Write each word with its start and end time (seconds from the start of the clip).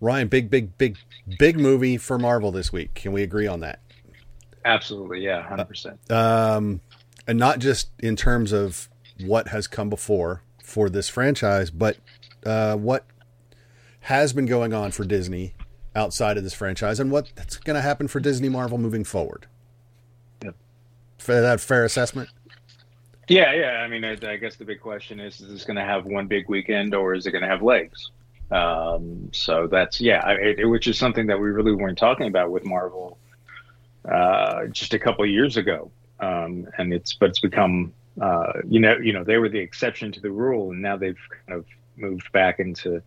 Ryan, 0.00 0.28
big, 0.28 0.50
big, 0.50 0.76
big, 0.78 0.96
big 1.38 1.58
movie 1.58 1.96
for 1.96 2.18
Marvel 2.18 2.50
this 2.52 2.72
week. 2.72 2.94
Can 2.94 3.12
we 3.12 3.22
agree 3.22 3.46
on 3.46 3.60
that? 3.60 3.80
Absolutely, 4.64 5.20
yeah, 5.20 5.46
100%. 5.46 6.10
Um, 6.10 6.80
and 7.26 7.38
not 7.38 7.58
just 7.58 7.90
in 7.98 8.16
terms 8.16 8.52
of 8.52 8.88
what 9.24 9.48
has 9.48 9.66
come 9.66 9.88
before 9.88 10.42
for 10.62 10.88
this 10.88 11.08
franchise, 11.08 11.70
but 11.70 11.98
uh, 12.44 12.76
what 12.76 13.04
has 14.00 14.32
been 14.32 14.46
going 14.46 14.72
on 14.72 14.90
for 14.90 15.04
Disney 15.04 15.54
outside 15.94 16.36
of 16.36 16.44
this 16.44 16.54
franchise 16.54 17.00
and 17.00 17.10
what's 17.10 17.56
going 17.58 17.76
to 17.76 17.82
happen 17.82 18.08
for 18.08 18.20
Disney 18.20 18.48
Marvel 18.48 18.78
moving 18.78 19.04
forward. 19.04 19.46
Yep. 20.42 20.56
Fair, 21.18 21.42
that 21.42 21.60
fair 21.60 21.84
assessment? 21.84 22.28
Yeah, 23.28 23.54
yeah. 23.54 23.80
I 23.80 23.88
mean, 23.88 24.04
I, 24.04 24.12
I 24.28 24.36
guess 24.36 24.56
the 24.56 24.64
big 24.64 24.80
question 24.80 25.20
is: 25.20 25.40
Is 25.40 25.50
this 25.50 25.64
going 25.64 25.76
to 25.76 25.84
have 25.84 26.04
one 26.04 26.26
big 26.26 26.48
weekend, 26.48 26.94
or 26.94 27.14
is 27.14 27.26
it 27.26 27.30
going 27.30 27.42
to 27.42 27.48
have 27.48 27.62
legs? 27.62 28.10
Um, 28.50 29.30
so 29.32 29.66
that's 29.66 30.00
yeah, 30.00 30.28
it, 30.30 30.60
it, 30.60 30.66
which 30.66 30.86
is 30.86 30.98
something 30.98 31.26
that 31.26 31.38
we 31.38 31.48
really 31.48 31.72
weren't 31.72 31.98
talking 31.98 32.26
about 32.26 32.50
with 32.50 32.64
Marvel 32.64 33.18
uh, 34.10 34.66
just 34.66 34.94
a 34.94 34.98
couple 34.98 35.24
of 35.24 35.30
years 35.30 35.56
ago, 35.56 35.90
um, 36.20 36.68
and 36.78 36.92
it's 36.92 37.14
but 37.14 37.30
it's 37.30 37.40
become 37.40 37.92
uh, 38.20 38.52
you 38.68 38.80
know 38.80 38.96
you 38.98 39.12
know 39.12 39.24
they 39.24 39.38
were 39.38 39.48
the 39.48 39.58
exception 39.58 40.12
to 40.12 40.20
the 40.20 40.30
rule, 40.30 40.70
and 40.70 40.82
now 40.82 40.96
they've 40.96 41.18
kind 41.46 41.58
of 41.58 41.66
moved 41.96 42.30
back 42.32 42.60
into 42.60 43.02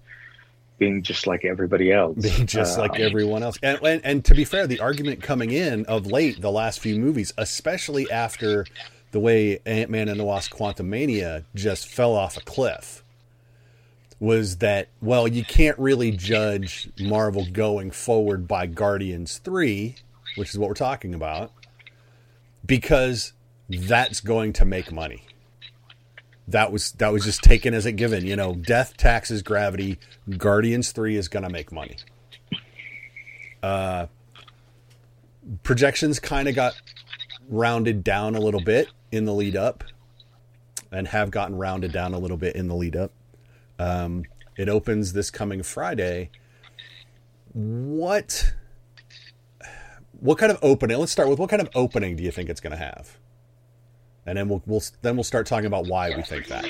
being 0.77 1.02
just 1.02 1.27
like 1.27 1.45
everybody 1.45 1.91
else. 1.91 2.17
Being 2.17 2.47
just 2.47 2.77
uh, 2.77 2.81
like 2.81 2.99
everyone 2.99 3.43
else. 3.43 3.58
And, 3.63 3.80
and, 3.83 4.02
and 4.03 4.25
to 4.25 4.35
be 4.35 4.45
fair, 4.45 4.67
the 4.67 4.80
argument 4.80 5.23
coming 5.23 5.52
in 5.52 5.85
of 5.85 6.05
late, 6.05 6.39
the 6.41 6.52
last 6.52 6.80
few 6.80 6.99
movies, 6.99 7.33
especially 7.38 8.09
after 8.11 8.65
the 9.11 9.19
way 9.19 9.59
Ant 9.65 9.89
Man 9.89 10.08
and 10.08 10.19
the 10.19 10.23
Wasp 10.23 10.53
Quantumania 10.53 11.45
just 11.55 11.88
fell 11.88 12.13
off 12.13 12.38
a 12.38 12.41
cliff, 12.41 13.03
was 14.19 14.57
that, 14.57 14.89
well, 15.01 15.27
you 15.27 15.43
can't 15.43 15.77
really 15.77 16.11
judge 16.11 16.89
Marvel 16.99 17.45
going 17.51 17.91
forward 17.91 18.47
by 18.47 18.65
Guardians 18.65 19.37
3, 19.37 19.95
which 20.35 20.49
is 20.49 20.57
what 20.57 20.69
we're 20.69 20.75
talking 20.75 21.13
about, 21.13 21.51
because 22.65 23.33
that's 23.69 24.19
going 24.21 24.53
to 24.53 24.65
make 24.65 24.91
money 24.91 25.23
that 26.47 26.71
was 26.71 26.93
that 26.93 27.11
was 27.11 27.25
just 27.25 27.43
taken 27.43 27.73
as 27.73 27.85
a 27.85 27.91
given. 27.91 28.25
You 28.25 28.35
know, 28.35 28.55
death, 28.55 28.95
taxes, 28.97 29.41
gravity. 29.41 29.99
Guardians 30.37 30.91
three 30.91 31.15
is 31.15 31.27
going 31.27 31.43
to 31.43 31.49
make 31.49 31.71
money. 31.71 31.97
Uh, 33.61 34.07
projections 35.63 36.19
kind 36.19 36.47
of 36.47 36.55
got 36.55 36.73
rounded 37.49 38.03
down 38.03 38.35
a 38.35 38.39
little 38.39 38.61
bit 38.61 38.87
in 39.11 39.25
the 39.25 39.33
lead 39.33 39.55
up, 39.55 39.83
and 40.91 41.07
have 41.07 41.31
gotten 41.31 41.57
rounded 41.57 41.91
down 41.91 42.13
a 42.13 42.19
little 42.19 42.37
bit 42.37 42.55
in 42.55 42.67
the 42.67 42.75
lead 42.75 42.95
up. 42.95 43.11
Um, 43.80 44.23
it 44.58 44.70
opens 44.70 45.14
this 45.14 45.30
coming 45.30 45.64
Friday. 45.64 46.30
What 47.53 48.53
what 50.20 50.38
kind 50.38 50.52
of 50.52 50.59
opening? 50.61 50.98
Let's 50.98 51.11
start 51.11 51.30
with 51.30 51.39
what 51.39 51.49
kind 51.49 51.61
of 51.61 51.70
opening 51.76 52.16
do 52.16 52.23
you 52.23 52.32
think 52.32 52.49
it's 52.49 52.61
going 52.61 52.71
to 52.71 52.77
have? 52.77 53.17
and 54.27 54.37
then 54.37 54.49
we'll, 54.49 54.61
we'll 54.67 54.83
then 55.02 55.16
we'll 55.16 55.23
start 55.23 55.48
talking 55.48 55.66
about 55.66 55.87
why 55.87 56.16
we 56.16 56.21
think 56.21 56.48
that. 56.48 56.66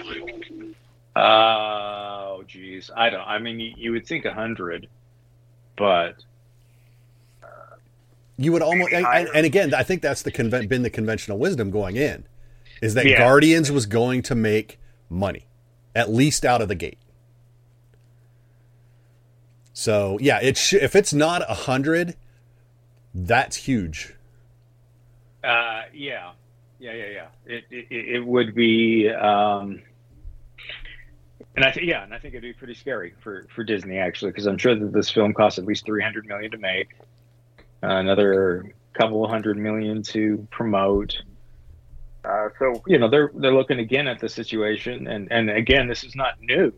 Oh, 1.15 2.43
geez, 2.47 2.91
I 2.95 3.09
don't. 3.09 3.27
I 3.27 3.39
mean, 3.39 3.59
you, 3.59 3.73
you 3.75 3.91
would 3.91 4.05
think 4.05 4.25
a 4.25 4.33
hundred, 4.33 4.87
but 5.75 6.23
uh, 7.43 7.47
you 8.37 8.51
would 8.51 8.61
almost. 8.61 8.93
And, 8.93 9.27
and, 9.33 9.45
again, 9.45 9.73
I 9.73 9.81
think 9.81 10.03
that's 10.03 10.21
the 10.21 10.31
conven- 10.31 10.69
been 10.69 10.83
the 10.83 10.91
conventional 10.91 11.39
wisdom 11.39 11.71
going 11.71 11.95
in, 11.95 12.27
is 12.79 12.93
that 12.93 13.07
yeah. 13.07 13.17
Guardians 13.17 13.71
was 13.71 13.87
going 13.87 14.21
to 14.21 14.35
make 14.35 14.79
money, 15.09 15.46
at 15.97 16.13
least 16.13 16.45
out 16.45 16.61
of 16.61 16.67
the 16.67 16.75
gate. 16.75 16.99
So 19.73 20.17
yeah, 20.21 20.39
it 20.41 20.57
sh- 20.57 20.73
if 20.73 20.95
it's 20.95 21.11
not 21.11 21.41
a 21.49 21.53
hundred, 21.53 22.15
that's 23.13 23.55
huge. 23.55 24.13
Uh, 25.43 25.81
yeah, 25.93 26.31
yeah, 26.79 26.93
yeah, 26.93 27.05
yeah. 27.07 27.27
It 27.45 27.63
it, 27.71 27.87
it 27.89 28.25
would 28.25 28.53
be, 28.53 29.09
um, 29.09 29.81
and 31.55 31.65
I 31.65 31.71
think 31.71 31.87
yeah, 31.87 32.03
and 32.03 32.13
I 32.13 32.19
think 32.19 32.35
it'd 32.35 32.43
be 32.43 32.53
pretty 32.53 32.75
scary 32.75 33.13
for 33.19 33.47
for 33.53 33.63
Disney 33.63 33.97
actually, 33.97 34.31
because 34.31 34.45
I'm 34.45 34.57
sure 34.59 34.75
that 34.75 34.93
this 34.93 35.09
film 35.09 35.33
costs 35.33 35.57
at 35.57 35.65
least 35.65 35.85
300 35.85 36.27
million 36.27 36.51
to 36.51 36.57
make, 36.57 36.89
uh, 37.83 37.87
another 37.87 38.71
couple 38.93 39.27
hundred 39.27 39.57
million 39.57 40.03
to 40.03 40.47
promote. 40.51 41.21
Uh, 42.27 42.49
so 42.59 42.83
you 42.87 42.97
know 42.97 43.09
they're 43.09 43.31
they're 43.35 43.53
looking 43.53 43.79
again 43.79 44.07
at 44.07 44.19
the 44.19 44.27
situation, 44.27 45.07
and 45.07 45.31
and 45.31 45.49
again 45.49 45.87
this 45.87 46.03
is 46.03 46.15
not 46.15 46.39
new. 46.41 46.73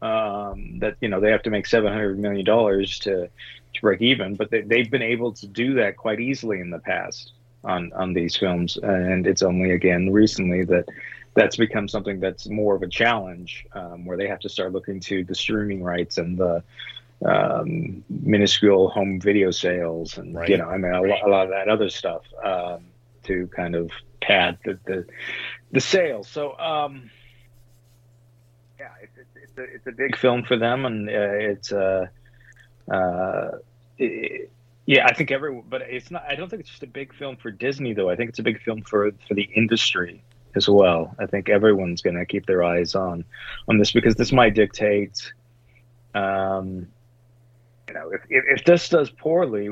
Um, 0.00 0.78
that 0.78 0.96
you 1.00 1.08
know 1.08 1.20
they 1.20 1.30
have 1.30 1.42
to 1.42 1.50
make 1.50 1.66
700 1.66 2.18
million 2.18 2.44
dollars 2.44 2.98
to 3.00 3.28
to 3.74 3.80
break 3.80 4.00
even, 4.00 4.34
but 4.34 4.50
they, 4.50 4.62
they've 4.62 4.90
been 4.90 5.02
able 5.02 5.32
to 5.32 5.46
do 5.46 5.74
that 5.74 5.96
quite 5.96 6.20
easily 6.20 6.60
in 6.60 6.70
the 6.70 6.78
past 6.78 7.32
on 7.64 7.92
on 7.92 8.12
these 8.12 8.36
films, 8.36 8.76
and 8.76 9.26
it's 9.26 9.42
only 9.42 9.72
again 9.72 10.10
recently 10.12 10.64
that 10.64 10.86
that's 11.34 11.56
become 11.56 11.86
something 11.86 12.18
that's 12.18 12.48
more 12.48 12.74
of 12.74 12.82
a 12.82 12.88
challenge, 12.88 13.66
um, 13.72 14.04
where 14.04 14.16
they 14.16 14.26
have 14.26 14.40
to 14.40 14.48
start 14.48 14.72
looking 14.72 14.98
to 14.98 15.22
the 15.24 15.34
streaming 15.34 15.82
rights 15.82 16.18
and 16.18 16.38
the 16.38 16.62
um, 17.24 18.02
minuscule 18.08 18.88
home 18.88 19.20
video 19.20 19.50
sales, 19.50 20.18
and 20.18 20.34
right. 20.34 20.48
you 20.48 20.56
know, 20.56 20.68
I 20.68 20.78
mean, 20.78 20.92
a, 20.92 21.00
a, 21.00 21.28
lot 21.28 21.44
of 21.44 21.50
that 21.50 21.68
other 21.68 21.88
stuff 21.88 22.22
um, 22.44 22.84
to 23.28 23.46
kind 23.54 23.74
of 23.74 23.90
pad 24.20 24.58
the 24.64 24.78
the, 24.84 25.06
the 25.72 25.80
sales. 25.80 26.28
So. 26.28 26.58
Um, 26.58 27.10
yeah, 28.78 28.90
it's, 29.02 29.18
it's, 29.18 29.36
it's, 29.42 29.58
a, 29.58 29.62
it's 29.62 29.86
a 29.88 29.92
big 29.92 30.16
film 30.16 30.44
for 30.44 30.56
them, 30.56 30.84
and 30.84 31.08
uh, 31.08 31.12
it's 31.12 31.72
uh, 31.72 32.06
uh, 32.88 33.50
it, 33.98 34.52
yeah, 34.88 35.04
I 35.04 35.12
think 35.12 35.30
everyone, 35.30 35.64
but 35.68 35.82
it's 35.82 36.10
not. 36.10 36.24
I 36.26 36.34
don't 36.34 36.48
think 36.48 36.60
it's 36.60 36.70
just 36.70 36.82
a 36.82 36.86
big 36.86 37.14
film 37.14 37.36
for 37.36 37.50
Disney, 37.50 37.92
though. 37.92 38.08
I 38.08 38.16
think 38.16 38.30
it's 38.30 38.38
a 38.38 38.42
big 38.42 38.62
film 38.62 38.80
for 38.82 39.10
for 39.26 39.34
the 39.34 39.42
industry 39.42 40.22
as 40.54 40.66
well. 40.66 41.14
I 41.18 41.26
think 41.26 41.50
everyone's 41.50 42.00
going 42.00 42.16
to 42.16 42.24
keep 42.24 42.46
their 42.46 42.64
eyes 42.64 42.94
on 42.94 43.24
on 43.68 43.76
this 43.76 43.92
because 43.92 44.14
this 44.14 44.32
might 44.32 44.54
dictate. 44.54 45.32
Um, 46.14 46.86
you 47.88 47.94
know, 47.94 48.10
if, 48.12 48.22
if, 48.30 48.44
if 48.60 48.64
this 48.64 48.88
does 48.88 49.10
poorly, 49.10 49.68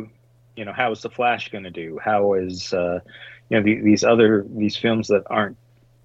you 0.55 0.65
know, 0.67 0.73
how 0.73 0.93
is 0.93 1.01
the 1.01 1.11
Flash 1.11 1.49
going 1.49 1.65
to 1.65 1.71
do? 1.71 1.99
How 2.03 2.35
is 2.35 2.75
uh, 2.75 3.01
you 3.49 3.59
know 3.59 3.63
the, 3.63 3.81
these 3.81 4.05
other 4.05 4.45
these 4.49 4.77
films 4.77 5.09
that 5.09 5.25
aren't 5.27 5.57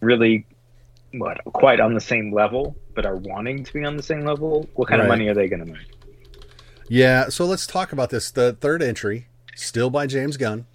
really 0.02 0.46
what 1.14 1.44
quite 1.46 1.80
on 1.80 1.94
the 1.94 2.02
same 2.02 2.34
level, 2.34 2.76
but 2.96 3.06
are 3.06 3.18
wanting 3.18 3.64
to 3.64 3.74
be 3.74 3.84
on 3.84 3.98
the 3.98 4.04
same 4.04 4.26
level? 4.26 4.68
What 4.76 4.88
kind 4.88 5.00
right. 5.00 5.06
of 5.06 5.10
money 5.10 5.28
are 5.28 5.34
they 5.34 5.48
going 5.48 5.66
to 5.66 5.72
make? 5.72 5.88
Yeah, 6.88 7.30
so 7.30 7.46
let's 7.46 7.66
talk 7.66 7.94
about 7.94 8.10
this. 8.10 8.32
The 8.32 8.54
third 8.54 8.82
entry, 8.82 9.28
still 9.56 9.90
by 9.90 10.08
James 10.08 10.36
Gunn, 10.38 10.66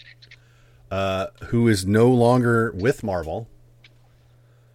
uh, 0.91 1.27
who 1.49 1.69
is 1.69 1.85
no 1.85 2.09
longer 2.09 2.73
with 2.75 3.03
Marvel. 3.03 3.49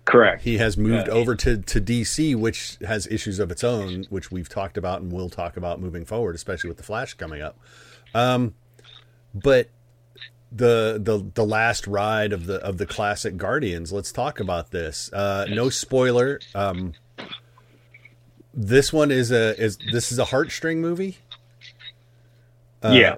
Correct. 0.06 0.44
He 0.44 0.58
has 0.58 0.78
moved 0.78 1.08
yeah. 1.08 1.14
over 1.14 1.36
to, 1.36 1.58
to 1.58 1.82
DC, 1.82 2.36
which 2.36 2.78
has 2.86 3.08
issues 3.08 3.40
of 3.40 3.50
its 3.50 3.64
own, 3.64 4.06
which 4.10 4.32
we've 4.32 4.50
talked 4.50 4.78
about 4.78 5.02
and 5.02 5.12
will 5.12 5.30
talk 5.30 5.58
about 5.58 5.80
moving 5.80 6.06
forward, 6.06 6.36
especially 6.36 6.68
with 6.68 6.78
the 6.78 6.84
Flash 6.84 7.14
coming 7.14 7.42
up. 7.42 7.58
Um, 8.14 8.56
but 9.34 9.70
the 10.52 11.00
the 11.02 11.26
the 11.34 11.46
last 11.46 11.88
ride 11.88 12.34
of 12.34 12.46
the 12.46 12.56
of 12.58 12.78
the 12.78 12.86
classic 12.86 13.38
Guardians. 13.38 13.92
Let's 13.94 14.12
talk 14.12 14.40
about 14.40 14.72
this. 14.72 15.12
Uh, 15.14 15.48
no 15.50 15.70
spoiler. 15.70 16.40
Um, 16.54 16.94
this 18.54 18.92
one 18.92 19.12
is 19.12 19.32
a 19.32 19.60
is 19.62 19.78
this 19.92 20.12
is 20.12 20.20
a 20.20 20.26
heartstring 20.26 20.78
movie. 20.78 21.18
Uh, 22.84 22.92
yeah. 22.94 23.16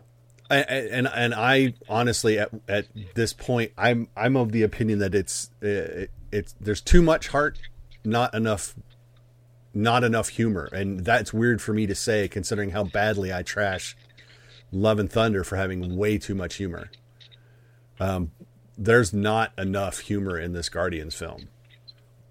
And, 0.49 1.07
and 1.07 1.33
I 1.33 1.73
honestly 1.89 2.37
at 2.37 2.51
at 2.67 2.85
this 3.15 3.33
point 3.33 3.71
I'm 3.75 4.07
I'm 4.15 4.35
of 4.35 4.51
the 4.51 4.61
opinion 4.61 4.99
that 4.99 5.15
it's 5.15 5.49
it, 5.61 6.11
it's 6.31 6.53
there's 6.61 6.81
too 6.81 7.01
much 7.01 7.29
heart, 7.29 7.57
not 8.05 8.35
enough 8.35 8.75
not 9.73 10.03
enough 10.03 10.29
humor, 10.29 10.69
and 10.71 10.99
that's 10.99 11.33
weird 11.33 11.59
for 11.59 11.73
me 11.73 11.87
to 11.87 11.95
say 11.95 12.27
considering 12.27 12.69
how 12.69 12.83
badly 12.83 13.33
I 13.33 13.41
trash 13.41 13.97
Love 14.71 14.99
and 14.99 15.11
Thunder 15.11 15.43
for 15.43 15.55
having 15.55 15.97
way 15.97 16.19
too 16.19 16.35
much 16.35 16.55
humor. 16.55 16.91
Um, 17.99 18.31
there's 18.77 19.13
not 19.13 19.51
enough 19.57 19.99
humor 19.99 20.39
in 20.39 20.53
this 20.53 20.69
Guardians 20.69 21.15
film. 21.15 21.47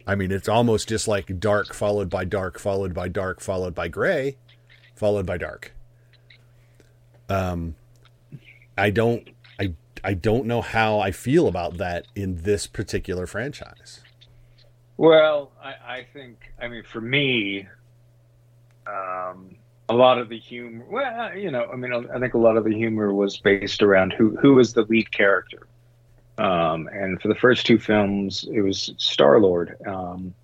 I 0.06 0.14
mean, 0.14 0.32
it's 0.32 0.48
almost 0.48 0.88
just 0.88 1.06
like 1.06 1.38
dark 1.38 1.72
followed 1.72 2.10
by 2.10 2.24
dark 2.24 2.58
followed 2.58 2.92
by 2.92 3.08
dark 3.08 3.40
followed 3.40 3.74
by 3.74 3.88
gray 3.88 4.36
followed 4.94 5.26
by 5.26 5.38
dark. 5.38 5.72
Um, 7.28 7.76
I 8.76 8.90
don't, 8.90 9.28
I, 9.60 9.74
I 10.02 10.14
don't 10.14 10.46
know 10.46 10.60
how 10.60 10.98
I 10.98 11.12
feel 11.12 11.46
about 11.46 11.78
that 11.78 12.06
in 12.14 12.42
this 12.42 12.66
particular 12.66 13.26
franchise. 13.26 14.00
Well, 14.96 15.52
I, 15.62 15.98
I 15.98 16.06
think, 16.12 16.52
I 16.60 16.68
mean, 16.68 16.82
for 16.84 17.00
me, 17.00 17.68
um, 18.86 19.56
a 19.92 19.94
lot 19.94 20.18
of 20.18 20.28
the 20.28 20.38
humor, 20.38 20.84
well, 20.88 21.36
you 21.36 21.50
know, 21.50 21.66
I 21.72 21.76
mean, 21.76 21.92
I 21.92 22.18
think 22.18 22.34
a 22.34 22.38
lot 22.38 22.56
of 22.56 22.64
the 22.64 22.74
humor 22.74 23.12
was 23.12 23.36
based 23.36 23.82
around 23.82 24.12
who 24.12 24.36
who 24.36 24.54
was 24.54 24.72
the 24.72 24.82
lead 24.82 25.10
character. 25.10 25.66
Um, 26.38 26.88
and 26.92 27.20
for 27.20 27.28
the 27.28 27.34
first 27.34 27.66
two 27.66 27.78
films, 27.78 28.48
it 28.50 28.62
was 28.62 28.92
Star 28.96 29.38
Lord. 29.38 29.76
Um, 29.86 30.34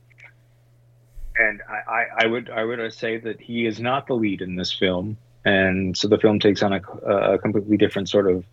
and 1.37 1.63
I, 1.69 1.93
I, 1.93 2.05
I, 2.25 2.27
would 2.27 2.51
I 2.51 2.65
would 2.65 2.93
say 2.93 3.17
that 3.19 3.41
he 3.41 3.65
is 3.65 3.81
not 3.81 4.07
the 4.07 4.15
lead 4.15 4.43
in 4.43 4.55
this 4.55 4.73
film, 4.73 5.17
and 5.45 5.97
so 5.97 6.09
the 6.09 6.19
film 6.19 6.41
takes 6.41 6.63
on 6.63 6.75
a, 6.75 6.83
a 7.07 7.39
completely 7.39 7.77
different 7.77 8.09
sort 8.09 8.31
of 8.31 8.45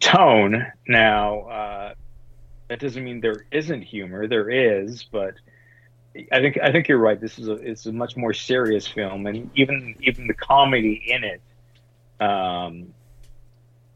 tone. 0.00 0.66
Now, 0.88 1.40
uh, 1.42 1.94
that 2.68 2.80
doesn't 2.80 3.04
mean 3.04 3.20
there 3.20 3.44
isn't 3.52 3.82
humor. 3.82 4.26
There 4.26 4.48
is, 4.48 5.04
but 5.04 5.34
I 6.30 6.40
think 6.40 6.58
I 6.62 6.70
think 6.70 6.88
you're 6.88 6.98
right. 6.98 7.20
This 7.20 7.38
is 7.38 7.48
a 7.48 7.54
it's 7.54 7.86
a 7.86 7.92
much 7.92 8.16
more 8.16 8.32
serious 8.32 8.86
film, 8.86 9.26
and 9.26 9.50
even 9.56 9.96
even 10.00 10.26
the 10.26 10.34
comedy 10.34 11.02
in 11.08 11.24
it 11.24 11.40
um, 12.20 12.94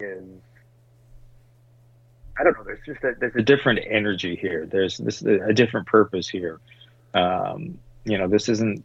is 0.00 0.24
I 2.38 2.44
don't 2.44 2.56
know. 2.56 2.64
There's 2.64 2.84
just 2.84 3.02
a, 3.04 3.14
there's 3.18 3.36
a 3.36 3.42
different 3.42 3.80
energy 3.88 4.36
here. 4.36 4.66
There's 4.66 4.98
this 4.98 5.22
a 5.22 5.52
different 5.52 5.86
purpose 5.86 6.28
here. 6.28 6.60
Um, 7.14 7.78
you 8.04 8.18
know, 8.18 8.26
this 8.26 8.48
isn't 8.48 8.84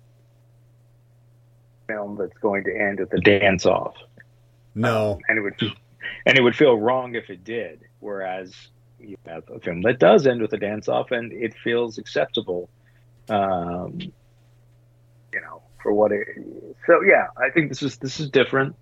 film 1.87 2.17
that's 2.17 2.37
going 2.39 2.63
to 2.65 2.75
end 2.75 2.99
with 2.99 3.13
a 3.13 3.19
dance 3.19 3.65
off. 3.65 3.95
No, 4.75 5.13
um, 5.13 5.19
and 5.27 5.37
it 5.37 5.41
would 5.41 5.59
and 6.25 6.37
it 6.37 6.41
would 6.41 6.55
feel 6.55 6.77
wrong 6.77 7.15
if 7.15 7.29
it 7.29 7.43
did. 7.43 7.81
Whereas 7.99 8.53
you 8.99 9.17
have 9.25 9.43
a 9.49 9.59
film 9.59 9.81
that 9.81 9.99
does 9.99 10.27
end 10.27 10.41
with 10.41 10.53
a 10.53 10.57
dance 10.57 10.87
off, 10.87 11.11
and 11.11 11.31
it 11.31 11.55
feels 11.63 11.97
acceptable 11.97 12.69
um, 13.29 13.99
you 13.99 15.41
know, 15.41 15.61
for 15.81 15.93
what 15.93 16.11
it. 16.11 16.27
So 16.87 17.01
yeah, 17.01 17.27
I 17.37 17.49
think 17.49 17.69
this 17.69 17.81
is 17.81 17.97
this 17.97 18.19
is 18.19 18.29
different 18.29 18.75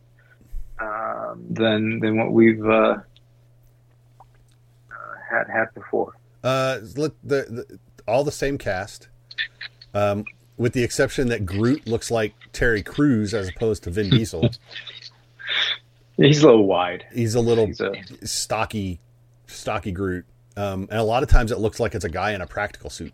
um, 0.80 1.46
than 1.50 2.00
than 2.00 2.18
what 2.18 2.32
we've 2.32 2.64
uh, 2.66 2.98
uh, 3.00 3.02
had 5.30 5.48
had 5.52 5.74
before. 5.74 6.14
Uh, 6.44 6.80
the, 6.80 7.14
the, 7.24 7.80
all 8.08 8.24
the 8.24 8.32
same 8.32 8.58
cast, 8.58 9.10
um, 9.94 10.26
with 10.58 10.74
the 10.74 10.84
exception 10.84 11.28
that 11.30 11.46
Groot 11.46 11.86
looks 11.86 12.10
like 12.10 12.34
Terry 12.52 12.82
Crews 12.82 13.34
as 13.34 13.50
opposed 13.50 13.84
to 13.84 13.92
Vin 13.92 14.10
Diesel. 14.12 14.50
He's 16.18 16.44
a 16.44 16.48
little 16.48 16.66
wide. 16.66 17.06
He's 17.14 17.36
a 17.36 17.42
little 17.42 17.68
He's 17.68 17.80
a... 17.80 17.94
stocky, 18.24 19.00
stocky 19.48 19.92
Groot. 19.92 20.26
Um, 20.58 20.88
and 20.92 21.00
a 21.00 21.04
lot 21.04 21.24
of 21.24 21.30
times 21.30 21.52
it 21.52 21.60
looks 21.60 21.80
like 21.80 21.96
it's 21.96 22.06
a 22.06 22.10
guy 22.10 22.32
in 22.32 22.42
a 22.42 22.48
practical 22.48 22.90
suit 22.90 23.14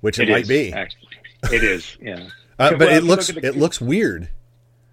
which 0.00 0.18
it, 0.18 0.28
it 0.28 0.32
might 0.32 0.42
is, 0.42 0.48
be. 0.48 0.72
Actually. 0.72 1.08
It 1.52 1.64
is, 1.64 1.96
yeah. 2.00 2.28
Uh, 2.60 2.70
but 2.70 2.88
well, 2.88 2.96
it 2.96 3.04
looks 3.04 3.28
the, 3.28 3.46
it 3.46 3.56
looks 3.56 3.80
weird. 3.80 4.28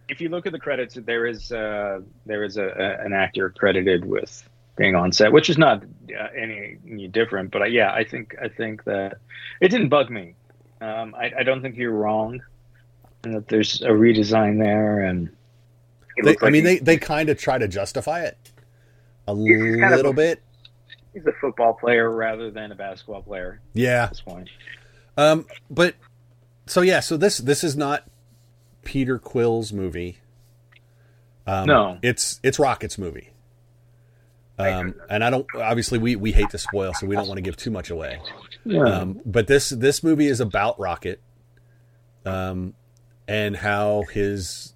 If 0.08 0.22
you 0.22 0.30
look 0.30 0.46
at 0.46 0.52
the 0.52 0.60
credits, 0.60 0.94
there 0.94 1.26
is 1.26 1.52
uh, 1.52 2.02
there 2.28 2.44
is 2.44 2.58
a, 2.58 2.66
a, 2.66 3.04
an 3.04 3.12
actor 3.12 3.50
credited 3.50 4.06
with 4.06 4.48
being 4.76 4.94
on 4.94 5.12
set, 5.12 5.32
which 5.32 5.50
is 5.50 5.58
not 5.58 5.84
uh, 5.84 6.28
any, 6.38 6.78
any, 6.88 7.08
different. 7.08 7.50
But 7.50 7.64
uh, 7.64 7.66
yeah, 7.66 7.92
I 7.92 8.04
think 8.04 8.36
I 8.40 8.50
think 8.50 8.84
that 8.84 9.18
it 9.62 9.70
didn't 9.70 9.90
bug 9.90 10.12
me. 10.12 10.36
Um, 10.80 11.16
I, 11.16 11.32
I, 11.40 11.42
don't 11.42 11.64
think 11.64 11.76
you're 11.76 11.90
wrong, 11.90 12.40
and 13.24 13.34
that 13.34 13.48
there's 13.48 13.82
a 13.82 13.88
redesign 13.90 14.64
there, 14.64 15.00
and 15.00 15.30
they, 16.18 16.30
like 16.30 16.44
I 16.44 16.52
mean 16.52 16.66
they 16.66 16.78
they 16.78 16.98
kind 16.98 17.30
of 17.30 17.40
try 17.40 17.58
to 17.58 17.68
justify 17.68 18.26
it 18.26 18.38
a 19.28 19.34
little 19.34 19.80
kind 19.80 19.94
of 19.94 20.06
a, 20.06 20.14
bit. 20.14 20.44
He's 21.14 21.26
a 21.26 21.34
football 21.34 21.74
player 21.74 22.12
rather 22.12 22.52
than 22.52 22.72
a 22.72 22.76
basketball 22.76 23.24
player. 23.24 23.62
Yeah, 23.74 24.04
at 24.04 24.10
this 24.10 24.22
point. 24.22 24.50
Um, 25.18 25.46
but 25.70 25.96
so 26.66 26.82
yeah, 26.82 27.00
so 27.00 27.18
this 27.18 27.38
this 27.38 27.64
is 27.64 27.76
not 27.76 28.04
Peter 28.84 29.18
Quill's 29.20 29.72
movie. 29.72 30.20
Um, 31.48 31.68
no, 31.68 32.00
it's 32.02 32.40
it's 32.44 32.60
Rocket's 32.60 32.98
movie. 32.98 33.32
Um, 34.58 34.96
and 35.10 35.24
I 35.24 35.30
don't 35.30 35.46
obviously 35.56 36.00
we 36.00 36.16
we 36.16 36.32
hate 36.32 36.50
to 36.52 36.58
spoil, 36.58 36.94
so 36.94 37.08
we 37.08 37.16
don't 37.16 37.28
want 37.28 37.38
to 37.38 37.42
give 37.42 37.58
too 37.58 37.72
much 37.72 37.90
away. 37.90 38.22
Yeah. 38.64 38.84
Um, 38.84 39.20
but 39.26 39.48
this 39.48 39.70
this 39.70 40.02
movie 40.02 40.28
is 40.28 40.40
about 40.40 40.80
Rocket, 40.80 41.22
um, 42.26 42.74
and 43.28 43.58
how 43.58 44.04
his 44.14 44.74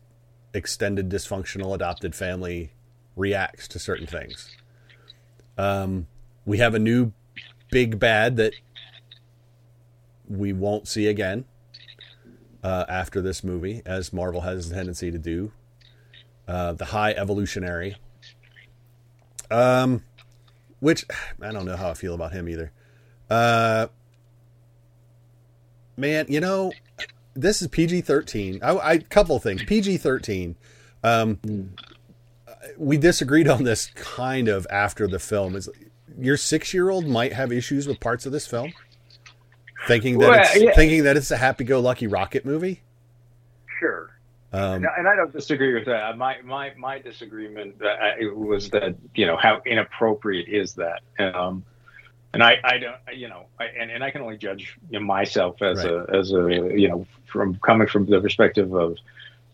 extended 0.53 1.09
dysfunctional 1.09 1.73
adopted 1.73 2.13
family 2.13 2.73
reacts 3.15 3.67
to 3.69 3.79
certain 3.79 4.07
things. 4.07 4.49
Um, 5.57 6.07
we 6.45 6.57
have 6.57 6.73
a 6.75 6.79
new 6.79 7.13
big 7.71 7.99
bad 7.99 8.37
that 8.37 8.53
we 10.29 10.53
won't 10.53 10.87
see 10.87 11.07
again 11.07 11.45
uh, 12.63 12.85
after 12.87 13.21
this 13.21 13.43
movie, 13.43 13.81
as 13.85 14.13
Marvel 14.13 14.41
has 14.41 14.69
a 14.69 14.73
tendency 14.73 15.11
to 15.11 15.17
do. 15.17 15.51
Uh, 16.47 16.73
the 16.73 16.85
High 16.85 17.11
Evolutionary, 17.11 17.95
um, 19.51 20.03
which 20.79 21.05
I 21.41 21.51
don't 21.51 21.65
know 21.65 21.75
how 21.75 21.91
I 21.91 21.93
feel 21.93 22.15
about 22.15 22.31
him 22.31 22.49
either. 22.49 22.71
Uh, 23.29 23.87
man, 25.95 26.25
you 26.27 26.39
know, 26.39 26.73
this 27.35 27.61
is 27.61 27.67
PG 27.67 28.01
thirteen. 28.01 28.59
I, 28.63 28.77
I 28.77 28.97
couple 28.97 29.37
things 29.39 29.63
PG 29.63 29.97
thirteen. 29.97 30.55
Um, 31.03 31.35
mm. 31.37 31.69
we 32.77 32.97
disagreed 32.97 33.47
on 33.47 33.63
this 33.63 33.87
kind 33.95 34.47
of 34.47 34.65
after 34.71 35.07
the 35.07 35.19
film. 35.19 35.55
Is 35.55 35.69
your 36.17 36.35
six 36.35 36.73
year 36.73 36.89
old 36.89 37.05
might 37.05 37.33
have 37.33 37.51
issues 37.51 37.87
with 37.87 37.99
parts 37.99 38.25
of 38.25 38.31
this 38.31 38.47
film? 38.47 38.73
Thinking 39.87 40.17
that 40.19 40.29
well, 40.29 40.39
it's 40.39 40.61
yeah. 40.61 40.73
thinking 40.73 41.03
that 41.03 41.17
it's 41.17 41.31
a 41.31 41.37
happy-go-lucky 41.37 42.07
rocket 42.07 42.45
movie. 42.45 42.81
Sure, 43.79 44.11
um, 44.51 44.83
and, 44.97 45.07
I 45.07 45.15
don't 45.15 45.31
disagree 45.31 45.73
with 45.73 45.85
that. 45.85 46.17
My 46.17 46.41
my 46.41 46.73
my 46.75 46.99
disagreement 46.99 47.75
uh, 47.83 48.33
was 48.33 48.69
that 48.71 48.95
you 49.13 49.25
know 49.25 49.37
how 49.37 49.61
inappropriate 49.65 50.47
is 50.47 50.73
that, 50.75 51.01
um, 51.19 51.63
and 52.33 52.43
I 52.43 52.57
I 52.63 52.77
don't 52.79 52.95
you 53.13 53.29
know 53.29 53.45
I, 53.59 53.65
and 53.65 53.91
and 53.91 54.03
I 54.03 54.09
can 54.09 54.21
only 54.21 54.37
judge 54.37 54.77
you 54.89 54.99
know, 54.99 55.05
myself 55.05 55.61
as 55.61 55.83
right. 55.83 55.93
a 55.93 56.05
as 56.15 56.31
a 56.31 56.49
you 56.75 56.89
know 56.89 57.05
from 57.25 57.59
coming 57.59 57.87
from 57.87 58.05
the 58.05 58.19
perspective 58.21 58.73
of. 58.73 58.97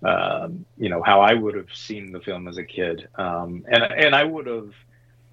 Um, 0.03 0.65
you 0.77 0.89
know 0.89 1.01
how 1.01 1.22
I 1.22 1.34
would 1.34 1.55
have 1.55 1.74
seen 1.74 2.12
the 2.12 2.20
film 2.20 2.48
as 2.48 2.58
a 2.58 2.63
kid, 2.63 3.08
um, 3.15 3.65
and 3.67 3.82
and 3.82 4.13
I 4.13 4.24
would 4.24 4.46
have 4.46 4.70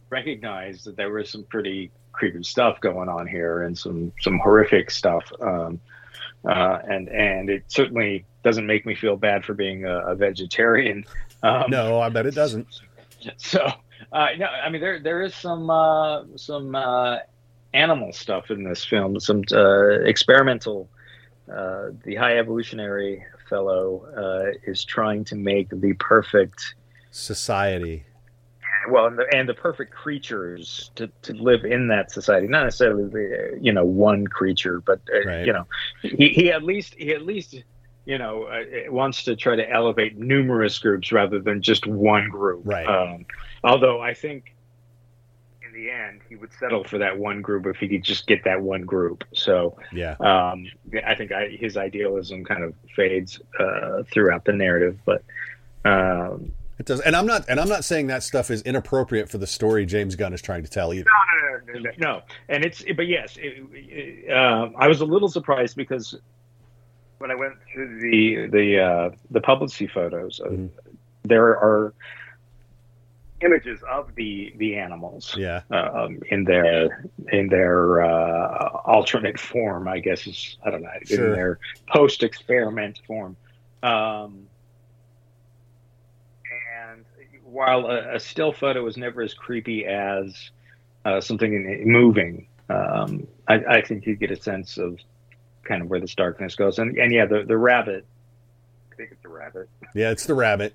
recognized 0.09 0.85
that 0.87 0.97
there 0.97 1.11
were 1.11 1.25
some 1.25 1.43
pretty 1.43 1.91
creepy 2.13 2.43
stuff 2.43 2.81
going 2.81 3.09
on 3.09 3.27
here 3.27 3.63
and 3.63 3.77
some 3.77 4.13
some 4.21 4.39
horrific 4.39 4.91
stuff. 4.91 5.25
Um, 5.41 5.81
uh, 6.45 6.79
and 6.89 7.09
and 7.09 7.51
it 7.51 7.65
certainly 7.69 8.25
doesn't 8.43 8.67
make 8.67 8.85
me 8.85 8.95
feel 8.95 9.17
bad 9.17 9.45
for 9.45 9.55
being 9.55 9.85
a, 9.85 9.99
a 10.09 10.15
vegetarian. 10.15 11.05
Um, 11.43 11.65
no, 11.71 12.01
I 12.01 12.09
bet 12.09 12.27
it 12.27 12.35
doesn't. 12.35 12.67
So, 13.37 13.65
uh, 14.11 14.29
no, 14.37 14.47
I 14.47 14.69
mean 14.69 14.81
there 14.81 14.99
there 15.01 15.23
is 15.23 15.35
some 15.35 15.71
uh, 15.71 16.25
some 16.37 16.75
uh, 16.75 17.19
animal 17.73 18.13
stuff 18.13 18.51
in 18.51 18.65
this 18.65 18.85
film, 18.85 19.19
some 19.21 19.43
uh, 19.53 20.01
experimental. 20.01 20.89
Uh, 21.53 21.91
the 22.05 22.15
high 22.15 22.39
evolutionary 22.39 23.25
fellow 23.49 24.55
is 24.65 24.85
trying 24.85 25.25
to 25.25 25.37
make 25.37 25.69
the 25.71 25.93
perfect 25.95 26.75
society 27.11 28.05
well, 28.89 29.07
and 29.07 29.19
the, 29.19 29.27
and 29.35 29.49
the 29.49 29.55
perfect 29.55 29.93
creatures 29.93 30.91
to, 30.97 31.09
to 31.23 31.33
live 31.35 31.65
in 31.65 31.89
that 31.89 32.11
society. 32.11 32.47
Not 32.47 32.65
necessarily 32.65 33.05
the 33.05 33.59
you 33.61 33.73
know 33.73 33.85
one 33.85 34.27
creature, 34.27 34.81
but 34.81 35.01
uh, 35.13 35.27
right. 35.27 35.47
you 35.47 35.53
know 35.53 35.67
he, 36.03 36.29
he 36.29 36.51
at 36.51 36.63
least 36.63 36.95
he 36.95 37.13
at 37.13 37.23
least 37.23 37.63
you 38.05 38.19
know 38.19 38.45
uh, 38.45 38.93
wants 38.93 39.25
to 39.25 39.37
try 39.37 39.57
to 39.57 39.71
elevate 39.71 40.17
numerous 40.17 40.79
groups 40.79 41.13
rather 41.13 41.41
than 41.41 41.63
just 41.63 41.87
one 41.87 42.29
group. 42.29 42.63
Right. 42.65 42.87
Um, 42.87 43.27
although 43.63 44.01
I 44.01 44.15
think 44.15 44.55
in 45.67 45.73
the 45.73 45.91
end 45.91 46.21
he 46.29 46.37
would 46.37 46.53
settle 46.53 46.85
for 46.85 46.99
that 46.99 47.19
one 47.19 47.43
group 47.43 47.67
if 47.67 47.77
he 47.77 47.89
could 47.89 48.05
just 48.05 48.27
get 48.27 48.45
that 48.45 48.61
one 48.61 48.83
group. 48.83 49.25
So 49.33 49.77
yeah, 49.93 50.17
um, 50.21 50.67
I 51.07 51.15
think 51.15 51.33
I, 51.33 51.49
his 51.49 51.77
idealism 51.77 52.45
kind 52.45 52.65
of 52.65 52.75
fades 52.95 53.41
uh, 53.59 54.03
throughout 54.11 54.45
the 54.45 54.53
narrative, 54.53 54.99
but. 55.05 55.23
Um, 55.85 56.53
it 56.79 56.87
does, 56.87 57.01
and 57.01 57.15
I'm 57.15 57.27
not, 57.27 57.45
and 57.49 57.61
I'm 57.61 57.69
not 57.69 57.85
saying 57.85 58.09
that 58.09 58.23
stuff 58.23 58.51
is 58.51 58.63
inappropriate 58.63 59.29
for 59.29 59.39
the 59.39 59.47
story 59.47 59.87
James 59.87 60.17
Gunn 60.17 60.33
is 60.33 60.43
trying 60.43 60.63
to 60.63 60.71
tell 60.71 60.93
either. 60.93 61.07
No, 61.07 61.73
no, 61.73 61.73
no, 61.73 61.81
no, 61.81 61.91
no. 61.99 62.23
and 62.49 62.65
it's, 62.65 62.85
but 62.97 63.07
yes, 63.07 63.37
it, 63.37 63.63
it, 63.73 64.31
uh, 64.31 64.71
I 64.77 64.89
was 64.89 65.01
a 65.01 65.05
little 65.05 65.29
surprised 65.29 65.77
because 65.77 66.17
when 67.19 67.31
I 67.31 67.35
went 67.35 67.55
through 67.73 68.01
the 68.01 68.49
the 68.49 68.81
uh, 68.81 69.11
the 69.31 69.41
publicity 69.41 69.87
photos, 69.87 70.41
uh, 70.41 70.49
mm-hmm. 70.49 70.67
there 71.25 71.51
are 71.51 71.95
images 73.43 73.81
of 73.89 74.15
the 74.15 74.53
the 74.57 74.77
animals. 74.77 75.35
Yeah. 75.37 75.63
Um, 75.71 76.21
in 76.31 76.45
their 76.45 77.07
in 77.31 77.49
their 77.49 78.03
uh, 78.03 78.69
alternate 78.85 79.39
form, 79.39 79.89
I 79.89 80.01
guess 80.01 80.27
is 80.27 80.59
I 80.65 80.71
don't 80.71 80.83
know 80.83 80.91
Sure. 81.05 81.27
in 81.27 81.33
their 81.33 81.59
post 81.89 82.23
experiment 82.23 83.01
form. 83.07 83.37
Um, 83.83 84.47
and 86.91 87.05
while 87.53 87.87
a, 87.87 88.17
a 88.17 88.21
still 88.21 88.53
photo 88.53 88.87
is 88.87 88.97
never 88.97 89.23
as 89.23 89.35
creepy 89.35 89.85
as 89.87 90.51
uh, 91.05 91.21
something 91.21 91.83
moving, 91.87 92.47
um, 92.71 93.27
I, 93.49 93.55
I 93.69 93.83
think 93.83 94.07
you 94.07 94.17
get 94.17 94.31
a 94.31 94.37
sense 94.41 94.79
of 94.79 94.99
kind 95.65 95.83
of 95.83 95.89
where 95.91 96.01
this 96.01 96.15
darkness 96.15 96.55
goes. 96.55 96.79
And 96.79 96.97
and 96.99 97.13
yeah, 97.13 97.27
the 97.27 97.45
the 97.45 97.57
rabbit. 97.57 98.07
I 98.93 98.95
think 98.97 99.11
it's 99.13 99.25
a 99.25 99.29
rabbit. 99.29 99.69
Yeah, 99.95 100.11
it's 100.11 100.27
the 100.27 100.35
rabbit. 100.35 100.75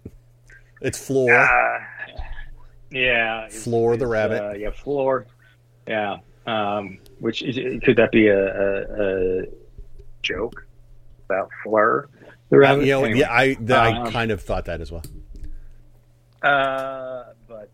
It's 0.82 1.04
Floor. 1.04 1.34
Uh, 1.34 1.80
yeah, 2.92 3.46
it's- 3.46 3.64
Floor 3.64 3.98
the 3.98 4.06
it's, 4.06 4.12
rabbit. 4.12 4.44
Uh, 4.44 4.54
yeah, 4.54 4.72
floor. 4.72 5.26
Yeah. 5.88 6.18
Um, 6.46 7.00
which 7.20 7.42
is, 7.44 7.56
could 7.84 7.98
that 7.98 8.12
be 8.12 8.28
a, 8.28 8.38
a, 8.38 9.42
a 9.42 9.46
joke 10.24 10.66
about 11.26 11.50
Fleur 11.64 12.08
the 12.50 12.56
Uh, 12.56 12.60
rabbit? 12.60 12.86
you 12.86 12.92
know, 12.92 13.04
Anyway. 13.04 13.20
yeah, 13.20 13.34
I 13.36 13.54
th- 13.56 13.70
I 13.72 13.98
Um, 14.02 14.12
kind 14.12 14.32
of 14.32 14.42
thought 14.42 14.66
that 14.66 14.80
as 14.82 14.92
well. 14.92 15.04
Uh, 16.42 17.24
but 17.48 17.70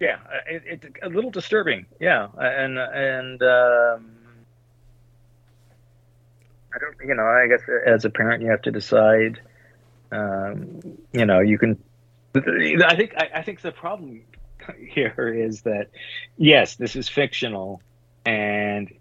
yeah, 0.00 0.18
it, 0.46 0.62
it's 0.66 0.86
a 1.02 1.08
little 1.08 1.30
disturbing. 1.30 1.86
Yeah, 2.00 2.28
and 2.36 2.78
and 2.78 3.42
um, 3.42 4.10
I 6.74 6.78
don't, 6.78 7.08
you 7.08 7.14
know, 7.14 7.24
I 7.24 7.46
guess 7.48 7.62
as 7.86 8.04
a 8.04 8.10
parent, 8.10 8.42
you 8.42 8.50
have 8.50 8.62
to 8.62 8.70
decide. 8.70 9.40
Um, 10.12 10.80
you 11.12 11.24
know, 11.24 11.40
you 11.40 11.58
can. 11.58 11.82
I 12.34 12.94
think 12.94 13.14
I, 13.16 13.30
I 13.36 13.42
think 13.42 13.62
the 13.62 13.72
problem 13.72 14.20
here 14.78 15.34
is 15.34 15.62
that 15.62 15.88
yes, 16.36 16.76
this 16.76 16.96
is 16.96 17.08
fictional, 17.08 17.80
and 18.24 18.92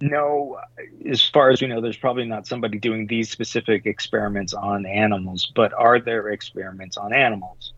no, 0.00 0.60
as 1.08 1.28
far 1.28 1.50
as 1.50 1.60
we 1.60 1.66
know, 1.66 1.80
there's 1.80 1.96
probably 1.96 2.24
not 2.24 2.46
somebody 2.46 2.78
doing 2.78 3.06
these 3.06 3.30
specific 3.30 3.86
experiments 3.86 4.54
on 4.54 4.86
animals. 4.86 5.52
But 5.54 5.72
are 5.74 6.00
there 6.00 6.28
experiments 6.28 6.96
on 6.96 7.12
animals? 7.12 7.72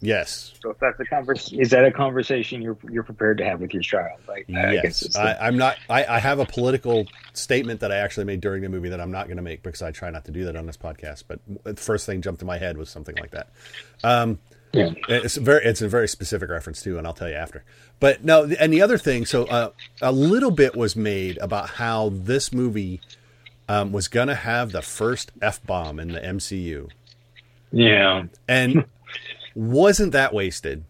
Yes. 0.00 0.52
So 0.62 0.70
if 0.70 0.78
that's 0.78 0.98
a 1.00 1.04
convers, 1.04 1.52
is 1.52 1.70
that 1.70 1.84
a 1.84 1.90
conversation 1.90 2.60
you're 2.60 2.76
you're 2.90 3.02
prepared 3.02 3.38
to 3.38 3.44
have 3.44 3.60
with 3.60 3.72
your 3.72 3.82
child? 3.82 4.20
Like, 4.28 4.46
I 4.50 4.72
Yes, 4.74 5.16
I, 5.16 5.24
the- 5.32 5.42
I'm 5.44 5.56
not. 5.56 5.76
I, 5.88 6.04
I 6.04 6.18
have 6.18 6.38
a 6.38 6.44
political 6.46 7.06
statement 7.32 7.80
that 7.80 7.90
I 7.92 7.96
actually 7.96 8.24
made 8.24 8.40
during 8.40 8.62
the 8.62 8.68
movie 8.68 8.88
that 8.90 9.00
I'm 9.00 9.10
not 9.10 9.26
going 9.28 9.36
to 9.38 9.42
make 9.42 9.62
because 9.62 9.80
I 9.82 9.90
try 9.90 10.10
not 10.10 10.24
to 10.26 10.30
do 10.32 10.44
that 10.44 10.56
on 10.56 10.66
this 10.66 10.76
podcast. 10.76 11.24
But 11.28 11.40
the 11.64 11.74
first 11.76 12.04
thing 12.06 12.20
jumped 12.22 12.40
to 12.40 12.46
my 12.46 12.58
head 12.58 12.76
was 12.76 12.90
something 12.90 13.16
like 13.16 13.30
that. 13.30 13.48
Um, 14.04 14.38
Yeah. 14.72 14.90
it's 15.08 15.36
a 15.36 15.40
very, 15.40 15.64
it's 15.64 15.82
a 15.82 15.88
very 15.88 16.08
specific 16.08 16.50
reference 16.50 16.82
too, 16.82 16.98
and 16.98 17.06
I'll 17.06 17.12
tell 17.14 17.28
you 17.28 17.34
after. 17.36 17.64
But 18.00 18.24
no, 18.24 18.44
and 18.58 18.72
the 18.72 18.82
other 18.82 18.98
thing, 18.98 19.24
so 19.26 19.44
uh, 19.44 19.70
a 20.00 20.12
little 20.12 20.50
bit 20.50 20.74
was 20.76 20.96
made 20.96 21.38
about 21.38 21.70
how 21.70 22.10
this 22.12 22.52
movie 22.52 23.00
um, 23.68 23.92
was 23.92 24.08
going 24.08 24.28
to 24.28 24.34
have 24.34 24.72
the 24.72 24.82
first 24.82 25.30
f 25.40 25.64
bomb 25.64 25.98
in 26.00 26.08
the 26.08 26.20
MCU, 26.20 26.90
yeah. 27.70 28.24
and 28.48 28.84
wasn't 29.54 30.12
that 30.12 30.32
wasted? 30.34 30.84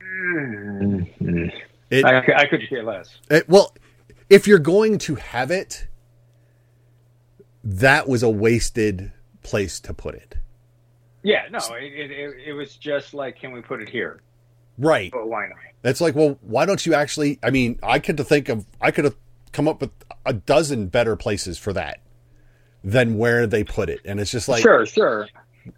Mhm. 0.00 1.52
It, 1.90 2.04
I, 2.04 2.18
I 2.36 2.46
could 2.46 2.68
care 2.68 2.82
less. 2.82 3.18
It- 3.30 3.48
well, 3.48 3.74
if 4.28 4.46
you're 4.46 4.58
going 4.58 4.98
to 4.98 5.14
have 5.16 5.50
it, 5.50 5.86
that 7.64 8.08
was 8.08 8.22
a 8.22 8.28
wasted 8.28 9.12
place 9.42 9.80
to 9.80 9.94
put 9.94 10.14
it. 10.14 10.36
Yeah, 11.22 11.42
no, 11.50 11.58
it, 11.74 11.92
it, 11.92 12.10
it, 12.10 12.36
it 12.48 12.52
was 12.52 12.76
just 12.76 13.12
like, 13.14 13.38
can 13.40 13.52
we 13.52 13.60
put 13.60 13.82
it 13.82 13.88
here? 13.88 14.20
Right. 14.78 15.10
But 15.10 15.28
why 15.28 15.48
not? 15.48 15.56
It's 15.84 16.00
like, 16.00 16.14
well, 16.14 16.38
why 16.42 16.64
don't 16.66 16.84
you 16.84 16.94
actually? 16.94 17.38
I 17.42 17.50
mean, 17.50 17.78
I 17.82 17.98
could 17.98 18.18
think 18.26 18.48
of, 18.48 18.66
I 18.80 18.90
could 18.90 19.04
have 19.04 19.16
come 19.52 19.66
up 19.68 19.80
with 19.80 19.90
a 20.26 20.32
dozen 20.32 20.88
better 20.88 21.16
places 21.16 21.58
for 21.58 21.72
that 21.72 22.00
than 22.84 23.18
where 23.18 23.46
they 23.46 23.64
put 23.64 23.88
it, 23.88 24.00
and 24.04 24.20
it's 24.20 24.30
just 24.30 24.48
like, 24.48 24.62
sure, 24.62 24.86
sure. 24.86 25.28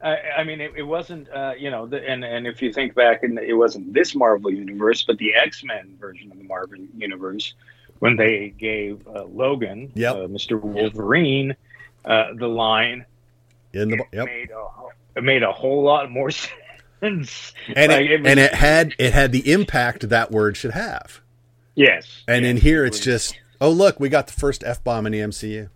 I, 0.03 0.17
I 0.39 0.45
mean, 0.45 0.61
it, 0.61 0.73
it 0.77 0.83
wasn't, 0.83 1.29
uh, 1.31 1.53
you 1.59 1.71
know, 1.71 1.87
the, 1.87 2.07
and 2.09 2.25
and 2.25 2.47
if 2.47 2.61
you 2.63 2.73
think 2.73 2.95
back, 2.95 3.23
and 3.23 3.39
it 3.39 3.55
wasn't 3.55 3.93
this 3.93 4.15
Marvel 4.15 4.51
universe, 4.53 5.03
but 5.03 5.19
the 5.19 5.35
X 5.35 5.63
Men 5.65 5.97
version 6.01 6.31
of 6.31 6.39
the 6.39 6.45
Marvel 6.45 6.79
universe, 6.97 7.55
when 7.99 8.17
they 8.17 8.55
gave 8.59 9.07
uh, 9.09 9.25
Logan, 9.25 9.93
Yep. 9.95 10.15
uh, 10.15 10.19
Mr. 10.29 10.61
Wolverine, 10.61 11.55
uh, 12.05 12.35
the 12.35 12.49
line, 12.49 13.05
in 13.73 13.91
the 13.91 13.97
it 13.97 14.03
yep, 14.13 14.27
made 14.27 14.51
a 14.51 14.65
whole- 14.65 14.93
it 15.17 15.23
made 15.25 15.43
a 15.43 15.53
whole 15.53 15.83
lot 15.83 16.11
more 16.11 16.31
sense. 17.01 17.53
and 17.75 17.93
Like, 17.93 18.07
it, 18.09 18.21
was- 18.21 18.27
and 18.31 18.41
it 18.41 18.55
had 18.55 18.95
it 18.99 19.13
had 19.13 19.33
the 19.33 19.51
impact 19.53 20.09
that 20.09 20.31
word 20.31 20.57
should 20.57 20.73
have, 20.73 21.21
yes, 21.75 22.23
and 22.29 22.45
in 22.45 22.57
here 22.59 22.85
it 22.85 22.89
it's 22.89 23.01
just, 23.01 23.39
oh 23.61 23.71
look, 23.71 23.99
we 24.01 24.09
got 24.09 24.27
the 24.27 24.33
first 24.33 24.63
f 24.65 24.83
bomb 24.85 25.07
in 25.07 25.13
the 25.13 25.19
MCU. 25.21 25.69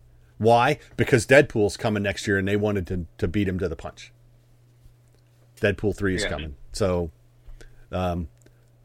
Why? 0.45 0.79
Because 0.97 1.27
Deadpool's 1.27 1.77
coming 1.77 2.03
next 2.03 2.27
year, 2.27 2.39
and 2.39 2.47
they 2.47 2.57
wanted 2.57 2.87
to 2.89 3.07
to 3.19 3.27
beat 3.29 3.49
him 3.49 3.59
to 3.59 3.69
the 3.69 3.77
punch. 3.77 4.13
Deadpool 5.61 5.97
three 5.97 6.15
is 6.15 6.23
Yeah. 6.23 6.29
coming, 6.31 6.57
so 6.73 7.11
um, 7.93 8.29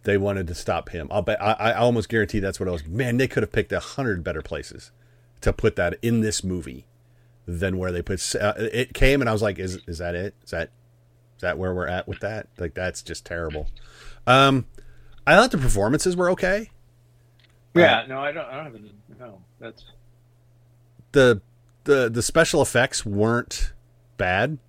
they 0.04 0.18
wanted 0.18 0.48
to 0.48 0.56
stop 0.56 0.89
him. 0.89 1.08
I'll 1.12 1.22
bet. 1.22 1.42
I, 1.42 1.54
I 1.54 1.74
almost 1.74 2.10
guarantee 2.10 2.39
that's 2.39 2.60
what 2.60 2.68
it 2.68 2.72
was. 2.72 2.86
Man, 2.86 3.18
they 3.18 3.28
could 3.28 3.44
have 3.44 3.51
picked 3.51 3.72
a 3.72 3.80
hundred 3.80 4.24
better 4.24 4.42
places 4.42 4.92
to 5.42 5.51
put 5.54 5.75
that 5.75 5.98
in 6.01 6.22
this 6.22 6.44
movie 6.44 6.86
than 7.48 7.78
where 7.78 7.92
they 7.92 8.01
put. 8.01 8.36
Uh, 8.36 8.54
it 8.58 8.94
came, 8.94 9.20
and 9.22 9.30
I 9.30 9.34
was 9.34 9.42
like, 9.42 9.60
"Is 9.60 9.80
is 9.88 9.98
that 9.98 10.16
it? 10.16 10.36
Is 10.44 10.51
that 10.51 10.70
is 11.36 11.42
that 11.42 11.58
where 11.58 11.74
we're 11.74 11.88
at 11.88 12.08
with 12.08 12.20
that? 12.20 12.48
Like 12.58 12.74
that's 12.75 13.01
just 13.01 13.25
terrible." 13.25 13.68
Um, 14.28 14.66
I 15.25 15.36
thought 15.36 15.51
the 15.51 15.58
performances 15.58 16.16
were 16.16 16.30
okay. 16.32 16.70
yeah. 17.74 18.06
No, 18.08 18.20
I 18.20 18.32
don't. 18.32 18.46
I 18.46 18.56
don't 18.56 18.66
have 18.66 18.75
any. 18.75 18.94
No, 19.20 19.42
that's 19.60 19.84
the 21.12 21.42
the 21.89 22.08
the 22.10 22.22
special 22.22 22.62
effects 22.62 23.03
weren't 23.05 23.74
bad. 24.17 24.60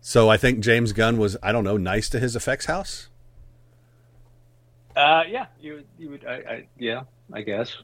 So 0.00 0.28
I 0.30 0.36
think 0.38 0.60
James 0.60 0.92
Gunn 0.92 1.18
was 1.18 1.36
I 1.42 1.52
don't 1.52 1.62
know 1.62 1.76
nice 1.76 2.08
to 2.08 2.18
his 2.18 2.34
effects 2.34 2.64
house. 2.66 3.08
uh, 4.96 5.22
yeah. 5.28 5.46
You 5.60 5.84
you 5.98 6.10
would 6.10 6.24
I, 6.26 6.32
I 6.34 6.66
yeah. 6.78 7.02
I 7.32 7.42
guess. 7.42 7.76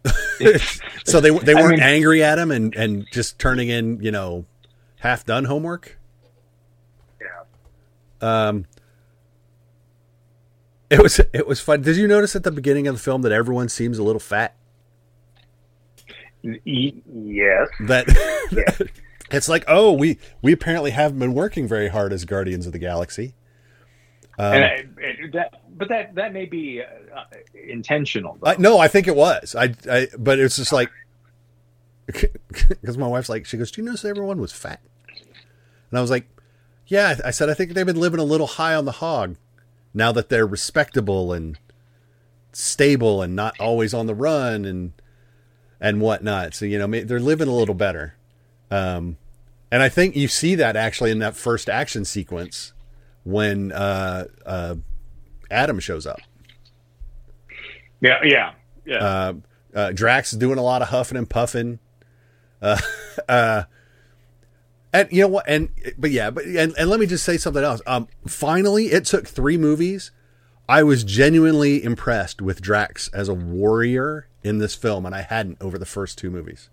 so 1.04 1.20
they 1.20 1.30
they 1.30 1.54
weren't 1.54 1.76
mean- 1.76 1.80
angry 1.80 2.24
at 2.24 2.38
him 2.38 2.50
and 2.50 2.74
and 2.74 3.06
just 3.12 3.38
turning 3.38 3.68
in 3.68 4.00
you 4.02 4.10
know 4.10 4.46
half 4.96 5.24
done 5.24 5.44
homework. 5.44 5.98
Yeah. 7.20 8.48
Um, 8.48 8.64
it 10.90 11.02
was 11.02 11.20
it 11.32 11.46
was 11.46 11.60
fun. 11.60 11.82
Did 11.82 11.96
you 11.96 12.08
notice 12.08 12.34
at 12.34 12.42
the 12.44 12.50
beginning 12.50 12.88
of 12.88 12.94
the 12.96 13.00
film 13.00 13.22
that 13.22 13.32
everyone 13.32 13.68
seems 13.68 13.98
a 13.98 14.02
little 14.02 14.20
fat? 14.20 14.54
Yes. 16.42 17.68
That 17.80 18.90
it's 19.30 19.48
like 19.48 19.64
oh 19.68 19.92
we 19.92 20.18
we 20.42 20.52
apparently 20.52 20.92
haven't 20.92 21.18
been 21.18 21.34
working 21.34 21.66
very 21.66 21.88
hard 21.88 22.12
as 22.12 22.24
Guardians 22.24 22.66
of 22.66 22.72
the 22.72 22.78
Galaxy. 22.78 23.34
Um, 24.38 24.52
and 24.52 24.64
I, 24.64 24.86
that, 25.32 25.62
but 25.76 25.88
that 25.88 26.14
that 26.14 26.32
may 26.32 26.46
be 26.46 26.80
uh, 26.80 27.24
intentional. 27.68 28.38
I, 28.42 28.56
no, 28.56 28.78
I 28.78 28.86
think 28.86 29.08
it 29.08 29.16
was. 29.16 29.56
I, 29.56 29.74
I 29.90 30.08
but 30.16 30.38
it's 30.38 30.56
just 30.56 30.72
like 30.72 30.90
because 32.06 32.96
my 32.96 33.06
wife's 33.06 33.28
like, 33.28 33.46
she 33.46 33.56
goes, 33.56 33.70
"Do 33.70 33.82
you 33.82 33.86
notice 33.86 34.04
everyone 34.04 34.40
was 34.40 34.52
fat?" 34.52 34.80
And 35.90 35.98
I 35.98 36.00
was 36.00 36.10
like, 36.10 36.28
"Yeah." 36.86 37.16
I 37.24 37.32
said, 37.32 37.50
"I 37.50 37.54
think 37.54 37.72
they've 37.72 37.84
been 37.84 38.00
living 38.00 38.20
a 38.20 38.24
little 38.24 38.46
high 38.46 38.74
on 38.74 38.84
the 38.84 38.92
hog 38.92 39.36
now 39.92 40.12
that 40.12 40.28
they're 40.28 40.46
respectable 40.46 41.32
and 41.32 41.58
stable 42.52 43.20
and 43.22 43.36
not 43.36 43.58
always 43.60 43.92
on 43.92 44.06
the 44.06 44.14
run 44.14 44.64
and 44.64 44.92
and 45.80 46.00
whatnot. 46.00 46.54
So 46.54 46.64
you 46.64 46.78
know, 46.78 46.86
they're 46.86 47.20
living 47.20 47.48
a 47.48 47.54
little 47.54 47.74
better." 47.74 48.14
Um, 48.70 49.16
and 49.70 49.82
I 49.82 49.88
think 49.88 50.16
you 50.16 50.28
see 50.28 50.54
that 50.54 50.76
actually 50.76 51.10
in 51.10 51.18
that 51.18 51.36
first 51.36 51.68
action 51.68 52.04
sequence 52.04 52.72
when 53.24 53.72
uh, 53.72 54.24
uh, 54.46 54.76
Adam 55.50 55.80
shows 55.80 56.06
up. 56.06 56.20
yeah, 58.00 58.20
yeah, 58.24 58.52
yeah. 58.86 58.96
Uh, 58.96 59.32
uh, 59.74 59.92
Drax 59.92 60.32
is 60.32 60.38
doing 60.38 60.58
a 60.58 60.62
lot 60.62 60.80
of 60.82 60.88
huffing 60.88 61.18
and 61.18 61.28
puffing. 61.28 61.78
Uh, 62.62 62.78
uh, 63.28 63.64
and 64.92 65.08
you 65.12 65.22
know 65.22 65.28
what? 65.28 65.48
And 65.48 65.68
but 65.98 66.10
yeah, 66.10 66.30
but 66.30 66.44
and, 66.44 66.74
and 66.78 66.88
let 66.88 66.98
me 66.98 67.06
just 67.06 67.24
say 67.24 67.36
something 67.36 67.62
else. 67.62 67.82
Um, 67.86 68.08
finally, 68.26 68.86
it 68.86 69.04
took 69.04 69.26
three 69.26 69.58
movies. 69.58 70.10
I 70.68 70.82
was 70.82 71.04
genuinely 71.04 71.82
impressed 71.82 72.42
with 72.42 72.60
Drax 72.60 73.08
as 73.08 73.28
a 73.28 73.34
warrior 73.34 74.27
in 74.42 74.58
this 74.58 74.74
film, 74.74 75.04
and 75.06 75.14
I 75.14 75.22
hadn't 75.22 75.58
over 75.60 75.78
the 75.78 75.86
first 75.86 76.18
two 76.18 76.30
movies. 76.30 76.68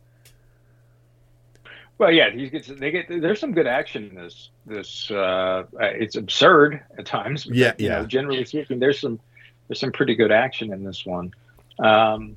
well, 1.97 2.11
yeah, 2.11 2.29
he 2.29 2.49
gets 2.49 2.67
they 2.67 2.91
get 2.91 3.07
there's 3.09 3.39
some 3.39 3.53
good 3.53 3.67
action 3.67 4.09
in 4.09 4.15
this. 4.15 4.49
This 4.65 5.11
uh, 5.11 5.63
it's 5.79 6.15
absurd 6.15 6.81
at 6.97 7.05
times. 7.05 7.45
but, 7.45 7.55
Yeah, 7.55 7.73
you 7.77 7.89
know, 7.89 8.01
yeah. 8.01 8.05
generally 8.07 8.45
speaking, 8.45 8.79
there's 8.79 8.99
some 8.99 9.19
there's 9.67 9.79
some 9.79 9.91
pretty 9.91 10.15
good 10.15 10.31
action 10.31 10.73
in 10.73 10.83
this 10.83 11.05
one. 11.05 11.33
Um, 11.79 12.35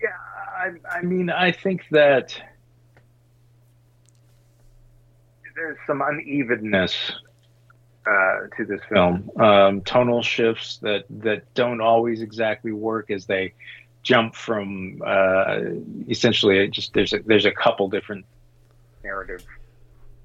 yeah, 0.00 0.08
I, 0.56 0.98
I 0.98 1.02
mean, 1.02 1.30
I 1.30 1.52
think 1.52 1.84
that 1.90 2.40
there's 5.54 5.78
some 5.86 6.02
unevenness 6.02 6.94
uh, 8.06 8.46
to 8.56 8.64
this 8.64 8.80
film. 8.88 9.30
Um, 9.36 9.80
tonal 9.82 10.22
shifts 10.22 10.78
that 10.78 11.04
that 11.10 11.52
don't 11.54 11.80
always 11.80 12.22
exactly 12.22 12.72
work 12.72 13.10
as 13.10 13.26
they 13.26 13.54
jump 14.02 14.34
from 14.34 15.02
uh, 15.04 15.58
essentially 16.08 16.68
just 16.68 16.94
there's 16.94 17.12
a, 17.12 17.18
there's 17.20 17.44
a 17.44 17.50
couple 17.50 17.88
different 17.88 18.24
narrative 19.02 19.44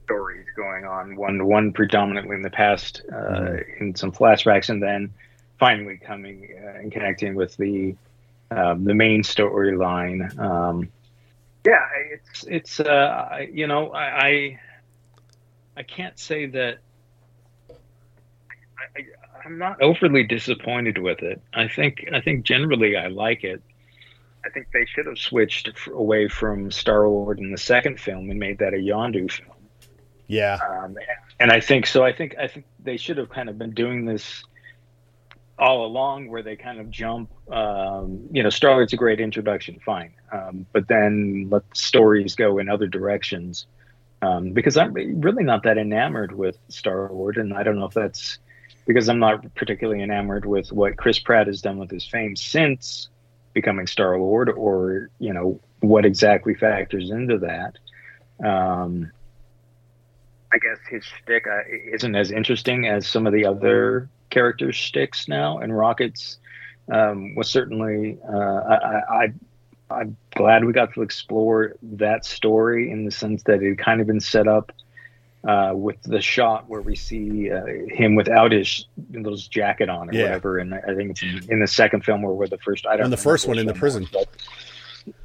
stories 0.03 0.45
going 0.55 0.85
on. 0.85 1.15
One 1.15 1.45
one 1.45 1.73
predominantly 1.73 2.35
in 2.35 2.41
the 2.41 2.49
past 2.49 3.01
uh, 3.11 3.15
mm-hmm. 3.15 3.83
in 3.83 3.95
some 3.95 4.11
flashbacks, 4.11 4.69
and 4.69 4.81
then 4.81 5.11
finally 5.57 5.97
coming 5.97 6.49
uh, 6.63 6.79
and 6.79 6.91
connecting 6.91 7.35
with 7.35 7.55
the 7.57 7.95
um, 8.51 8.83
the 8.83 8.93
main 8.93 9.23
storyline. 9.23 10.37
Um, 10.37 10.89
yeah, 11.65 11.85
it's 12.11 12.43
it's 12.47 12.79
uh, 12.79 13.45
you 13.51 13.67
know 13.67 13.91
I, 13.91 14.27
I, 14.27 14.59
I 15.77 15.83
can't 15.83 16.19
say 16.19 16.47
that 16.47 16.75
I, 16.75 16.77
I'm 19.45 19.57
not 19.57 19.81
overly 19.81 20.23
disappointed 20.23 20.97
with 20.97 21.21
it. 21.23 21.41
I 21.53 21.67
think 21.67 22.05
I 22.13 22.21
think 22.21 22.45
generally 22.45 22.95
I 22.95 23.07
like 23.07 23.43
it. 23.43 23.61
I 24.45 24.49
think 24.49 24.67
they 24.73 24.85
should 24.85 25.05
have 25.05 25.17
switched 25.17 25.69
away 25.87 26.27
from 26.27 26.71
Star 26.71 27.07
Lord 27.07 27.39
in 27.39 27.51
the 27.51 27.57
second 27.57 27.99
film 27.99 28.29
and 28.29 28.39
made 28.39 28.59
that 28.59 28.73
a 28.73 28.77
Yondu 28.77 29.31
film. 29.31 29.57
Yeah, 30.27 30.57
um, 30.69 30.95
and 31.39 31.51
I 31.51 31.59
think 31.59 31.85
so. 31.85 32.03
I 32.03 32.13
think 32.13 32.35
I 32.37 32.47
think 32.47 32.65
they 32.79 32.97
should 32.97 33.17
have 33.17 33.29
kind 33.29 33.49
of 33.49 33.57
been 33.57 33.71
doing 33.71 34.05
this 34.05 34.43
all 35.59 35.85
along, 35.85 36.29
where 36.29 36.41
they 36.41 36.55
kind 36.55 36.79
of 36.79 36.89
jump. 36.89 37.29
Um, 37.51 38.27
you 38.31 38.41
know, 38.41 38.49
Star 38.49 38.71
Lord's 38.71 38.93
a 38.93 38.97
great 38.97 39.19
introduction, 39.19 39.79
fine, 39.85 40.13
um, 40.31 40.65
but 40.71 40.87
then 40.87 41.47
let 41.51 41.69
the 41.69 41.75
stories 41.75 42.35
go 42.35 42.57
in 42.57 42.69
other 42.69 42.87
directions. 42.87 43.67
Um, 44.23 44.53
because 44.53 44.77
I'm 44.77 44.93
really 44.93 45.43
not 45.43 45.63
that 45.63 45.79
enamored 45.79 46.31
with 46.31 46.57
Star 46.69 47.09
Lord, 47.11 47.37
and 47.37 47.53
I 47.53 47.63
don't 47.63 47.79
know 47.79 47.85
if 47.85 47.93
that's 47.93 48.37
because 48.93 49.07
I'm 49.07 49.19
not 49.19 49.55
particularly 49.55 50.03
enamored 50.03 50.45
with 50.45 50.71
what 50.73 50.97
Chris 50.97 51.17
Pratt 51.17 51.47
has 51.47 51.61
done 51.61 51.77
with 51.77 51.89
his 51.89 52.05
fame 52.05 52.35
since 52.35 53.07
becoming 53.53 53.87
Star 53.87 54.17
Lord, 54.17 54.49
or 54.49 55.09
you 55.17 55.33
know 55.33 55.61
what 55.79 56.05
exactly 56.05 56.55
factors 56.55 57.09
into 57.09 57.37
that. 57.37 57.77
Um, 58.45 59.11
I 60.51 60.57
guess 60.57 60.77
his 60.89 61.05
shtick 61.05 61.47
uh, 61.47 61.61
isn't 61.93 62.15
as 62.15 62.31
interesting 62.31 62.85
as 62.87 63.07
some 63.07 63.25
of 63.25 63.31
the 63.31 63.45
other 63.45 64.09
characters' 64.29 64.75
shticks 64.75 65.29
now, 65.29 65.59
and 65.59 65.75
Rockets 65.75 66.39
um, 66.91 67.33
was 67.35 67.49
certainly. 67.49 68.17
Uh, 68.27 68.35
I, 68.35 69.01
I, 69.09 69.33
I'm 69.89 70.17
glad 70.35 70.65
we 70.65 70.73
got 70.73 70.93
to 70.95 71.01
explore 71.01 71.75
that 71.81 72.25
story 72.25 72.91
in 72.91 73.05
the 73.05 73.11
sense 73.11 73.43
that 73.43 73.63
it 73.63 73.69
had 73.69 73.77
kind 73.77 74.01
of 74.01 74.07
been 74.07 74.19
set 74.19 74.49
up 74.49 74.73
uh, 75.43 75.73
with 75.73 76.01
the 76.03 76.21
shot 76.21 76.69
where 76.69 76.81
we 76.81 76.95
see 76.95 77.51
uh, 77.51 77.63
him 77.87 78.15
without 78.15 78.51
his 78.51 78.85
those 79.09 79.47
jacket 79.47 79.89
on 79.89 80.09
or 80.09 80.13
yeah. 80.13 80.23
whatever. 80.23 80.59
And 80.59 80.73
I 80.73 80.93
think 80.95 81.11
it's 81.11 81.23
in, 81.23 81.53
in, 81.53 81.59
the 81.59 81.67
second 81.67 82.05
film 82.05 82.21
where 82.21 82.33
we're 82.33 82.47
the 82.47 82.59
first. 82.59 82.85
I 82.85 82.95
don't. 82.95 83.05
And 83.05 83.13
the 83.13 83.17
first 83.17 83.47
one 83.47 83.57
in 83.57 83.65
the 83.65 83.73
prison. 83.73 84.07
Was, 84.13 84.27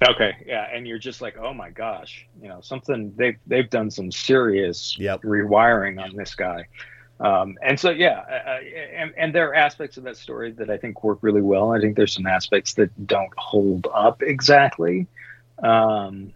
okay, 0.09 0.33
yeah, 0.47 0.69
and 0.73 0.87
you're 0.87 0.99
just 0.99 1.21
like, 1.21 1.37
oh 1.37 1.53
my 1.53 1.71
gosh, 1.71 2.27
you 2.41 2.49
know, 2.49 2.61
something 2.61 3.13
they've 3.17 3.37
they've 3.47 3.69
done 3.69 3.91
some 3.91 4.11
serious 4.11 4.97
yep. 4.99 5.23
rewiring 5.23 6.03
on 6.03 6.17
this 6.17 6.35
guy. 6.35 6.67
Um, 7.19 7.57
and 7.63 7.81
so, 7.81 7.91
yeah, 7.91 8.25
uh, 8.31 8.51
uh, 8.51 8.59
and, 8.95 9.15
and 9.17 9.35
there 9.35 9.49
are 9.49 9.55
aspects 9.55 9.97
of 9.97 10.05
that 10.05 10.19
story 10.19 10.53
that 10.53 10.69
I 10.69 10.77
think 10.77 11.03
work 11.03 11.19
really 11.23 11.41
well. 11.41 11.73
I 11.73 11.81
think 11.81 11.97
there's 11.97 12.13
some 12.13 12.27
aspects 12.27 12.75
that 12.75 13.07
don't 13.07 13.33
hold 13.39 13.87
up 13.95 14.23
exactly. 14.23 15.07
Um, 15.63 16.35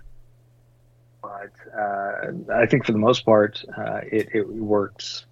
but 1.40 1.78
uh, 1.78 2.32
I 2.54 2.66
think 2.66 2.84
for 2.84 2.92
the 2.92 2.98
most 2.98 3.24
part, 3.24 3.64
uh, 3.76 4.00
it, 4.10 4.28
it, 4.34 4.48
works 4.48 5.24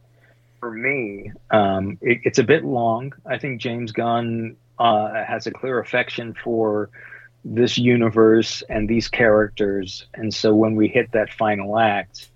for 0.61 0.71
me. 0.71 1.33
Um, 1.51 1.99
it, 2.01 2.21
it's 2.25 2.39
a 2.39 2.45
bit 2.45 2.65
long. 2.65 3.13
I 3.27 3.39
think 3.39 3.61
James 3.61 3.93
Gunn 3.93 4.57
uh, 4.79 5.25
has 5.25 5.47
a 5.47 5.51
clear 5.51 5.79
affection 5.79 6.35
for 6.35 6.91
this 7.45 7.79
universe 7.79 8.63
and 8.69 8.89
these 8.89 9.09
characters, 9.09 10.07
and 10.15 10.33
so 10.33 10.55
when 10.55 10.77
we 10.77 10.89
hit 10.89 11.13
that 11.13 11.33
final 11.33 11.79
act, 11.79 12.29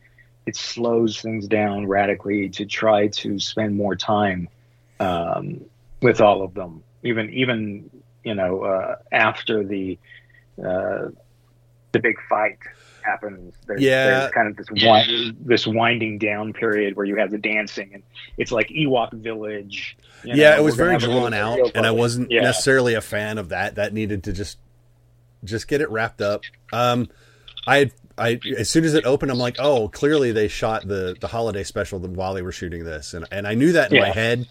it 0.47 0.57
slows 0.57 1.21
things 1.21 1.47
down 1.49 1.87
radically 1.87 2.49
to 2.51 2.67
try 2.67 3.09
to 3.09 3.39
spend 3.39 3.77
more 3.77 3.97
time 3.97 4.49
um, 5.01 5.65
with 6.01 6.21
all 6.21 6.43
of 6.43 6.55
them. 6.55 6.83
Even 7.03 7.33
even 7.33 7.91
you 8.25 8.35
know 8.35 8.63
uh, 8.63 8.97
after 9.11 9.65
the 9.65 9.99
uh, 10.59 11.09
the 11.93 11.99
big 11.99 12.17
fight 12.29 12.59
happens. 13.05 13.55
There's, 13.67 13.81
yeah, 13.81 14.07
there's 14.07 14.33
kind 14.33 14.49
of 14.49 14.57
this 14.57 14.67
wind, 14.71 15.37
this 15.41 15.67
winding 15.67 16.19
down 16.19 16.53
period 16.53 16.97
where 16.97 17.07
you 17.07 17.17
have 17.17 17.31
the 17.31 17.39
dancing, 17.39 17.91
and 17.95 18.03
it's 18.37 18.53
like 18.53 18.69
Ewok 18.69 19.13
Village. 19.13 19.97
You 20.25 20.31
know, 20.31 20.43
yeah, 20.43 20.57
it 20.57 20.63
was 20.63 20.77
very 20.77 20.99
drawn 20.99 21.35
out, 21.35 21.73
and 21.75 21.87
I 21.87 21.91
wasn't 21.91 22.31
yeah. 22.31 22.43
necessarily 22.43 22.95
a 22.95 23.01
fan 23.01 23.39
of 23.39 23.51
that. 23.51 23.77
That 23.77 23.93
needed 23.93 24.25
to 24.25 24.33
just 24.33 24.59
just 25.45 25.69
get 25.69 25.81
it 25.81 25.91
wrapped 25.91 26.21
up. 26.21 26.43
Um, 26.73 27.09
I 27.67 27.91
I 28.19 28.41
as 28.57 28.69
soon 28.71 28.85
as 28.85 28.95
it 28.95 29.05
opened, 29.05 29.31
I'm 29.31 29.39
like, 29.39 29.57
oh, 29.59 29.89
clearly 29.89 30.33
they 30.33 30.49
shot 30.49 30.87
the 30.87 31.17
the 31.21 31.29
holiday 31.29 31.65
special 31.65 31.99
while 31.99 32.35
they 32.35 32.43
were 32.43 32.53
shooting 32.53 32.85
this, 32.85 33.15
and 33.15 33.27
and 33.31 33.47
I 33.47 33.55
knew 33.55 33.73
that 33.73 33.91
in 33.91 33.97
yeah. 33.97 34.03
my 34.03 34.11
head, 34.11 34.49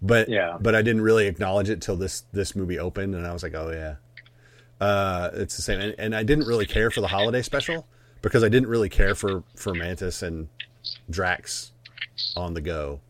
but 0.00 0.28
yeah, 0.28 0.56
but 0.60 0.74
I 0.74 0.82
didn't 0.82 1.02
really 1.02 1.26
acknowledge 1.26 1.70
it 1.70 1.80
till 1.80 1.96
this 1.96 2.24
this 2.32 2.54
movie 2.54 2.78
opened, 2.78 3.14
and 3.14 3.26
I 3.26 3.32
was 3.32 3.42
like, 3.42 3.54
oh 3.54 3.70
yeah, 3.70 3.96
uh, 4.82 5.30
it's 5.34 5.54
the 5.54 5.62
same, 5.62 5.80
and, 5.80 5.94
and 5.96 6.16
I 6.16 6.24
didn't 6.24 6.48
really 6.48 6.66
care 6.66 6.90
for 6.90 7.00
the 7.00 7.06
holiday 7.06 7.40
special 7.42 7.86
because 8.20 8.42
I 8.42 8.48
didn't 8.48 8.68
really 8.68 8.88
care 8.88 9.14
for 9.14 9.44
for 9.54 9.74
Mantis 9.74 10.22
and 10.22 10.48
Drax 11.08 11.70
on 12.36 12.54
the 12.54 12.60
go. 12.60 13.00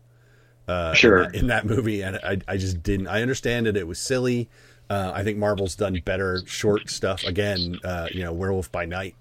Uh, 0.67 0.93
sure. 0.93 1.23
In 1.23 1.23
that, 1.23 1.35
in 1.35 1.47
that, 1.47 1.65
movie, 1.65 2.03
and 2.03 2.17
I 2.17 2.37
I 2.47 2.57
just 2.57 2.83
didn't. 2.83 3.07
I 3.07 3.23
understand 3.23 3.65
that 3.65 3.75
it 3.75 3.87
was 3.87 3.97
silly. 3.97 4.49
Uh, 4.87 5.13
I 5.15 5.23
think 5.23 5.39
Marvel's 5.39 5.75
done 5.75 5.99
better 6.05 6.43
short 6.45 6.91
stuff. 6.91 7.23
Again, 7.23 7.79
uh, 7.83 8.07
you 8.11 8.21
know, 8.21 8.33
Werewolf 8.33 8.71
by 8.71 8.85
Night 8.85 9.15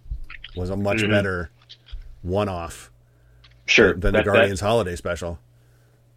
was 0.54 0.68
a 0.68 0.76
much 0.76 0.98
mm-hmm. 0.98 1.10
better 1.10 1.50
one-off. 2.20 2.90
Sure, 3.64 3.94
than 3.94 4.12
that, 4.12 4.24
the 4.24 4.30
Guardians 4.30 4.60
that, 4.60 4.66
holiday 4.66 4.96
special. 4.96 5.38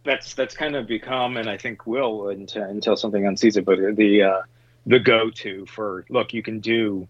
That's 0.04 0.34
that's 0.34 0.54
kind 0.54 0.76
of 0.76 0.86
become, 0.86 1.38
and 1.38 1.48
I 1.48 1.56
think 1.56 1.86
will 1.86 2.28
until, 2.28 2.64
until 2.64 2.94
something 2.94 3.26
unsees 3.26 3.56
it. 3.56 3.64
But 3.64 3.78
the 3.96 4.22
uh, 4.22 4.42
the 4.86 4.98
go-to 4.98 5.66
for 5.66 6.04
look, 6.08 6.32
you 6.32 6.42
can 6.42 6.60
do 6.60 7.08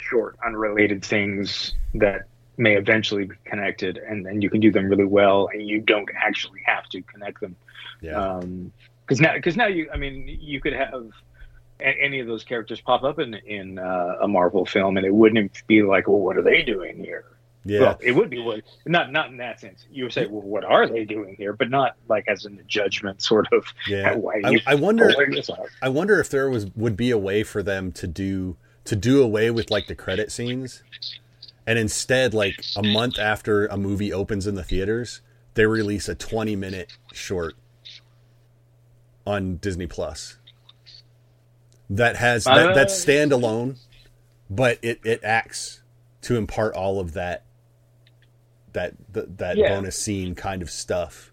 short, 0.00 0.36
unrelated 0.44 1.04
things 1.04 1.74
that 1.94 2.22
may 2.58 2.76
eventually 2.76 3.24
be 3.24 3.34
connected, 3.44 3.96
and 3.96 4.26
then 4.26 4.42
you 4.42 4.50
can 4.50 4.60
do 4.60 4.70
them 4.70 4.88
really 4.88 5.04
well, 5.04 5.48
and 5.52 5.66
you 5.66 5.80
don't 5.80 6.08
actually 6.14 6.60
have 6.66 6.86
to 6.90 7.00
connect 7.02 7.40
them. 7.40 7.56
Yeah. 8.00 8.40
Because 8.40 9.20
um, 9.20 9.22
now, 9.22 9.34
because 9.34 9.56
now 9.56 9.66
you, 9.66 9.88
I 9.92 9.96
mean, 9.96 10.38
you 10.40 10.60
could 10.60 10.74
have 10.74 11.10
any 11.80 12.20
of 12.20 12.26
those 12.26 12.44
characters 12.44 12.80
pop 12.80 13.02
up 13.02 13.18
in 13.18 13.34
in 13.34 13.78
uh, 13.78 14.16
a 14.20 14.28
Marvel 14.28 14.66
film, 14.66 14.96
and 14.96 15.06
it 15.06 15.14
wouldn't 15.14 15.66
be 15.66 15.82
like, 15.82 16.08
well, 16.08 16.18
what 16.18 16.36
are 16.36 16.42
they 16.42 16.62
doing 16.62 17.02
here? 17.02 17.24
Yeah, 17.64 17.80
well, 17.80 17.98
it 18.00 18.12
would 18.12 18.28
be 18.28 18.40
what 18.40 18.62
not 18.86 19.12
not 19.12 19.28
in 19.28 19.36
that 19.36 19.60
sense. 19.60 19.84
You 19.90 20.04
would 20.04 20.12
say, 20.12 20.26
well, 20.26 20.42
what 20.42 20.64
are 20.64 20.88
they 20.88 21.04
doing 21.04 21.36
here? 21.36 21.52
But 21.52 21.70
not 21.70 21.96
like 22.08 22.26
as 22.26 22.44
in 22.44 22.56
the 22.56 22.64
judgment 22.64 23.22
sort 23.22 23.46
of. 23.52 23.64
Yeah, 23.86 24.16
I, 24.44 24.60
I, 24.66 24.74
wonder. 24.74 25.14
I 25.80 25.88
wonder 25.88 26.18
if 26.18 26.28
there 26.28 26.50
was 26.50 26.66
would 26.74 26.96
be 26.96 27.10
a 27.10 27.18
way 27.18 27.44
for 27.44 27.62
them 27.62 27.92
to 27.92 28.06
do 28.08 28.56
to 28.84 28.96
do 28.96 29.22
away 29.22 29.50
with 29.50 29.70
like 29.70 29.86
the 29.86 29.94
credit 29.94 30.32
scenes, 30.32 30.82
and 31.64 31.78
instead, 31.78 32.34
like 32.34 32.64
a 32.76 32.82
month 32.82 33.18
after 33.18 33.66
a 33.66 33.76
movie 33.76 34.12
opens 34.12 34.46
in 34.48 34.56
the 34.56 34.64
theaters, 34.64 35.20
they 35.54 35.66
release 35.66 36.08
a 36.08 36.16
twenty 36.16 36.56
minute 36.56 36.92
short 37.12 37.54
on 39.24 39.56
Disney 39.56 39.86
Plus 39.86 40.38
that 41.96 42.16
has 42.16 42.44
that, 42.44 42.70
uh, 42.70 42.74
that's 42.74 43.04
standalone, 43.04 43.78
but 44.48 44.78
it, 44.82 45.00
it 45.04 45.22
acts 45.22 45.82
to 46.22 46.36
impart 46.36 46.74
all 46.74 46.98
of 46.98 47.12
that 47.12 47.44
that 48.72 48.94
that, 49.12 49.38
that 49.38 49.56
yeah. 49.56 49.68
bonus 49.68 49.98
scene 49.98 50.34
kind 50.34 50.62
of 50.62 50.70
stuff. 50.70 51.32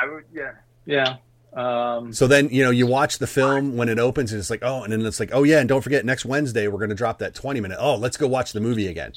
I 0.00 0.06
would, 0.06 0.24
yeah, 0.32 0.52
yeah. 0.86 1.16
Um, 1.54 2.12
so 2.12 2.26
then 2.26 2.50
you 2.50 2.62
know 2.62 2.70
you 2.70 2.86
watch 2.86 3.18
the 3.18 3.26
film 3.26 3.76
when 3.76 3.88
it 3.88 3.98
opens 3.98 4.32
and 4.32 4.38
it's 4.38 4.50
like 4.50 4.62
oh 4.62 4.82
and 4.82 4.92
then 4.92 5.04
it's 5.04 5.18
like 5.18 5.30
oh 5.32 5.44
yeah 5.44 5.60
and 5.60 5.68
don't 5.68 5.80
forget 5.80 6.04
next 6.04 6.26
Wednesday 6.26 6.68
we're 6.68 6.78
going 6.78 6.90
to 6.90 6.94
drop 6.94 7.18
that 7.20 7.34
twenty 7.34 7.60
minute 7.60 7.78
oh 7.80 7.96
let's 7.96 8.18
go 8.18 8.28
watch 8.28 8.52
the 8.52 8.60
movie 8.60 8.86
again, 8.86 9.12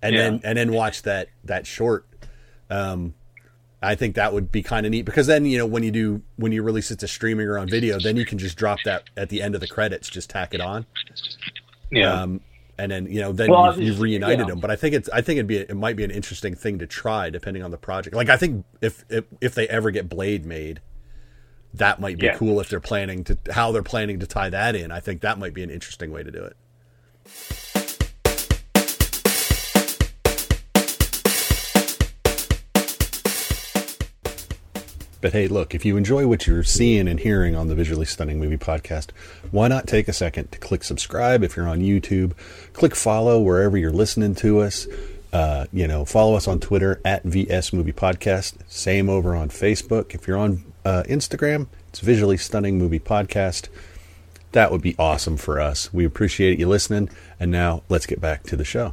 and 0.00 0.14
yeah. 0.14 0.22
then 0.22 0.40
and 0.44 0.58
then 0.58 0.72
watch 0.72 1.02
that 1.02 1.28
that 1.44 1.66
short. 1.66 2.06
Um, 2.70 3.14
I 3.82 3.96
think 3.96 4.14
that 4.14 4.32
would 4.32 4.52
be 4.52 4.62
kind 4.62 4.86
of 4.86 4.92
neat 4.92 5.02
because 5.02 5.26
then 5.26 5.44
you 5.44 5.58
know 5.58 5.66
when 5.66 5.82
you 5.82 5.90
do 5.90 6.22
when 6.36 6.52
you 6.52 6.62
release 6.62 6.90
it 6.92 7.00
to 7.00 7.08
streaming 7.08 7.48
or 7.48 7.58
on 7.58 7.68
video, 7.68 7.98
then 7.98 8.16
you 8.16 8.24
can 8.24 8.38
just 8.38 8.56
drop 8.56 8.78
that 8.84 9.10
at 9.16 9.28
the 9.28 9.42
end 9.42 9.56
of 9.56 9.60
the 9.60 9.66
credits, 9.66 10.08
just 10.08 10.30
tack 10.30 10.54
it 10.54 10.60
on. 10.60 10.86
Yeah. 11.90 12.22
Um, 12.22 12.40
and 12.78 12.90
then 12.90 13.06
you 13.06 13.20
know 13.20 13.32
then 13.32 13.50
well, 13.50 13.74
you've, 13.76 13.86
you've, 13.86 14.00
reunited 14.00 14.40
yeah. 14.40 14.46
them. 14.46 14.60
But 14.60 14.70
I 14.70 14.76
think 14.76 14.94
it's 14.94 15.08
I 15.10 15.20
think 15.20 15.38
it'd 15.38 15.46
be 15.46 15.58
it 15.58 15.76
might 15.76 15.96
be 15.96 16.04
an 16.04 16.10
interesting 16.10 16.54
thing 16.54 16.78
to 16.78 16.86
try 16.86 17.30
depending 17.30 17.62
on 17.62 17.70
the 17.70 17.78
project. 17.78 18.16
Like 18.16 18.28
I 18.28 18.36
think 18.36 18.64
if 18.80 19.04
if, 19.08 19.24
if 19.40 19.54
they 19.54 19.68
ever 19.68 19.90
get 19.90 20.08
Blade 20.08 20.44
made, 20.44 20.80
that 21.74 22.00
might 22.00 22.18
be 22.18 22.26
yeah. 22.26 22.36
cool 22.36 22.60
if 22.60 22.68
they're 22.68 22.80
planning 22.80 23.24
to 23.24 23.38
how 23.50 23.72
they're 23.72 23.82
planning 23.82 24.20
to 24.20 24.26
tie 24.26 24.50
that 24.50 24.74
in. 24.74 24.90
I 24.90 25.00
think 25.00 25.20
that 25.20 25.38
might 25.38 25.54
be 25.54 25.62
an 25.62 25.70
interesting 25.70 26.10
way 26.12 26.22
to 26.22 26.30
do 26.30 26.42
it. 26.42 26.56
But 35.22 35.32
hey, 35.34 35.46
look, 35.46 35.72
if 35.72 35.84
you 35.84 35.96
enjoy 35.96 36.26
what 36.26 36.48
you're 36.48 36.64
seeing 36.64 37.06
and 37.06 37.20
hearing 37.20 37.54
on 37.54 37.68
the 37.68 37.76
Visually 37.76 38.04
Stunning 38.04 38.40
Movie 38.40 38.56
Podcast, 38.56 39.10
why 39.52 39.68
not 39.68 39.86
take 39.86 40.08
a 40.08 40.12
second 40.12 40.50
to 40.50 40.58
click 40.58 40.82
subscribe 40.82 41.44
if 41.44 41.56
you're 41.56 41.68
on 41.68 41.78
YouTube? 41.78 42.32
Click 42.72 42.96
follow 42.96 43.40
wherever 43.40 43.78
you're 43.78 43.92
listening 43.92 44.34
to 44.34 44.58
us. 44.58 44.88
Uh, 45.32 45.66
you 45.72 45.86
know, 45.86 46.04
follow 46.04 46.34
us 46.34 46.48
on 46.48 46.58
Twitter 46.58 47.00
at 47.04 47.22
VS 47.22 47.72
Movie 47.72 47.92
Podcast. 47.92 48.54
Same 48.66 49.08
over 49.08 49.36
on 49.36 49.48
Facebook. 49.48 50.12
If 50.12 50.26
you're 50.26 50.36
on 50.36 50.64
uh, 50.84 51.04
Instagram, 51.06 51.68
it's 51.90 52.00
Visually 52.00 52.36
Stunning 52.36 52.76
Movie 52.76 52.98
Podcast. 52.98 53.68
That 54.50 54.72
would 54.72 54.82
be 54.82 54.96
awesome 54.98 55.36
for 55.36 55.60
us. 55.60 55.94
We 55.94 56.04
appreciate 56.04 56.58
you 56.58 56.68
listening. 56.68 57.10
And 57.38 57.52
now 57.52 57.84
let's 57.88 58.06
get 58.06 58.20
back 58.20 58.42
to 58.44 58.56
the 58.56 58.64
show. 58.64 58.92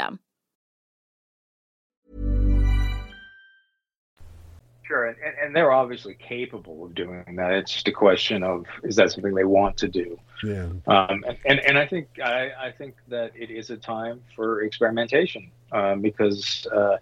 Sure, 4.91 5.05
and, 5.05 5.17
and 5.41 5.55
they're 5.55 5.71
obviously 5.71 6.15
capable 6.15 6.83
of 6.83 6.93
doing 6.93 7.35
that. 7.37 7.53
It's 7.53 7.71
just 7.71 7.87
a 7.87 7.93
question 7.93 8.43
of 8.43 8.65
is 8.83 8.97
that 8.97 9.09
something 9.09 9.33
they 9.33 9.45
want 9.45 9.77
to 9.77 9.87
do? 9.87 10.19
Yeah. 10.43 10.67
Um, 10.85 11.23
and 11.45 11.59
and 11.59 11.77
I 11.77 11.87
think 11.87 12.09
I, 12.21 12.51
I 12.59 12.71
think 12.77 12.95
that 13.07 13.31
it 13.33 13.51
is 13.51 13.69
a 13.69 13.77
time 13.77 14.21
for 14.35 14.63
experimentation 14.63 15.49
um, 15.71 16.01
because 16.01 16.67
uh, 16.75 16.97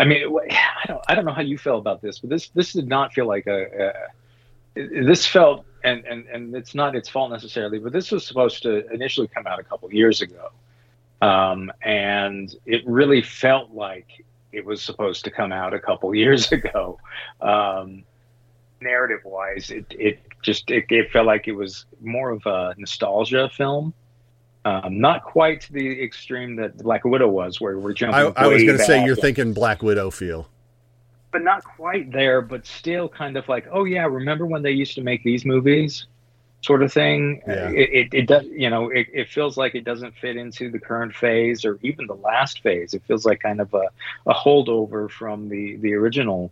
I 0.00 0.04
mean 0.04 0.24
I 0.50 0.84
don't 0.88 1.04
I 1.06 1.14
don't 1.14 1.26
know 1.26 1.32
how 1.32 1.42
you 1.42 1.58
feel 1.58 1.78
about 1.78 2.02
this, 2.02 2.18
but 2.18 2.30
this 2.30 2.48
this 2.48 2.72
did 2.72 2.88
not 2.88 3.12
feel 3.12 3.28
like 3.28 3.46
a, 3.46 3.92
a 4.74 4.82
this 5.04 5.24
felt 5.24 5.64
and, 5.84 6.04
and 6.06 6.26
and 6.26 6.56
it's 6.56 6.74
not 6.74 6.96
its 6.96 7.08
fault 7.08 7.30
necessarily, 7.30 7.78
but 7.78 7.92
this 7.92 8.10
was 8.10 8.26
supposed 8.26 8.62
to 8.64 8.90
initially 8.92 9.28
come 9.28 9.46
out 9.46 9.60
a 9.60 9.62
couple 9.62 9.92
years 9.92 10.22
ago, 10.22 10.50
um, 11.20 11.72
and 11.82 12.54
it 12.66 12.86
really 12.86 13.22
felt 13.22 13.70
like 13.70 14.24
it 14.52 14.64
was 14.64 14.82
supposed 14.82 15.24
to 15.24 15.30
come 15.30 15.52
out 15.52 15.74
a 15.74 15.80
couple 15.80 16.14
years 16.14 16.52
ago. 16.52 16.98
Um, 17.40 18.04
narrative 18.80 19.20
wise, 19.24 19.70
it, 19.70 19.86
it 19.90 20.20
just 20.42 20.70
it, 20.70 20.86
it, 20.90 21.10
felt 21.10 21.26
like 21.26 21.48
it 21.48 21.52
was 21.52 21.86
more 22.00 22.30
of 22.30 22.46
a 22.46 22.74
nostalgia 22.78 23.48
film. 23.48 23.92
Um, 24.64 25.00
not 25.00 25.24
quite 25.24 25.62
to 25.62 25.72
the 25.72 26.02
extreme 26.02 26.56
that 26.56 26.76
Black 26.78 27.04
Widow 27.04 27.28
was, 27.28 27.60
where 27.60 27.78
we're 27.78 27.94
jumping. 27.94 28.32
I, 28.36 28.44
I 28.44 28.46
was 28.48 28.62
going 28.62 28.76
to 28.76 28.84
say 28.84 29.04
you're 29.04 29.16
thinking 29.16 29.52
Black 29.52 29.82
Widow 29.82 30.10
feel, 30.10 30.48
but 31.32 31.42
not 31.42 31.64
quite 31.64 32.12
there. 32.12 32.42
But 32.42 32.66
still, 32.66 33.08
kind 33.08 33.36
of 33.36 33.48
like, 33.48 33.66
oh 33.70 33.84
yeah, 33.84 34.04
remember 34.04 34.46
when 34.46 34.62
they 34.62 34.72
used 34.72 34.94
to 34.96 35.00
make 35.00 35.22
these 35.22 35.44
movies? 35.44 36.06
Sort 36.60 36.82
of 36.82 36.92
thing. 36.92 37.42
Yeah. 37.46 37.70
It, 37.70 37.90
it, 37.90 38.14
it, 38.14 38.26
does, 38.26 38.46
you 38.46 38.70
know, 38.70 38.88
it, 38.90 39.06
it 39.12 39.28
feels 39.28 39.56
like 39.56 39.74
it 39.74 39.84
doesn't 39.84 40.14
fit 40.16 40.36
into 40.36 40.70
the 40.70 40.78
current 40.78 41.14
phase 41.14 41.64
or 41.64 41.78
even 41.82 42.06
the 42.06 42.14
last 42.14 42.62
phase. 42.62 42.94
It 42.94 43.02
feels 43.06 43.24
like 43.24 43.40
kind 43.40 43.60
of 43.60 43.72
a, 43.74 43.88
a 44.26 44.34
holdover 44.34 45.10
from 45.10 45.48
the, 45.48 45.76
the 45.76 45.94
original 45.94 46.50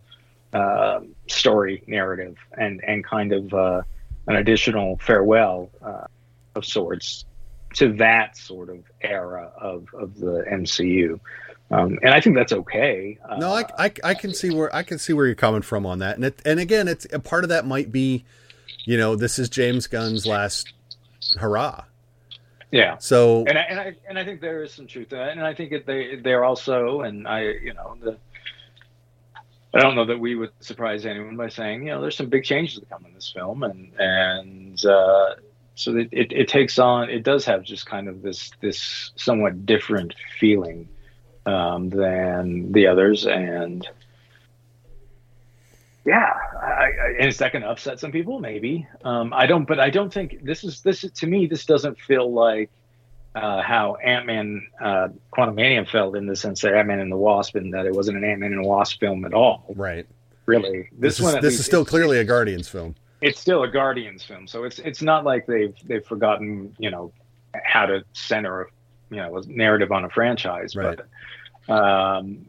uh, 0.52 1.00
story 1.26 1.82
narrative 1.86 2.36
and, 2.56 2.82
and 2.84 3.04
kind 3.04 3.32
of 3.32 3.52
uh, 3.52 3.82
an 4.28 4.36
additional 4.36 4.96
farewell 4.98 5.70
uh, 5.82 6.06
of 6.54 6.64
sorts 6.64 7.24
to 7.74 7.92
that 7.94 8.36
sort 8.36 8.70
of 8.70 8.78
era 9.02 9.52
of, 9.58 9.88
of 9.92 10.18
the 10.18 10.44
MCU. 10.50 11.20
Um, 11.70 11.98
and 12.02 12.14
I 12.14 12.20
think 12.20 12.36
that's 12.36 12.52
okay. 12.52 13.18
no, 13.38 13.52
I, 13.52 13.64
I, 13.76 13.92
I 14.04 14.14
can 14.14 14.32
see 14.32 14.50
where 14.50 14.74
I 14.74 14.84
can 14.84 14.98
see 14.98 15.12
where 15.12 15.26
you're 15.26 15.34
coming 15.34 15.62
from 15.62 15.84
on 15.84 15.98
that, 15.98 16.14
and 16.14 16.24
it, 16.24 16.40
and 16.44 16.60
again, 16.60 16.86
it's 16.86 17.08
a 17.12 17.18
part 17.18 17.42
of 17.42 17.50
that 17.50 17.66
might 17.66 17.90
be 17.90 18.24
you 18.86 18.96
know, 18.96 19.16
this 19.16 19.38
is 19.38 19.50
James 19.50 19.86
Gunn's 19.86 20.26
last 20.26 20.72
hurrah. 21.36 21.84
Yeah. 22.70 22.96
So 22.98 23.44
and 23.46 23.58
I, 23.58 23.62
and 23.62 23.80
I 23.80 23.94
and 24.08 24.18
I 24.18 24.24
think 24.24 24.40
there 24.40 24.62
is 24.62 24.72
some 24.72 24.86
truth 24.86 25.10
to 25.10 25.16
that, 25.16 25.30
and 25.30 25.42
I 25.42 25.54
think 25.54 25.70
that 25.72 25.86
they 25.86 26.16
they're 26.16 26.44
also, 26.44 27.02
and 27.02 27.28
I 27.28 27.42
you 27.42 27.74
know 27.74 27.96
the. 28.00 28.16
I 29.74 29.80
don't 29.80 29.94
know 29.94 30.06
that 30.06 30.18
we 30.18 30.36
would 30.36 30.52
surprise 30.60 31.04
anyone 31.04 31.36
by 31.36 31.50
saying, 31.50 31.86
you 31.86 31.92
know, 31.92 32.00
there's 32.00 32.16
some 32.16 32.30
big 32.30 32.44
changes 32.44 32.80
that 32.80 32.88
come 32.88 33.04
in 33.04 33.12
this 33.12 33.30
film, 33.30 33.62
and 33.62 33.92
and 33.98 34.84
uh, 34.86 35.34
so 35.74 35.94
it, 35.96 36.08
it, 36.12 36.32
it 36.32 36.48
takes 36.48 36.78
on, 36.78 37.10
it 37.10 37.22
does 37.22 37.44
have 37.44 37.62
just 37.62 37.84
kind 37.84 38.08
of 38.08 38.22
this 38.22 38.50
this 38.62 39.12
somewhat 39.16 39.66
different 39.66 40.14
feeling 40.38 40.88
um, 41.44 41.90
than 41.90 42.72
the 42.72 42.86
others, 42.86 43.26
and 43.26 43.86
yeah, 46.06 46.34
I, 46.62 46.66
I, 46.66 47.14
and 47.18 47.28
is 47.28 47.38
that 47.38 47.52
going 47.52 47.62
to 47.62 47.68
upset 47.68 47.98
some 47.98 48.12
people? 48.12 48.38
Maybe. 48.38 48.86
Um, 49.04 49.32
I 49.32 49.46
don't, 49.46 49.66
but 49.66 49.80
I 49.80 49.90
don't 49.90 50.12
think 50.12 50.44
this 50.44 50.62
is 50.62 50.80
this 50.80 51.00
to 51.00 51.26
me. 51.26 51.46
This 51.46 51.66
doesn't 51.66 51.98
feel 51.98 52.32
like 52.32 52.70
uh, 53.34 53.60
how 53.60 53.96
Ant 53.96 54.24
Man, 54.24 54.68
uh, 54.80 55.08
Quantumania 55.36 55.86
felt 55.88 56.16
in 56.16 56.26
the 56.26 56.36
sense 56.36 56.60
that 56.60 56.74
Ant 56.74 56.86
Man 56.86 57.00
and 57.00 57.10
the 57.10 57.16
Wasp, 57.16 57.56
and 57.56 57.74
that 57.74 57.86
it 57.86 57.92
wasn't 57.92 58.18
an 58.18 58.24
Ant 58.24 58.38
Man 58.38 58.52
and 58.52 58.64
the 58.64 58.68
Wasp 58.68 59.00
film 59.00 59.24
at 59.24 59.34
all. 59.34 59.64
Right. 59.74 60.06
Really, 60.46 60.88
this, 60.92 61.18
this 61.18 61.34
is 61.34 61.40
this 61.40 61.58
is 61.58 61.66
still 61.66 61.84
clearly 61.84 62.18
a 62.18 62.24
Guardians 62.24 62.68
film. 62.68 62.94
It's 63.20 63.40
still 63.40 63.64
a 63.64 63.68
Guardians 63.68 64.22
film, 64.22 64.46
so 64.46 64.62
it's 64.62 64.78
it's 64.78 65.02
not 65.02 65.24
like 65.24 65.46
they've 65.46 65.74
they've 65.86 66.06
forgotten 66.06 66.72
you 66.78 66.90
know 66.90 67.12
how 67.64 67.84
to 67.84 68.04
center 68.12 68.62
a 68.62 68.66
you 69.10 69.16
know 69.16 69.38
a 69.38 69.42
narrative 69.46 69.90
on 69.90 70.04
a 70.04 70.08
franchise, 70.10 70.76
right. 70.76 70.96
but. 70.96 71.08
Um, 71.68 72.45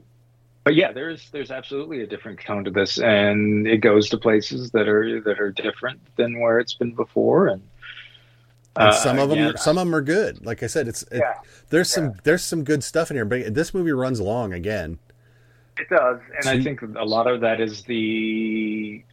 but 0.68 0.76
yeah, 0.76 0.92
there's 0.92 1.30
there's 1.30 1.50
absolutely 1.50 2.02
a 2.02 2.08
different 2.08 2.42
tone 2.42 2.66
to 2.66 2.72
this, 2.72 3.00
and 3.00 3.66
it 3.66 3.78
goes 3.78 4.10
to 4.10 4.18
places 4.18 4.70
that 4.72 4.90
are 4.90 5.22
that 5.22 5.40
are 5.40 5.50
different 5.50 6.02
than 6.18 6.42
where 6.42 6.60
it's 6.60 6.74
been 6.74 6.92
before, 6.92 7.48
and, 7.48 7.62
and 8.76 8.94
some 8.94 9.18
uh, 9.18 9.24
of 9.24 9.30
them 9.30 9.40
yeah, 9.40 9.56
some 9.56 9.78
of 9.78 9.86
them 9.86 9.96
are 9.96 10.02
good. 10.02 10.46
Like 10.46 10.64
I 10.64 10.68
said, 10.68 10.90
it's 10.90 11.04
it, 11.04 11.20
yeah, 11.20 11.36
there's 11.70 11.90
yeah. 11.92 11.96
some 11.96 12.14
there's 12.26 12.44
some 12.44 12.66
good 12.66 12.84
stuff 12.84 13.10
in 13.10 13.16
here, 13.16 13.24
but 13.24 13.54
this 13.54 13.74
movie 13.74 13.94
runs 13.94 14.20
long 14.20 14.52
again. 14.52 15.00
It 15.80 15.88
does, 15.88 16.20
and 16.36 16.44
so, 16.44 16.52
I 16.52 16.62
think 16.62 16.82
a 16.82 17.06
lot 17.06 17.28
of 17.28 17.40
that 17.40 17.62
is 17.62 17.84
the 17.84 19.06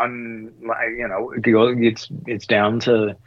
un 0.00 0.50
you 0.96 1.08
know 1.08 1.30
it's 1.36 2.08
it's 2.26 2.46
down 2.46 2.80
to 2.80 3.18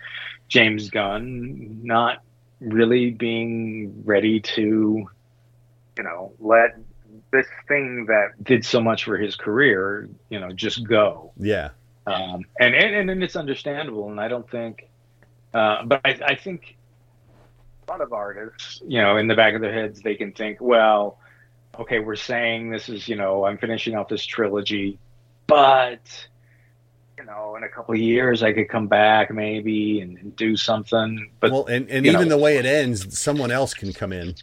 James 0.47 0.89
Gunn 0.89 1.81
not 1.83 2.23
really 2.61 3.11
being 3.11 4.01
ready 4.05 4.39
to 4.39 5.07
you 5.97 6.03
know 6.03 6.33
let 6.39 6.75
this 7.31 7.47
thing 7.67 8.05
that 8.07 8.43
did 8.43 8.65
so 8.65 8.81
much 8.81 9.03
for 9.03 9.17
his 9.17 9.35
career, 9.35 10.09
you 10.29 10.39
know, 10.39 10.51
just 10.51 10.83
go. 10.83 11.31
Yeah. 11.37 11.69
Um, 12.07 12.45
and, 12.59 12.73
and 12.73 13.09
and 13.09 13.23
it's 13.23 13.35
understandable, 13.35 14.09
and 14.09 14.19
I 14.19 14.27
don't 14.27 14.49
think, 14.49 14.89
uh, 15.53 15.83
but 15.85 16.01
I, 16.03 16.19
I 16.25 16.35
think 16.35 16.75
a 17.87 17.91
lot 17.91 18.01
of 18.01 18.13
artists, 18.13 18.81
you 18.87 18.99
know, 18.99 19.17
in 19.17 19.27
the 19.27 19.35
back 19.35 19.53
of 19.53 19.61
their 19.61 19.73
heads, 19.73 20.01
they 20.01 20.15
can 20.15 20.31
think, 20.31 20.59
well, 20.59 21.19
okay, 21.77 21.99
we're 21.99 22.15
saying 22.15 22.71
this 22.71 22.89
is, 22.89 23.07
you 23.07 23.15
know, 23.15 23.45
I'm 23.45 23.59
finishing 23.59 23.95
off 23.95 24.07
this 24.07 24.25
trilogy, 24.25 24.97
but 25.45 26.27
you 27.19 27.25
know, 27.25 27.55
in 27.57 27.63
a 27.63 27.69
couple 27.69 27.93
of 27.93 27.99
years, 27.99 28.41
I 28.41 28.53
could 28.53 28.69
come 28.69 28.87
back 28.87 29.31
maybe 29.31 29.99
and, 29.99 30.17
and 30.17 30.35
do 30.35 30.55
something. 30.55 31.29
But 31.39 31.51
well, 31.51 31.65
and, 31.65 31.87
and 31.89 32.07
even 32.07 32.29
know, 32.29 32.37
the 32.37 32.41
way 32.41 32.57
it 32.57 32.65
ends, 32.65 33.19
someone 33.19 33.51
else 33.51 33.73
can 33.73 33.93
come 33.93 34.13
in. 34.13 34.35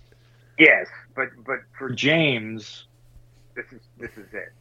Yes, 0.59 0.87
but 1.17 1.29
but 1.45 1.61
for 1.77 1.91
James, 1.91 2.87
this 3.55 3.67
is 3.73 3.81
this 3.99 4.13
is 4.13 4.33
it. 4.33 4.53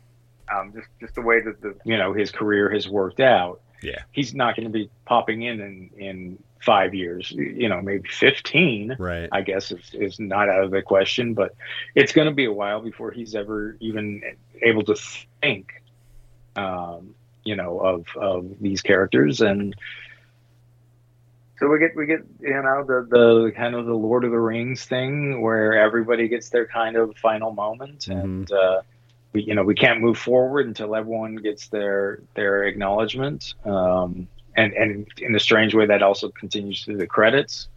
Um, 0.53 0.73
just 0.73 0.87
just 0.99 1.15
the 1.15 1.21
way 1.21 1.41
that 1.41 1.61
the 1.61 1.75
you 1.83 1.97
know 1.97 2.13
his 2.13 2.31
career 2.31 2.69
has 2.71 2.87
worked 2.87 3.19
out. 3.19 3.61
Yeah. 3.83 4.01
He's 4.13 4.33
not 4.33 4.55
going 4.55 4.65
to 4.65 4.71
be 4.71 4.89
popping 5.05 5.43
in 5.43 5.59
in 5.61 5.89
in 5.97 6.43
five 6.61 6.95
years. 6.95 7.31
You 7.31 7.69
know, 7.69 7.81
maybe 7.81 8.09
fifteen. 8.09 8.95
Right. 8.97 9.29
I 9.31 9.41
guess 9.41 9.71
is 9.71 9.93
is 9.93 10.19
not 10.19 10.49
out 10.49 10.63
of 10.63 10.71
the 10.71 10.81
question, 10.81 11.33
but 11.33 11.55
it's 11.93 12.13
going 12.13 12.27
to 12.27 12.33
be 12.33 12.45
a 12.45 12.53
while 12.53 12.81
before 12.81 13.11
he's 13.11 13.35
ever 13.35 13.77
even 13.79 14.23
able 14.63 14.83
to 14.83 14.95
think. 15.41 15.83
Um, 16.55 17.13
you 17.45 17.55
know 17.55 17.79
of 17.79 18.05
of 18.17 18.47
these 18.59 18.81
characters 18.81 19.39
and 19.39 19.75
so 21.59 21.67
we 21.67 21.79
get 21.79 21.95
we 21.95 22.05
get 22.05 22.19
you 22.39 22.61
know 22.61 22.83
the 22.83 23.07
the 23.09 23.51
kind 23.55 23.75
of 23.75 23.85
the 23.85 23.93
Lord 23.93 24.23
of 24.23 24.31
the 24.31 24.39
Rings 24.39 24.85
thing 24.85 25.41
where 25.41 25.73
everybody 25.73 26.27
gets 26.27 26.49
their 26.49 26.65
kind 26.67 26.95
of 26.95 27.15
final 27.17 27.51
moment 27.53 28.05
Mhm. 28.05 28.23
and 28.23 28.51
uh, 28.51 28.81
we 29.33 29.43
you 29.43 29.55
know 29.55 29.63
we 29.63 29.75
can't 29.75 30.01
move 30.01 30.17
forward 30.17 30.67
until 30.67 30.95
everyone 30.95 31.35
gets 31.37 31.67
their 31.69 32.19
their 32.35 32.63
acknowledgement 32.63 33.53
um, 33.65 34.27
and 34.55 34.73
and 34.73 35.07
in 35.19 35.35
a 35.35 35.39
strange 35.39 35.73
way 35.75 35.85
that 35.85 36.01
also 36.01 36.29
continues 36.29 36.83
through 36.83 36.97
the 36.97 37.07
credits 37.07 37.67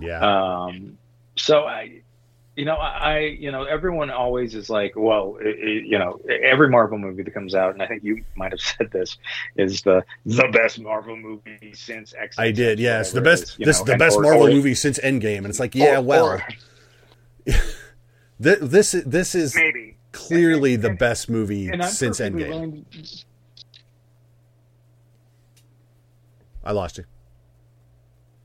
Yeah. 0.00 0.20
um, 0.20 0.98
so 1.36 1.64
I, 1.64 2.02
you 2.54 2.64
know, 2.66 2.74
I, 2.76 3.18
you 3.20 3.50
know, 3.50 3.64
everyone 3.64 4.10
always 4.10 4.54
is 4.54 4.68
like, 4.68 4.92
well, 4.94 5.38
it, 5.40 5.46
it- 5.58 5.86
you 5.86 5.98
know, 5.98 6.20
every 6.42 6.68
Marvel 6.68 6.98
movie 6.98 7.22
that 7.22 7.32
comes 7.32 7.54
out, 7.54 7.72
and 7.72 7.82
I 7.82 7.86
think 7.86 8.04
you 8.04 8.22
might 8.36 8.52
have 8.52 8.60
said 8.78 8.90
this, 8.90 9.16
is 9.56 9.80
the 9.82 10.04
the 10.26 10.48
best 10.52 10.78
Marvel 10.80 11.16
movie 11.16 11.72
since 11.74 12.12
X. 12.18 12.38
I 12.38 12.50
did. 12.50 12.78
Yes. 12.78 13.12
The 13.12 13.20
best. 13.22 13.42
is, 13.44 13.56
this 13.56 13.78
know, 13.80 13.84
the 13.92 13.96
best 13.96 14.16
or- 14.18 14.22
Marvel 14.22 14.48
or- 14.48 14.50
movie 14.50 14.74
since 14.74 14.98
Endgame, 14.98 15.38
and 15.38 15.46
it's 15.46 15.60
like, 15.60 15.74
yeah, 15.74 15.98
or- 15.98 16.02
well, 16.02 16.26
or 16.28 16.46
this 18.38 18.92
this 19.06 19.34
is 19.34 19.54
maybe 19.54 19.96
clearly 20.12 20.74
And- 20.74 20.82
the 20.84 20.90
best 20.90 21.30
movie 21.30 21.68
since 21.88 22.20
Endgame. 22.20 22.48
willing- 22.48 22.86
I 26.64 26.72
lost 26.72 26.98
you. 26.98 27.04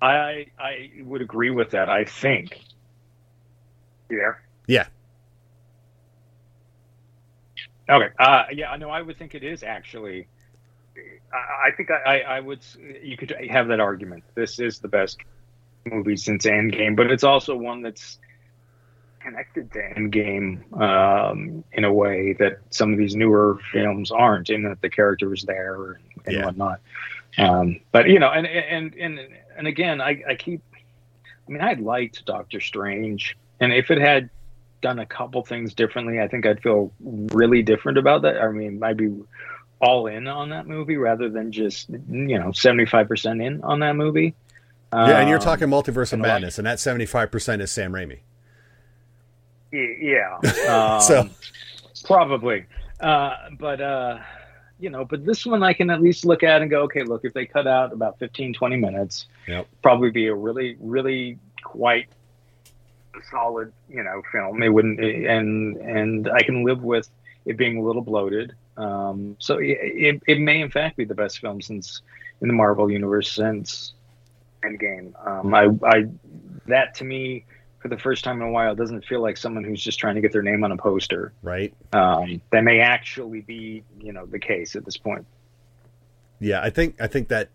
I 0.02 0.48
I 0.58 0.90
would 1.04 1.22
agree 1.22 1.50
with 1.52 1.72
that. 1.72 1.90
I 1.90 2.06
think. 2.06 2.62
You 4.10 4.18
there? 4.18 4.42
Yeah. 4.68 4.88
Okay. 7.90 8.10
Uh, 8.20 8.44
yeah. 8.52 8.76
No, 8.78 8.90
I 8.90 9.02
would 9.02 9.18
think 9.18 9.36
it 9.36 9.44
is 9.44 9.64
actually. 9.64 10.28
I, 11.34 11.68
I 11.70 11.72
think 11.76 11.90
I, 11.92 11.96
I, 11.96 12.38
I 12.38 12.40
would. 12.40 12.60
You 13.02 13.18
could 13.18 13.34
have 13.50 13.68
that 13.70 13.80
argument. 13.80 14.24
This 14.36 14.60
is 14.60 14.80
the 14.80 14.88
best 14.88 15.20
movie 15.86 16.18
since 16.18 16.46
Endgame, 16.46 16.96
but 16.96 17.10
it's 17.12 17.24
also 17.24 17.56
one 17.56 17.82
that's 17.82 18.20
connected 19.20 19.72
to 19.74 19.80
Endgame 19.80 20.82
um, 20.82 21.64
in 21.72 21.84
a 21.86 21.94
way 21.94 22.34
that 22.40 22.60
some 22.70 22.92
of 22.92 22.98
these 22.98 23.16
newer 23.16 23.60
films 23.72 24.12
aren't. 24.12 24.50
In 24.50 24.64
that 24.64 24.82
the 24.82 24.90
character 24.90 25.34
is 25.34 25.44
there 25.44 25.92
and, 25.94 26.04
and 26.26 26.36
Yeah. 26.36 26.46
whatnot. 26.46 26.80
Um, 27.38 27.80
but 27.92 28.10
you 28.10 28.20
know, 28.20 28.30
and 28.32 28.48
and 28.48 28.94
and 28.96 29.20
and 29.58 29.68
again, 29.68 30.02
I, 30.02 30.24
I 30.28 30.36
keep. 30.36 30.62
I 31.48 31.52
mean, 31.52 31.62
I 31.62 31.74
liked 31.74 32.26
Doctor 32.26 32.60
Strange, 32.60 33.38
and 33.60 33.74
if 33.74 33.90
it 33.92 33.98
had 34.00 34.30
done 34.82 35.00
a 35.00 35.06
couple 35.06 35.44
things 35.44 35.74
differently, 35.74 36.20
I 36.20 36.28
think 36.28 36.46
I'd 36.46 36.62
feel 36.62 36.92
really 37.00 37.62
different 37.64 37.98
about 37.98 38.22
that. 38.24 38.40
I 38.42 38.50
mean, 38.52 38.82
I'd 38.84 38.98
be 38.98 39.14
all 39.80 40.08
in 40.08 40.28
on 40.28 40.50
that 40.50 40.68
movie 40.68 40.98
rather 40.98 41.30
than 41.30 41.52
just 41.52 41.90
you 41.90 42.40
know 42.40 42.52
seventy 42.52 42.86
five 42.86 43.08
percent 43.08 43.42
in 43.42 43.64
on 43.64 43.80
that 43.80 43.96
movie. 43.96 44.34
Yeah, 44.94 45.20
and 45.20 45.28
you're 45.30 45.38
Um, 45.40 45.44
talking 45.44 45.68
multiverse 45.68 46.14
of 46.14 46.20
madness, 46.20 46.58
and 46.58 46.66
that 46.66 46.80
75 46.80 47.30
percent 47.30 47.62
is 47.62 47.70
Sam 47.72 47.92
Raimi. 47.92 48.20
Yeah, 49.72 50.38
um, 50.70 51.02
So- 51.02 51.30
probably, 52.06 52.66
uh, 53.02 53.34
but 53.60 53.82
uh, 53.82 54.20
you 54.80 54.90
know, 54.90 55.04
but 55.04 55.26
this 55.26 55.46
one 55.46 55.62
I 55.62 55.74
can 55.74 55.90
at 55.90 56.02
least 56.02 56.24
look 56.26 56.42
at 56.44 56.62
and 56.62 56.72
go, 56.72 56.84
okay, 56.84 57.04
look, 57.04 57.26
if 57.26 57.34
they 57.34 57.46
cut 57.46 57.68
out 57.68 57.92
about 57.92 58.18
15, 58.20 58.54
20 58.54 58.76
minutes, 58.78 59.26
Yep. 59.48 59.68
probably 59.82 60.10
be 60.12 60.28
a 60.28 60.34
really, 60.36 60.78
really 60.80 61.38
quite 61.64 62.08
solid, 63.30 63.72
you 63.90 64.04
know, 64.04 64.22
film. 64.32 64.62
It 64.64 64.70
wouldn't, 64.70 65.00
and 65.00 65.78
and 65.78 66.30
I 66.30 66.44
can 66.44 66.64
live 66.64 66.82
with 66.82 67.10
it 67.46 67.58
being 67.58 67.78
a 67.78 67.82
little 67.82 68.02
bloated. 68.02 68.54
Um, 68.76 69.36
so 69.40 69.58
it, 69.58 69.78
it, 69.82 70.22
it 70.28 70.40
may 70.40 70.62
in 70.62 70.70
fact 70.70 70.98
be 70.98 71.06
the 71.06 71.16
best 71.16 71.40
film 71.40 71.62
since 71.62 72.02
in 72.42 72.48
the 72.48 72.54
Marvel 72.54 72.92
universe 72.92 73.32
since 73.32 73.94
Endgame. 74.64 75.14
Um, 75.26 75.54
I, 75.54 75.70
I 75.84 76.06
that 76.68 76.96
to 76.96 77.04
me 77.04 77.46
for 77.80 77.88
the 77.88 77.98
first 77.98 78.24
time 78.24 78.42
in 78.42 78.48
a 78.48 78.52
while 78.52 78.76
doesn't 78.76 79.06
feel 79.06 79.22
like 79.22 79.38
someone 79.38 79.64
who's 79.64 79.82
just 79.82 80.00
trying 80.00 80.16
to 80.16 80.22
get 80.22 80.32
their 80.32 80.44
name 80.44 80.64
on 80.64 80.72
a 80.72 80.78
poster. 80.78 81.34
Right. 81.42 81.74
Um, 81.94 82.42
that 82.52 82.64
may 82.64 82.80
actually 82.80 83.42
be, 83.42 83.84
you 84.00 84.14
know, 84.14 84.26
the 84.26 84.40
case 84.40 84.76
at 84.76 84.86
this 84.86 84.98
point. 84.98 85.26
Yeah, 86.40 86.62
I 86.62 86.70
think 86.70 87.02
I 87.02 87.08
think 87.08 87.30
that 87.30 87.50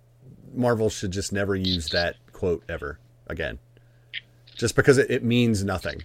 Marvel 0.55 0.91
should 0.91 1.13
just 1.13 1.33
never 1.33 1.55
use 1.55 1.89
that 1.91 2.17
quote 2.33 2.65
ever 2.69 2.99
again, 3.27 3.59
just 4.63 4.77
because 4.77 4.97
it, 4.97 5.11
it 5.11 5.25
means 5.25 5.65
nothing. 5.65 6.05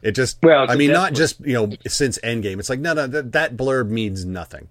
It 0.00 0.12
just, 0.12 0.38
Well, 0.42 0.64
I 0.68 0.76
mean, 0.76 0.92
not 0.92 1.12
just 1.12 1.38
you 1.40 1.52
know 1.52 1.72
since 1.86 2.18
Endgame. 2.20 2.58
It's 2.58 2.70
like 2.70 2.80
no, 2.80 2.94
no, 2.94 3.06
that, 3.06 3.32
that 3.32 3.56
blurb 3.56 3.90
means 3.90 4.24
nothing 4.24 4.68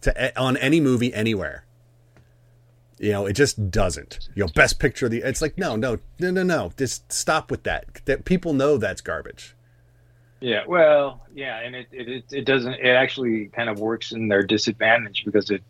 to 0.00 0.20
eh, 0.20 0.32
on 0.36 0.56
any 0.56 0.80
movie 0.80 1.14
anywhere. 1.14 1.64
You 2.98 3.12
know, 3.12 3.26
it 3.26 3.34
just 3.34 3.70
doesn't. 3.70 4.28
You 4.34 4.44
know, 4.44 4.50
best 4.56 4.80
picture 4.80 5.06
of 5.06 5.12
the. 5.12 5.22
It's 5.22 5.40
like 5.40 5.56
no, 5.56 5.76
no, 5.76 5.98
no, 6.18 6.32
no, 6.32 6.42
no. 6.42 6.72
Just 6.76 7.12
stop 7.12 7.48
with 7.48 7.62
that. 7.62 8.00
That 8.06 8.24
people 8.24 8.52
know 8.54 8.76
that's 8.76 9.00
garbage. 9.00 9.54
Yeah, 10.40 10.64
well, 10.66 11.24
yeah, 11.32 11.60
and 11.60 11.76
it, 11.76 11.86
it, 11.92 12.24
it 12.32 12.44
doesn't. 12.44 12.74
It 12.74 12.88
actually 12.88 13.46
kind 13.46 13.70
of 13.70 13.78
works 13.78 14.10
in 14.10 14.26
their 14.26 14.42
disadvantage 14.42 15.24
because 15.24 15.50
it 15.50 15.62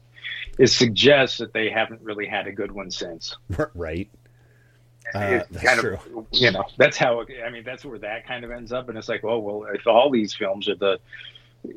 it 0.58 0.68
suggests 0.68 1.36
that 1.38 1.52
they 1.52 1.68
haven't 1.68 2.00
really 2.00 2.26
had 2.26 2.46
a 2.46 2.52
good 2.52 2.72
one 2.72 2.90
since. 2.90 3.36
right. 3.74 4.08
Uh, 5.14 5.40
that's 5.50 5.80
true. 5.80 5.98
of, 6.16 6.26
you 6.32 6.50
know, 6.50 6.64
that's 6.78 6.96
how. 6.96 7.20
it- 7.20 7.28
I 7.46 7.50
mean, 7.50 7.62
that's 7.64 7.84
where 7.84 7.98
that 8.00 8.26
kind 8.26 8.44
of 8.44 8.50
ends 8.50 8.72
up, 8.72 8.88
and 8.88 8.98
it's 8.98 9.08
like, 9.08 9.24
oh 9.24 9.38
well, 9.38 9.64
if 9.72 9.86
all 9.86 10.10
these 10.10 10.34
films 10.34 10.68
are 10.68 10.74
the, 10.74 10.98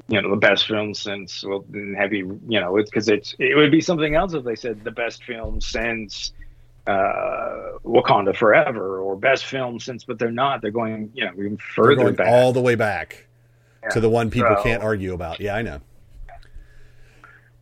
you 0.07 0.21
know, 0.21 0.29
the 0.29 0.35
best 0.35 0.67
films 0.67 0.99
since, 0.99 1.43
well, 1.43 1.63
then 1.69 1.95
have 1.97 2.11
you, 2.13 2.39
you 2.47 2.59
know, 2.59 2.77
it's 2.77 2.89
because 2.89 3.07
it's 3.09 3.35
it 3.39 3.55
would 3.55 3.71
be 3.71 3.81
something 3.81 4.15
else 4.15 4.33
if 4.33 4.43
they 4.43 4.55
said 4.55 4.83
the 4.83 4.91
best 4.91 5.23
film 5.23 5.61
since. 5.61 6.33
Uh, 6.87 7.77
Wakanda 7.85 8.35
Forever 8.35 8.99
or 8.99 9.15
best 9.15 9.45
film 9.45 9.79
since, 9.79 10.03
but 10.05 10.17
they're 10.17 10.31
not. 10.31 10.61
They're 10.63 10.71
going, 10.71 11.11
you 11.13 11.23
know, 11.23 11.31
even 11.33 11.57
further 11.57 11.95
going 11.95 12.15
back. 12.15 12.27
all 12.29 12.51
the 12.51 12.61
way 12.61 12.73
back 12.73 13.27
Yeah. 13.83 13.89
to 13.89 13.99
the 13.99 14.09
one 14.09 14.31
people 14.31 14.55
So- 14.55 14.63
can't 14.63 14.81
argue 14.81 15.13
about. 15.13 15.39
Yeah, 15.39 15.53
I 15.55 15.61
know. 15.61 15.81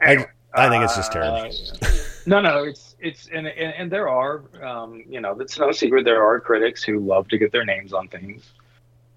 I, 0.01 0.11
Anyway, 0.11 0.27
I 0.53 0.69
think 0.69 0.83
it's 0.85 0.95
just 0.95 1.13
uh, 1.13 1.13
terrible. 1.41 1.55
No, 2.25 2.39
no, 2.41 2.63
it's 2.65 2.86
it's 2.99 3.27
and 3.27 3.47
and, 3.47 3.73
and 3.73 3.91
there 3.91 4.09
are, 4.09 4.43
um, 4.63 5.03
you 5.07 5.21
know, 5.21 5.39
it's 5.39 5.57
no 5.59 5.71
secret 5.71 6.05
there 6.05 6.23
are 6.23 6.39
critics 6.39 6.83
who 6.83 6.99
love 6.99 7.27
to 7.29 7.37
get 7.37 7.51
their 7.51 7.65
names 7.65 7.93
on 7.93 8.07
things. 8.07 8.51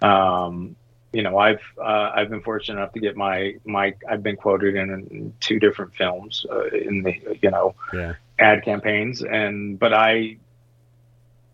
Um, 0.02 0.76
you 1.12 1.22
know, 1.22 1.38
I've 1.38 1.62
uh, 1.78 2.12
I've 2.14 2.30
been 2.30 2.42
fortunate 2.42 2.78
enough 2.78 2.92
to 2.92 3.00
get 3.00 3.16
my 3.16 3.56
my 3.64 3.94
I've 4.08 4.22
been 4.22 4.36
quoted 4.36 4.76
in, 4.76 4.90
in 4.90 5.34
two 5.40 5.58
different 5.58 5.94
films 5.94 6.46
uh, 6.50 6.66
in 6.68 7.02
the 7.02 7.38
you 7.42 7.50
know 7.50 7.74
Yeah. 7.92 8.14
ad 8.38 8.64
campaigns, 8.64 9.22
and 9.22 9.78
but 9.78 9.92
I 9.92 10.36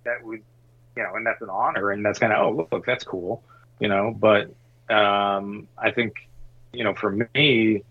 that 0.05 0.25
would 0.25 0.43
you 0.97 1.03
know, 1.03 1.15
and 1.15 1.27
that's 1.27 1.43
an 1.43 1.51
honor, 1.51 1.91
and 1.91 2.05
that's 2.05 2.19
kind 2.19 2.33
of 2.33 2.45
oh 2.45 2.69
look, 2.71 2.87
that's 2.87 3.05
cool, 3.05 3.43
you 3.79 3.89
know. 3.89 4.15
But 4.19 4.53
um, 4.89 5.69
I 5.79 5.91
think 5.91 6.15
you 6.73 6.85
know, 6.85 6.95
for 6.95 7.11
me, 7.35 7.83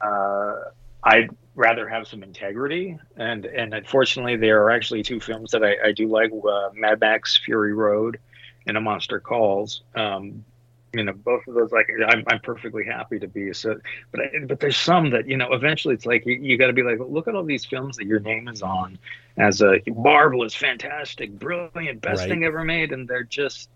uh, 0.00 0.54
I'd 1.02 1.30
rather 1.54 1.88
have 1.88 2.06
some 2.06 2.22
integrity, 2.22 2.98
and 3.16 3.44
and 3.46 3.74
unfortunately, 3.74 4.36
there 4.36 4.62
are 4.62 4.70
actually 4.70 5.02
two 5.02 5.20
films 5.20 5.50
that 5.52 5.64
I, 5.64 5.88
I 5.88 5.92
do 5.92 6.08
like: 6.08 6.30
uh, 6.32 6.70
Mad 6.74 7.00
Max: 7.00 7.36
Fury 7.36 7.72
Road 7.72 8.18
and 8.66 8.76
A 8.76 8.80
Monster 8.80 9.20
Calls. 9.20 9.82
Um, 9.94 10.44
you 10.92 11.02
know, 11.02 11.12
both 11.12 11.44
of 11.48 11.54
those, 11.54 11.72
like, 11.72 11.88
I'm, 12.06 12.22
I'm 12.28 12.38
perfectly 12.38 12.84
happy 12.84 13.18
to 13.18 13.26
be 13.26 13.52
so, 13.52 13.80
but 14.12 14.20
I, 14.20 14.30
but 14.46 14.60
there's 14.60 14.76
some 14.76 15.10
that 15.10 15.28
you 15.28 15.36
know, 15.36 15.52
eventually, 15.52 15.94
it's 15.94 16.06
like 16.06 16.24
you, 16.24 16.34
you 16.34 16.56
got 16.56 16.68
to 16.68 16.72
be 16.72 16.82
like, 16.82 16.98
look 17.00 17.26
at 17.26 17.34
all 17.34 17.42
these 17.42 17.64
films 17.64 17.96
that 17.96 18.06
your 18.06 18.20
name 18.20 18.46
is 18.46 18.62
on 18.62 18.98
as 19.36 19.60
a 19.60 19.80
marvelous, 19.88 20.54
fantastic, 20.54 21.32
brilliant, 21.36 22.00
best 22.00 22.20
Right. 22.20 22.28
thing 22.28 22.44
ever 22.44 22.62
made, 22.64 22.92
and 22.92 23.08
they're 23.08 23.24
just 23.24 23.68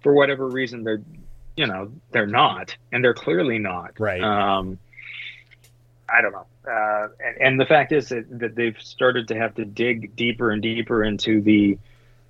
for 0.00 0.12
whatever 0.12 0.48
reason 0.48 0.82
they're 0.84 1.02
you 1.56 1.66
know 1.66 1.90
they're 2.10 2.26
not, 2.26 2.76
and 2.92 3.02
they're 3.02 3.14
clearly 3.14 3.58
not. 3.58 3.98
Right. 3.98 4.22
Um, 4.22 4.78
I 6.08 6.22
don't 6.22 6.32
know. 6.32 6.46
Uh, 6.70 7.08
and, 7.24 7.40
and 7.40 7.60
the 7.60 7.66
fact 7.66 7.92
is 7.92 8.08
that, 8.10 8.26
that 8.38 8.54
they've 8.54 8.80
started 8.80 9.28
to 9.28 9.36
have 9.36 9.54
to 9.56 9.64
dig 9.64 10.14
deeper 10.16 10.50
and 10.50 10.62
deeper 10.62 11.04
into 11.04 11.40
the 11.40 11.78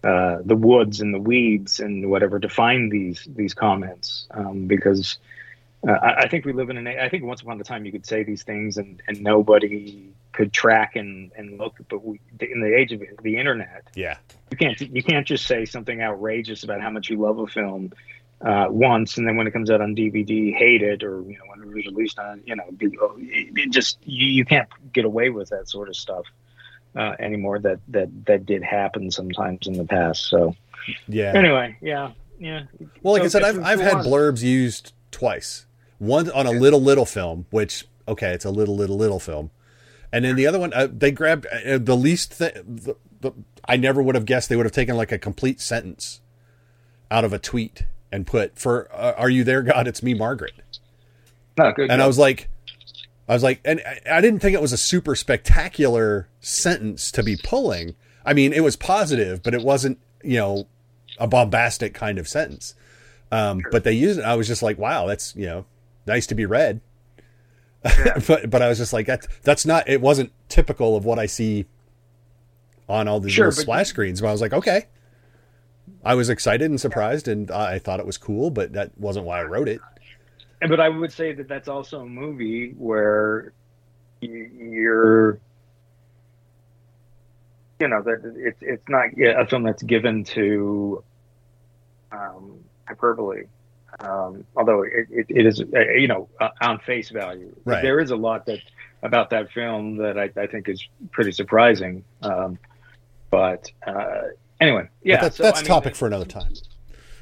uh, 0.05 0.39
the 0.45 0.55
woods 0.55 1.01
and 1.01 1.13
the 1.13 1.19
weeds 1.19 1.81
and 1.81 2.09
whatever 2.11 2.39
to 2.39 2.49
find 2.49 2.93
these 2.93 3.27
these 3.35 3.55
comments 3.55 4.29
um, 4.31 4.67
because 4.67 5.19
uh, 5.87 5.91
I, 5.93 6.23
I 6.23 6.29
think 6.29 6.45
we 6.45 6.53
live 6.53 6.71
in 6.71 6.77
an 6.77 6.87
I 6.87 7.09
think 7.09 7.25
once 7.25 7.43
upon 7.43 7.61
a 7.61 7.65
time 7.65 7.85
you 7.85 7.91
could 7.93 8.07
say 8.07 8.23
these 8.23 8.45
things 8.45 8.77
and, 8.77 9.03
and 9.09 9.21
nobody 9.23 10.13
could 10.33 10.53
track 10.53 10.95
and, 10.97 11.33
and 11.37 11.59
look 11.59 11.77
but 11.89 12.05
we, 12.05 12.21
in 12.41 12.61
the 12.61 12.77
age 12.77 12.93
of 12.93 13.03
the 13.23 13.37
internet 13.37 13.85
Yeah. 13.97 14.19
you 14.51 14.57
can't 14.57 14.81
you 14.81 15.03
can't 15.03 15.27
just 15.27 15.47
say 15.47 15.65
something 15.65 16.01
outrageous 16.01 16.63
about 16.63 16.81
how 16.83 16.91
much 16.91 17.11
you 17.11 17.17
love 17.17 17.39
a 17.39 17.47
film 17.47 17.93
uh, 18.41 18.67
once, 18.69 19.17
and 19.17 19.27
then 19.27 19.37
when 19.37 19.47
it 19.47 19.53
comes 19.53 19.71
out 19.71 19.81
on 19.81 19.97
DVD, 19.97 20.55
hate 20.55 20.83
it, 20.83 21.03
or 21.03 21.23
you 21.23 21.39
know 21.39 21.45
when 21.49 21.63
it 21.63 21.75
was 21.75 21.87
released 21.87 22.19
on, 22.19 22.43
you 22.45 22.55
know, 22.55 22.65
it, 22.79 23.51
it 23.57 23.71
just 23.71 23.99
you, 24.05 24.27
you 24.27 24.45
can't 24.45 24.69
get 24.93 25.05
away 25.05 25.31
with 25.31 25.49
that 25.51 25.69
sort 25.69 25.89
of 25.89 25.97
stuff 25.97 26.25
uh, 26.95 27.15
anymore. 27.19 27.59
That 27.59 27.81
that 27.89 28.09
that 28.27 28.45
did 28.45 28.63
happen 28.63 29.11
sometimes 29.11 29.67
in 29.67 29.75
the 29.75 29.85
past. 29.85 30.29
So 30.29 30.55
yeah. 31.09 31.33
Anyway, 31.35 31.77
yeah, 31.81 32.13
yeah. 32.39 32.65
Well, 33.03 33.15
like 33.15 33.23
so 33.23 33.27
I 33.27 33.29
said, 33.29 33.43
I've 33.43 33.63
I've 33.63 33.81
had 33.81 33.97
blurbs 33.99 34.43
used 34.43 34.93
twice. 35.11 35.67
One 35.99 36.31
on 36.31 36.47
a 36.47 36.53
little 36.53 36.81
little 36.81 37.07
film, 37.07 37.47
which 37.51 37.87
okay, 38.07 38.33
it's 38.33 38.45
a 38.45 38.51
little 38.51 38.77
little 38.77 38.99
little 38.99 39.21
film, 39.21 39.51
and 40.13 40.27
then 40.27 40.37
the 40.37 40.47
other 40.47 40.59
one 40.59 40.75
uh, 40.75 40.89
they 40.93 41.11
grabbed 41.11 41.47
uh, 41.47 41.79
the 41.79 41.97
least 41.97 42.35
thing. 42.35 42.53
The, 42.67 42.97
the, 43.21 43.33
I 43.67 43.79
never 43.79 44.03
would 44.03 44.15
have 44.15 44.27
guessed 44.27 44.51
they 44.51 44.57
would 44.57 44.67
have 44.67 44.73
taken 44.73 44.95
like 44.95 45.11
a 45.11 45.19
complete 45.19 45.59
sentence 45.59 46.21
out 47.11 47.25
of 47.25 47.33
a 47.33 47.39
tweet 47.39 47.85
and 48.13 48.27
put 48.27 48.59
for 48.59 48.89
uh, 48.93 49.15
"Are 49.17 49.31
you 49.31 49.45
there, 49.45 49.63
God? 49.63 49.87
It's 49.87 50.03
me, 50.03 50.15
Margaret." 50.15 50.55
Oh, 51.59 51.73
good. 51.73 51.91
And 51.91 52.03
I 52.03 52.07
was 52.07 52.19
like, 52.19 52.49
I 53.29 53.35
was 53.35 53.43
like, 53.43 53.61
and 53.65 53.81
I, 53.87 54.19
I 54.19 54.21
didn't 54.21 54.41
think 54.41 54.55
it 54.55 54.61
was 54.61 54.73
a 54.73 54.79
super 54.79 55.15
spectacular 55.17 56.29
sentence 56.41 57.11
to 57.13 57.23
be 57.23 57.37
pulling. 57.43 57.95
I 58.25 58.35
mean, 58.35 58.53
it 58.53 58.63
was 58.63 58.77
positive, 58.77 59.43
but 59.43 59.55
it 59.55 59.63
wasn't, 59.63 59.99
you 60.23 60.37
know, 60.37 60.67
a 61.19 61.27
bombastic 61.27 61.95
kind 61.95 62.19
of 62.19 62.29
sentence. 62.29 62.75
Um, 63.33 63.61
sure. 63.61 63.71
But 63.71 63.85
they 63.85 63.93
used 63.93 64.19
it. 64.19 64.25
I 64.25 64.35
was 64.35 64.47
just 64.47 64.63
like, 64.63 64.79
wow, 64.79 65.07
that's 65.07 65.35
you 65.35 65.47
know, 65.47 65.65
nice 66.07 66.27
to 66.29 66.35
be 66.35 66.47
read. 66.47 66.81
Yeah. 67.85 68.19
but 68.27 68.51
but 68.51 68.63
I 68.63 68.69
was 68.69 68.79
just 68.79 68.93
like, 68.93 69.07
that's 69.07 69.27
that's 69.43 69.67
not. 69.67 69.89
It 69.89 70.01
wasn't 70.01 70.33
typical 70.49 70.97
of 70.97 71.05
what 71.05 71.19
I 71.19 71.27
see 71.27 71.67
on 72.89 73.09
all 73.09 73.19
these 73.19 73.33
sure, 73.33 73.51
splash 73.51 73.89
screens. 73.89 74.21
But 74.21 74.29
I 74.29 74.33
was 74.33 74.41
like, 74.41 74.53
okay, 74.53 74.87
I 76.07 76.15
was 76.15 76.31
excited 76.31 76.71
and 76.71 76.81
surprised, 76.81 77.27
and 77.27 77.51
I 77.51 77.81
thought 77.81 77.99
it 77.99 78.07
was 78.07 78.17
cool, 78.17 78.51
but 78.51 78.75
that 78.75 78.97
wasn't 78.97 79.27
why 79.27 79.41
I 79.41 79.43
wrote 79.43 79.69
it. 79.69 79.81
But 80.61 80.79
I 80.79 80.89
would 80.89 81.13
say 81.13 81.33
that 81.33 81.49
that's 81.49 81.67
also 81.67 82.01
a 82.03 82.07
movie 82.07 82.71
where 82.79 83.53
you're, 84.21 85.41
you 87.81 87.89
know, 87.89 88.03
that 88.03 88.35
it's 88.37 88.59
it's 88.63 88.89
not 88.89 89.07
a 89.19 89.47
film 89.47 89.65
that's 89.65 89.83
given 89.83 90.23
to 90.25 91.03
um, 92.13 92.61
hyperbole. 92.87 93.47
Um, 93.99 94.45
although 94.57 94.83
it, 94.83 95.09
it, 95.11 95.27
it 95.29 95.47
is, 95.47 95.61
uh, 95.61 95.81
you 95.97 96.07
know, 96.07 96.29
uh, 96.41 96.51
on 96.61 96.79
face 96.79 97.11
value, 97.11 97.55
right. 97.65 97.83
there 97.83 97.99
is 97.99 98.13
a 98.13 98.17
lot 98.17 98.47
that 98.47 98.61
about 99.03 99.31
that 99.31 99.51
film 99.51 99.97
that 99.97 100.19
I, 100.19 100.31
I 100.41 100.47
think 100.47 100.69
is 100.69 100.87
pretty 101.11 101.33
surprising. 101.33 102.05
Um, 102.23 102.59
but 103.31 103.71
uh, 103.87 104.29
Anyway, 104.61 104.89
yeah, 105.03 105.21
that's, 105.21 105.37
so, 105.37 105.43
that's 105.43 105.59
I 105.59 105.63
mean, 105.63 105.69
topic 105.69 105.95
for 105.95 106.07
another 106.07 106.25
time. 106.25 106.53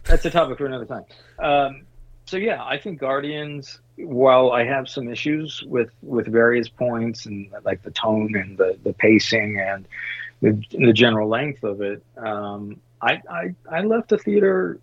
That's 0.05 0.25
a 0.25 0.31
topic 0.31 0.59
for 0.59 0.67
another 0.67 0.85
time. 0.85 1.05
Um, 1.39 1.83
so 2.27 2.37
yeah, 2.37 2.65
I 2.65 2.79
think 2.79 3.01
Guardians. 3.01 3.81
While 3.97 4.51
I 4.51 4.65
have 4.65 4.89
some 4.89 5.09
issues 5.09 5.63
with 5.63 5.91
with 6.03 6.27
various 6.27 6.69
points 6.69 7.27
and 7.27 7.49
like 7.65 7.83
the 7.83 7.93
tone 7.93 8.35
and 8.35 8.59
the 8.59 8.77
the 8.83 8.93
pacing 8.93 9.61
and 9.61 9.87
the, 10.43 10.61
the 10.73 10.93
general 10.93 11.29
length 11.29 11.63
of 11.63 11.81
it, 11.81 12.03
um, 12.17 12.81
I, 13.01 13.23
I 13.31 13.55
I 13.71 13.81
left 13.83 14.09
the 14.09 14.19
theater 14.19 14.81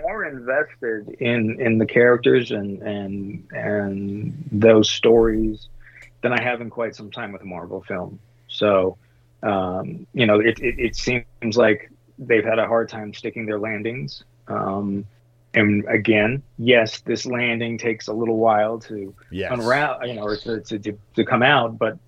more 0.00 0.24
invested 0.24 1.08
in 1.20 1.60
in 1.60 1.78
the 1.78 1.86
characters 1.86 2.50
and 2.50 2.82
and 2.82 3.44
and 3.52 4.48
those 4.50 4.90
stories 4.90 5.68
than 6.22 6.32
I 6.32 6.42
have 6.42 6.60
in 6.60 6.70
quite 6.70 6.96
some 6.96 7.10
time 7.10 7.32
with 7.32 7.42
a 7.42 7.46
Marvel 7.46 7.82
film. 7.82 8.18
So 8.48 8.96
um, 9.42 10.06
you 10.14 10.26
know, 10.26 10.40
it, 10.40 10.58
it, 10.60 10.78
it, 10.78 10.96
seems 10.96 11.24
like 11.56 11.90
they've 12.18 12.44
had 12.44 12.58
a 12.58 12.66
hard 12.66 12.88
time 12.88 13.12
sticking 13.12 13.46
their 13.46 13.58
landings. 13.58 14.24
Um, 14.48 15.04
and 15.54 15.84
again, 15.88 16.42
yes, 16.58 17.00
this 17.00 17.26
landing 17.26 17.76
takes 17.76 18.08
a 18.08 18.12
little 18.12 18.38
while 18.38 18.78
to 18.80 19.14
yes. 19.30 19.50
unravel, 19.52 20.06
you 20.06 20.14
know, 20.14 20.24
or 20.24 20.36
to, 20.36 20.60
to, 20.60 20.98
to 21.16 21.24
come 21.24 21.42
out, 21.42 21.78
but 21.78 21.98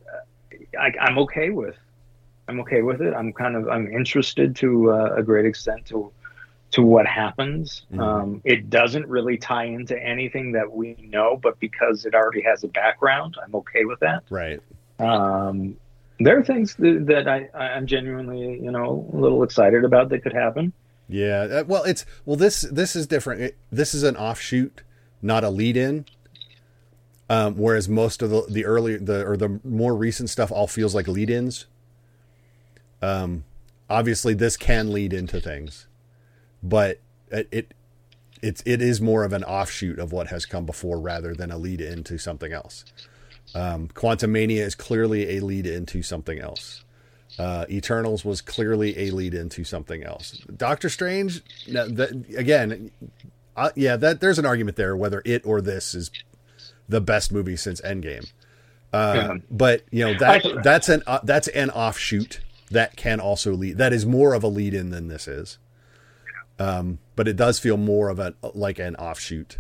I, 0.79 0.92
I'm 1.01 1.18
okay 1.18 1.51
with, 1.51 1.77
I'm 2.49 2.61
okay 2.61 2.83
with 2.83 3.03
it. 3.03 3.12
I'm 3.14 3.33
kind 3.33 3.57
of, 3.57 3.68
I'm 3.68 3.90
interested 3.90 4.57
to 4.57 4.92
uh, 4.92 5.14
a 5.16 5.23
great 5.23 5.44
extent 5.44 5.87
to, 5.87 6.11
to 6.70 6.83
what 6.83 7.07
happens. 7.07 7.85
Mm-hmm. 7.92 8.01
Um, 8.01 8.40
it 8.44 8.70
doesn't 8.70 9.07
really 9.09 9.37
tie 9.37 9.64
into 9.64 10.01
anything 10.03 10.53
that 10.53 10.70
we 10.70 10.97
know, 11.11 11.38
but 11.40 11.59
because 11.61 12.07
it 12.07 12.14
already 12.14 12.42
has 12.42 12.64
a 12.64 12.68
background, 12.68 13.37
I'm 13.42 13.55
okay 13.57 13.85
with 13.85 14.01
that. 14.01 14.23
Right. 14.31 14.61
Um, 14.99 15.77
there 16.20 16.38
are 16.38 16.44
things 16.44 16.74
that, 16.77 17.27
I, 17.27 17.57
I'm 17.59 17.87
genuinely, 17.87 18.61
you 18.61 18.70
know, 18.70 19.09
a 19.12 19.16
little 19.16 19.42
excited 19.42 19.85
about 19.85 20.09
that 20.11 20.22
could 20.22 20.33
happen. 20.33 20.72
Yeah, 21.09 21.42
uh, 21.50 21.64
well, 21.66 21.85
it's 21.85 22.07
well 22.24 22.37
this 22.37 22.62
this 22.62 22.96
is 22.96 23.07
different. 23.07 23.42
It, 23.42 23.59
this 23.70 23.92
is 23.92 24.05
an 24.05 24.16
offshoot, 24.16 24.83
not 25.20 25.44
a 25.44 25.50
lead 25.50 25.77
in. 25.77 26.07
Um, 27.29 27.57
whereas 27.57 27.88
most 27.88 28.22
of 28.22 28.31
the 28.31 28.46
the 28.48 28.64
early 28.64 28.96
the 28.96 29.27
or 29.27 29.37
the 29.37 29.61
more 29.64 29.94
recent 29.94 30.31
stuff 30.31 30.50
all 30.50 30.66
feels 30.66 30.94
like 30.94 31.09
lead 31.09 31.31
ins. 31.31 31.66
Um, 33.03 33.44
obviously 33.88 34.35
this 34.35 34.57
can 34.57 34.92
lead 34.92 35.12
into 35.12 35.40
things, 35.40 35.87
but 36.62 37.00
it, 37.31 37.48
it 37.50 37.74
it's 38.42 38.62
it 38.66 38.83
is 38.83 39.00
more 39.00 39.24
of 39.24 39.33
an 39.33 39.44
offshoot 39.44 39.98
of 39.98 40.12
what 40.12 40.29
has 40.29 40.44
come 40.46 40.66
before 40.66 40.98
rather 40.98 41.35
than 41.35 41.50
a 41.50 41.59
lead 41.59 41.81
into 41.81 42.18
something 42.18 42.53
else. 42.53 42.85
Um, 43.54 43.88
Quantumania 43.88 44.60
is 44.60 44.74
clearly 44.74 45.36
a 45.36 45.40
lead 45.40 45.66
into 45.66 46.02
something 46.02 46.38
else. 46.38 46.84
Uh, 47.38 47.66
Eternals 47.68 48.24
was 48.24 48.40
clearly 48.40 48.96
a 48.98 49.10
lead 49.10 49.34
into 49.34 49.64
something 49.64 50.02
else. 50.02 50.40
Doctor 50.56 50.88
Strange, 50.88 51.42
that, 51.66 52.24
again, 52.36 52.90
uh, 53.56 53.70
yeah, 53.74 53.96
that 53.96 54.20
there's 54.20 54.38
an 54.38 54.46
argument 54.46 54.76
there 54.76 54.96
whether 54.96 55.22
it 55.24 55.44
or 55.46 55.60
this 55.60 55.94
is 55.94 56.10
the 56.88 57.00
best 57.00 57.32
movie 57.32 57.56
since 57.56 57.80
Endgame. 57.80 58.30
Uh, 58.92 59.14
yeah. 59.16 59.34
But 59.50 59.82
you 59.90 60.04
know 60.04 60.18
that 60.18 60.44
that's 60.62 60.88
an 60.88 61.02
uh, 61.06 61.20
that's 61.24 61.48
an 61.48 61.70
offshoot 61.70 62.40
that 62.70 62.96
can 62.96 63.18
also 63.20 63.52
lead. 63.52 63.78
That 63.78 63.92
is 63.92 64.06
more 64.06 64.34
of 64.34 64.44
a 64.44 64.48
lead 64.48 64.74
in 64.74 64.90
than 64.90 65.08
this 65.08 65.26
is. 65.26 65.58
Um, 66.58 66.98
but 67.16 67.26
it 67.26 67.36
does 67.36 67.58
feel 67.58 67.76
more 67.76 68.08
of 68.08 68.20
a 68.20 68.34
like 68.54 68.78
an 68.78 68.94
offshoot 68.96 69.58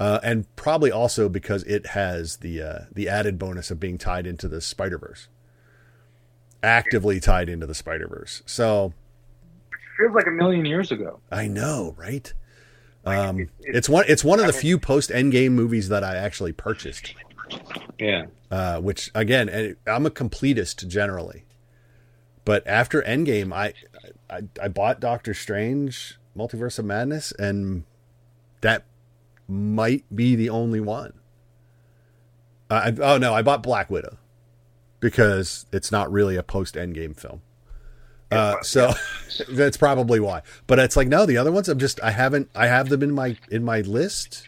uh, 0.00 0.20
and 0.22 0.54
probably 0.56 0.90
also 0.90 1.28
because 1.28 1.62
it 1.64 1.88
has 1.88 2.36
the 2.38 2.62
uh, 2.62 2.78
the 2.92 3.08
added 3.08 3.38
bonus 3.38 3.70
of 3.70 3.80
being 3.80 3.98
tied 3.98 4.26
into 4.26 4.48
the 4.48 4.60
Spider 4.60 4.98
Verse, 4.98 5.28
actively 6.62 7.20
tied 7.20 7.48
into 7.48 7.66
the 7.66 7.74
Spider 7.74 8.06
Verse. 8.06 8.42
So 8.46 8.92
it 9.72 9.78
feels 9.96 10.14
like 10.14 10.26
a 10.26 10.30
million 10.30 10.64
years 10.64 10.92
ago. 10.92 11.20
I 11.30 11.48
know, 11.48 11.94
right? 11.98 12.32
Um, 13.04 13.40
it's, 13.40 13.50
it's 13.60 13.88
one. 13.88 14.04
It's 14.06 14.22
one 14.24 14.38
of 14.38 14.46
the 14.46 14.52
few 14.52 14.78
post 14.78 15.10
Endgame 15.10 15.52
movies 15.52 15.88
that 15.88 16.04
I 16.04 16.16
actually 16.16 16.52
purchased. 16.52 17.14
Yeah. 17.98 18.26
Uh, 18.50 18.80
which 18.80 19.10
again, 19.14 19.76
I'm 19.86 20.06
a 20.06 20.10
completist 20.10 20.86
generally, 20.86 21.44
but 22.44 22.66
after 22.66 23.02
Endgame, 23.02 23.52
I 23.52 23.74
I, 24.30 24.42
I 24.62 24.68
bought 24.68 25.00
Doctor 25.00 25.34
Strange, 25.34 26.18
Multiverse 26.36 26.78
of 26.78 26.84
Madness, 26.84 27.32
and 27.32 27.84
that 28.60 28.84
might 29.48 30.04
be 30.14 30.36
the 30.36 30.50
only 30.50 30.80
one. 30.80 31.14
I, 32.70 32.94
oh 33.00 33.16
no, 33.16 33.34
I 33.34 33.42
bought 33.42 33.62
Black 33.62 33.90
Widow 33.90 34.18
because 35.00 35.66
it's 35.72 35.90
not 35.90 36.12
really 36.12 36.36
a 36.36 36.42
post 36.42 36.74
Endgame 36.74 37.18
film. 37.18 37.40
Uh, 38.30 38.60
so 38.60 38.92
that's 39.50 39.78
probably 39.78 40.20
why. 40.20 40.42
But 40.66 40.78
it's 40.78 40.96
like 40.96 41.08
no, 41.08 41.24
the 41.24 41.38
other 41.38 41.50
ones 41.50 41.68
I'm 41.68 41.78
just 41.78 42.02
I 42.02 42.10
haven't 42.10 42.50
I 42.54 42.66
have 42.66 42.90
them 42.90 43.02
in 43.02 43.12
my 43.12 43.36
in 43.50 43.64
my 43.64 43.80
list, 43.80 44.46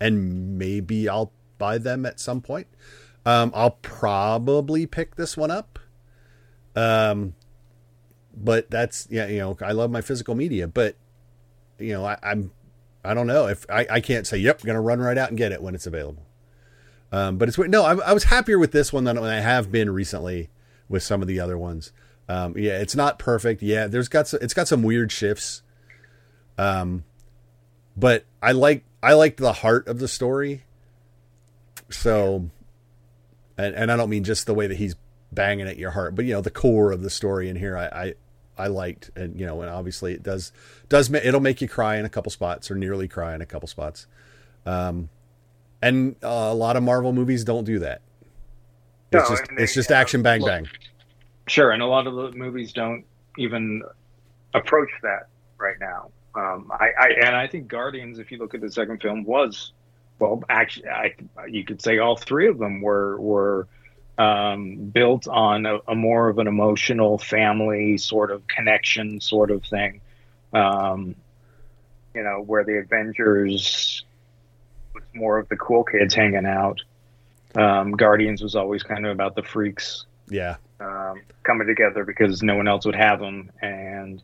and 0.00 0.58
maybe 0.58 1.08
I'll 1.08 1.32
buy 1.58 1.78
them 1.78 2.06
at 2.06 2.18
some 2.18 2.40
point. 2.40 2.68
Um, 3.26 3.50
I'll 3.54 3.72
probably 3.82 4.86
pick 4.86 5.16
this 5.16 5.36
one 5.36 5.50
up. 5.50 5.78
Um, 6.74 7.34
but 8.34 8.70
that's 8.70 9.08
yeah, 9.10 9.26
you 9.26 9.38
know, 9.38 9.56
I 9.60 9.72
love 9.72 9.90
my 9.90 10.00
physical 10.00 10.34
media, 10.34 10.68
but 10.68 10.96
you 11.78 11.92
know, 11.92 12.04
I, 12.04 12.18
I'm 12.22 12.52
I 13.06 13.14
don't 13.14 13.26
know 13.26 13.46
if 13.46 13.64
I, 13.70 13.86
I 13.90 14.00
can't 14.00 14.26
say, 14.26 14.38
yep, 14.38 14.62
going 14.62 14.74
to 14.74 14.80
run 14.80 15.00
right 15.00 15.16
out 15.16 15.28
and 15.28 15.38
get 15.38 15.52
it 15.52 15.62
when 15.62 15.74
it's 15.74 15.86
available. 15.86 16.26
Um, 17.12 17.38
but 17.38 17.48
it's 17.48 17.56
no, 17.56 17.84
I, 17.84 17.94
I, 17.96 18.12
was 18.12 18.24
happier 18.24 18.58
with 18.58 18.72
this 18.72 18.92
one 18.92 19.04
than 19.04 19.16
I 19.16 19.40
have 19.40 19.70
been 19.70 19.90
recently 19.90 20.50
with 20.88 21.02
some 21.02 21.22
of 21.22 21.28
the 21.28 21.38
other 21.38 21.56
ones. 21.56 21.92
Um, 22.28 22.54
yeah, 22.58 22.78
it's 22.78 22.96
not 22.96 23.18
perfect. 23.18 23.62
Yeah, 23.62 23.86
there's 23.86 24.08
got 24.08 24.26
some, 24.26 24.40
it's 24.42 24.54
got 24.54 24.66
some 24.66 24.82
weird 24.82 25.12
shifts. 25.12 25.62
Um, 26.58 27.04
but 27.96 28.24
I 28.42 28.52
like 28.52 28.84
I 29.02 29.14
like 29.14 29.36
the 29.36 29.52
heart 29.52 29.86
of 29.86 30.00
the 30.00 30.08
story. 30.08 30.64
So, 31.90 32.50
and 33.56 33.74
and 33.74 33.92
I 33.92 33.96
don't 33.96 34.10
mean 34.10 34.24
just 34.24 34.46
the 34.46 34.54
way 34.54 34.66
that 34.66 34.76
he's 34.76 34.96
banging 35.32 35.68
at 35.68 35.78
your 35.78 35.92
heart, 35.92 36.14
but 36.16 36.24
you 36.24 36.34
know 36.34 36.40
the 36.40 36.50
core 36.50 36.90
of 36.90 37.02
the 37.02 37.10
story 37.10 37.48
in 37.48 37.56
here. 37.56 37.76
I, 37.76 37.86
I 37.86 38.14
I 38.58 38.68
liked, 38.68 39.10
and 39.16 39.38
you 39.38 39.46
know, 39.46 39.60
and 39.60 39.70
obviously 39.70 40.12
it 40.14 40.22
does 40.22 40.52
does 40.88 41.12
it'll 41.12 41.40
make 41.40 41.60
you 41.60 41.68
cry 41.68 41.96
in 41.96 42.04
a 42.04 42.08
couple 42.08 42.30
spots 42.30 42.70
or 42.70 42.74
nearly 42.74 43.08
cry 43.08 43.34
in 43.34 43.40
a 43.40 43.46
couple 43.46 43.68
spots. 43.68 44.06
Um, 44.64 45.08
and 45.82 46.16
uh, 46.22 46.28
a 46.28 46.54
lot 46.54 46.76
of 46.76 46.82
Marvel 46.82 47.12
movies 47.12 47.44
don't 47.44 47.64
do 47.64 47.78
that. 47.80 48.02
It's 49.12 49.28
no, 49.28 49.36
just 49.36 49.50
they, 49.56 49.62
it's 49.62 49.74
just 49.74 49.90
action 49.90 50.22
bang 50.22 50.44
bang. 50.44 50.68
Sure, 51.46 51.70
and 51.70 51.82
a 51.82 51.86
lot 51.86 52.06
of 52.06 52.14
the 52.14 52.32
movies 52.32 52.72
don't 52.72 53.04
even 53.38 53.82
approach 54.54 54.90
that 55.02 55.28
right 55.58 55.76
now. 55.80 56.10
um, 56.34 56.70
I, 56.72 56.88
I 56.98 57.08
and 57.24 57.36
I 57.36 57.46
think 57.46 57.68
Guardians, 57.68 58.18
if 58.18 58.32
you 58.32 58.38
look 58.38 58.54
at 58.54 58.60
the 58.60 58.70
second 58.70 59.00
film, 59.00 59.24
was 59.24 59.72
well, 60.18 60.42
actually, 60.48 60.88
I, 60.88 61.14
you 61.46 61.64
could 61.64 61.82
say 61.82 61.98
all 61.98 62.16
three 62.16 62.48
of 62.48 62.58
them 62.58 62.80
were 62.80 63.20
were 63.20 63.68
um, 64.18 64.76
built 64.76 65.28
on 65.28 65.66
a, 65.66 65.78
a, 65.88 65.94
more 65.94 66.28
of 66.28 66.38
an 66.38 66.46
emotional 66.46 67.18
family 67.18 67.98
sort 67.98 68.30
of 68.30 68.46
connection 68.46 69.20
sort 69.20 69.50
of 69.50 69.64
thing. 69.64 70.00
Um, 70.52 71.14
you 72.14 72.22
know, 72.22 72.42
where 72.46 72.64
the 72.64 72.78
Avengers 72.78 74.04
was 74.94 75.04
more 75.14 75.38
of 75.38 75.48
the 75.48 75.56
cool 75.56 75.84
kids 75.84 76.14
hanging 76.14 76.46
out. 76.46 76.80
Um, 77.54 77.92
Guardians 77.92 78.42
was 78.42 78.54
always 78.54 78.82
kind 78.82 79.04
of 79.04 79.12
about 79.12 79.34
the 79.34 79.42
freaks. 79.42 80.06
Yeah. 80.28 80.56
Um, 80.80 81.22
coming 81.42 81.66
together 81.66 82.04
because 82.04 82.42
no 82.42 82.56
one 82.56 82.68
else 82.68 82.84
would 82.84 82.96
have 82.96 83.18
them, 83.18 83.50
and 83.62 84.22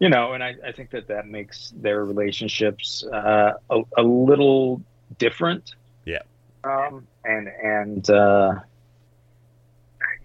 you 0.00 0.08
know, 0.08 0.32
and 0.32 0.42
I, 0.42 0.56
I 0.66 0.72
think 0.72 0.90
that 0.90 1.06
that 1.08 1.28
makes 1.28 1.72
their 1.76 2.04
relationships 2.04 3.04
uh, 3.04 3.52
a, 3.70 3.82
a 3.96 4.02
little 4.02 4.82
different. 5.18 5.76
Yeah. 6.04 6.22
Um, 6.64 7.06
and 7.24 7.48
and 7.48 8.10
uh, 8.10 8.54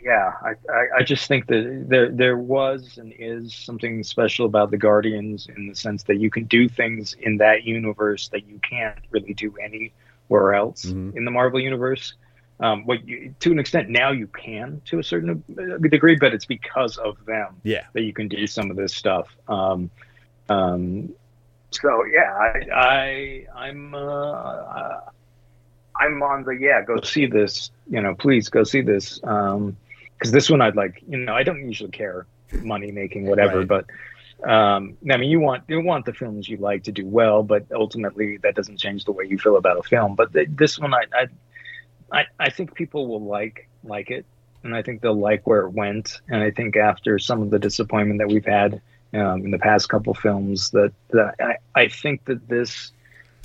yeah, 0.07 0.31
I, 0.41 0.51
I, 0.71 0.85
I 0.99 1.03
just 1.03 1.27
think 1.27 1.47
that 1.47 1.85
there 1.89 2.09
there 2.09 2.37
was 2.37 2.97
and 2.97 3.13
is 3.19 3.53
something 3.53 4.03
special 4.03 4.45
about 4.45 4.71
the 4.71 4.77
Guardians 4.77 5.49
in 5.53 5.67
the 5.67 5.75
sense 5.75 6.03
that 6.03 6.15
you 6.15 6.29
can 6.29 6.45
do 6.45 6.69
things 6.69 7.13
in 7.19 7.37
that 7.39 7.65
universe 7.65 8.29
that 8.29 8.47
you 8.47 8.57
can't 8.59 8.97
really 9.11 9.33
do 9.33 9.53
anywhere 9.61 10.53
else 10.53 10.85
mm-hmm. 10.85 11.17
in 11.17 11.25
the 11.25 11.31
Marvel 11.31 11.59
universe. 11.59 12.13
Um, 12.61 12.85
what 12.85 13.05
you, 13.05 13.35
to 13.41 13.51
an 13.51 13.59
extent 13.59 13.89
now 13.89 14.11
you 14.11 14.27
can 14.27 14.81
to 14.85 14.99
a 14.99 15.03
certain 15.03 15.43
degree, 15.81 16.15
but 16.15 16.33
it's 16.33 16.45
because 16.45 16.95
of 16.97 17.17
them 17.25 17.59
yeah. 17.63 17.83
that 17.91 18.03
you 18.03 18.13
can 18.13 18.29
do 18.29 18.47
some 18.47 18.71
of 18.71 18.77
this 18.77 18.95
stuff. 18.95 19.27
Um, 19.49 19.91
um, 20.47 21.13
so 21.71 22.05
yeah, 22.05 22.33
I, 22.33 22.65
I 22.73 23.45
I'm 23.53 23.93
uh, 23.93 25.01
I'm 25.99 26.23
on 26.23 26.45
the 26.45 26.51
yeah. 26.51 26.81
Go 26.81 27.01
see 27.01 27.25
this. 27.25 27.71
You 27.89 28.01
know, 28.01 28.15
please 28.15 28.47
go 28.47 28.63
see 28.63 28.81
this. 28.81 29.19
Um, 29.25 29.75
because 30.17 30.31
this 30.31 30.49
one 30.49 30.61
I'd 30.61 30.75
like. 30.75 31.03
You 31.07 31.17
know, 31.17 31.33
I 31.33 31.43
don't 31.43 31.65
usually 31.65 31.91
care 31.91 32.25
money 32.51 32.91
making 32.91 33.25
whatever, 33.27 33.59
right. 33.59 33.67
but 33.67 33.85
um, 34.43 34.97
I 35.11 35.17
mean, 35.17 35.29
you 35.29 35.39
want 35.39 35.63
you 35.67 35.81
want 35.81 36.05
the 36.05 36.13
films 36.13 36.47
you 36.47 36.57
like 36.57 36.83
to 36.83 36.91
do 36.91 37.05
well, 37.05 37.43
but 37.43 37.65
ultimately 37.71 38.37
that 38.37 38.55
doesn't 38.55 38.77
change 38.77 39.05
the 39.05 39.11
way 39.11 39.25
you 39.25 39.37
feel 39.37 39.57
about 39.57 39.77
a 39.77 39.83
film. 39.83 40.15
But 40.15 40.33
th- 40.33 40.49
this 40.51 40.77
one, 40.77 40.93
I, 40.93 41.03
I 41.13 41.27
I 42.11 42.25
I 42.39 42.49
think 42.49 42.75
people 42.75 43.07
will 43.07 43.23
like 43.23 43.67
like 43.83 44.11
it, 44.11 44.25
and 44.63 44.75
I 44.75 44.83
think 44.83 45.01
they'll 45.01 45.19
like 45.19 45.47
where 45.47 45.61
it 45.61 45.71
went. 45.71 46.21
And 46.29 46.43
I 46.43 46.51
think 46.51 46.75
after 46.75 47.17
some 47.17 47.41
of 47.41 47.49
the 47.49 47.59
disappointment 47.59 48.19
that 48.19 48.27
we've 48.27 48.45
had 48.45 48.81
um, 49.13 49.43
in 49.43 49.51
the 49.51 49.59
past 49.59 49.89
couple 49.89 50.13
films, 50.13 50.69
that, 50.71 50.93
that 51.09 51.35
I 51.39 51.55
I 51.73 51.87
think 51.87 52.25
that 52.25 52.47
this 52.47 52.91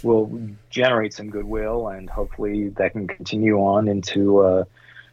will 0.02 0.40
generate 0.68 1.14
some 1.14 1.30
goodwill, 1.30 1.88
and 1.88 2.10
hopefully 2.10 2.68
that 2.70 2.92
can 2.92 3.06
continue 3.06 3.58
on 3.58 3.88
into. 3.88 4.40
Uh, 4.40 4.64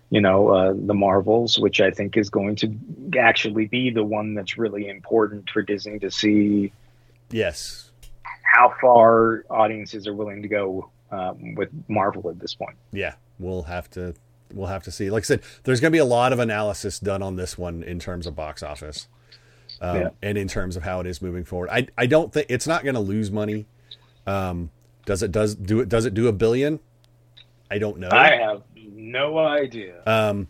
you 0.09 0.21
know, 0.21 0.49
uh, 0.49 0.73
the 0.75 0.93
Marvels, 0.93 1.59
which 1.59 1.81
I 1.81 1.91
think 1.91 2.17
is 2.17 2.29
going 2.29 2.55
to 2.57 2.75
actually 3.19 3.67
be 3.67 3.91
the 3.91 4.03
one 4.03 4.33
that's 4.33 4.57
really 4.57 4.87
important 4.87 5.49
for 5.49 5.61
Disney 5.61 5.99
to 5.99 6.09
see. 6.09 6.71
Yes. 7.29 7.91
How 8.41 8.73
far 8.81 9.45
audiences 9.49 10.07
are 10.07 10.13
willing 10.13 10.41
to 10.41 10.47
go 10.47 10.89
um, 11.11 11.55
with 11.55 11.69
Marvel 11.87 12.29
at 12.29 12.39
this 12.39 12.55
point. 12.55 12.75
Yeah, 12.91 13.13
we'll 13.37 13.63
have 13.63 13.89
to 13.91 14.15
we'll 14.53 14.67
have 14.67 14.83
to 14.83 14.91
see. 14.91 15.09
Like 15.09 15.23
I 15.23 15.25
said, 15.25 15.41
there's 15.63 15.79
going 15.79 15.91
to 15.91 15.95
be 15.95 15.99
a 15.99 16.05
lot 16.05 16.33
of 16.33 16.39
analysis 16.39 16.99
done 16.99 17.21
on 17.21 17.35
this 17.35 17.57
one 17.57 17.83
in 17.83 17.99
terms 17.99 18.25
of 18.25 18.35
box 18.35 18.63
office, 18.63 19.07
um, 19.81 20.01
yeah. 20.01 20.09
and 20.21 20.37
in 20.37 20.47
terms 20.47 20.75
of 20.75 20.83
how 20.83 20.99
it 20.99 21.07
is 21.07 21.21
moving 21.21 21.43
forward. 21.43 21.69
I 21.71 21.87
I 21.97 22.05
don't 22.05 22.33
think 22.33 22.47
it's 22.49 22.67
not 22.67 22.83
going 22.83 22.95
to 22.95 23.01
lose 23.01 23.31
money. 23.31 23.65
Um, 24.25 24.71
does 25.05 25.23
it 25.23 25.31
does 25.31 25.55
do 25.55 25.79
it 25.79 25.89
does 25.89 26.05
it 26.05 26.13
do 26.13 26.27
a 26.27 26.33
billion? 26.33 26.79
I 27.71 27.77
don't 27.77 27.99
know. 27.99 28.09
I 28.11 28.35
have 28.35 28.63
no 29.11 29.37
idea. 29.37 30.01
Um, 30.05 30.47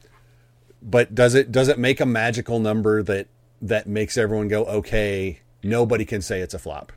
but 0.82 1.14
does 1.14 1.36
it 1.36 1.52
does 1.52 1.68
it 1.68 1.78
make 1.78 2.00
a 2.00 2.06
magical 2.06 2.60
number 2.60 3.04
that 3.04 3.28
that 3.62 3.88
makes 3.88 4.18
everyone 4.18 4.48
go 4.48 4.66
okay? 4.66 5.40
Nobody 5.62 6.06
can 6.06 6.22
say 6.22 6.40
it's 6.42 6.54
a 6.54 6.60
flop 6.60 6.92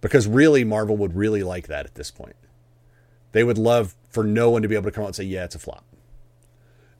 because 0.00 0.26
really 0.26 0.64
Marvel 0.64 0.96
would 0.98 1.16
really 1.16 1.42
like 1.42 1.68
that 1.68 1.86
at 1.86 1.94
this 1.94 2.10
point. 2.10 2.36
They 3.32 3.42
would 3.42 3.58
love 3.58 3.94
for 4.10 4.22
no 4.22 4.50
one 4.50 4.62
to 4.62 4.68
be 4.68 4.74
able 4.74 4.84
to 4.84 4.90
come 4.90 5.04
out 5.04 5.08
and 5.08 5.16
say 5.16 5.24
yeah 5.24 5.44
it's 5.44 5.54
a 5.54 5.58
flop. 5.58 5.84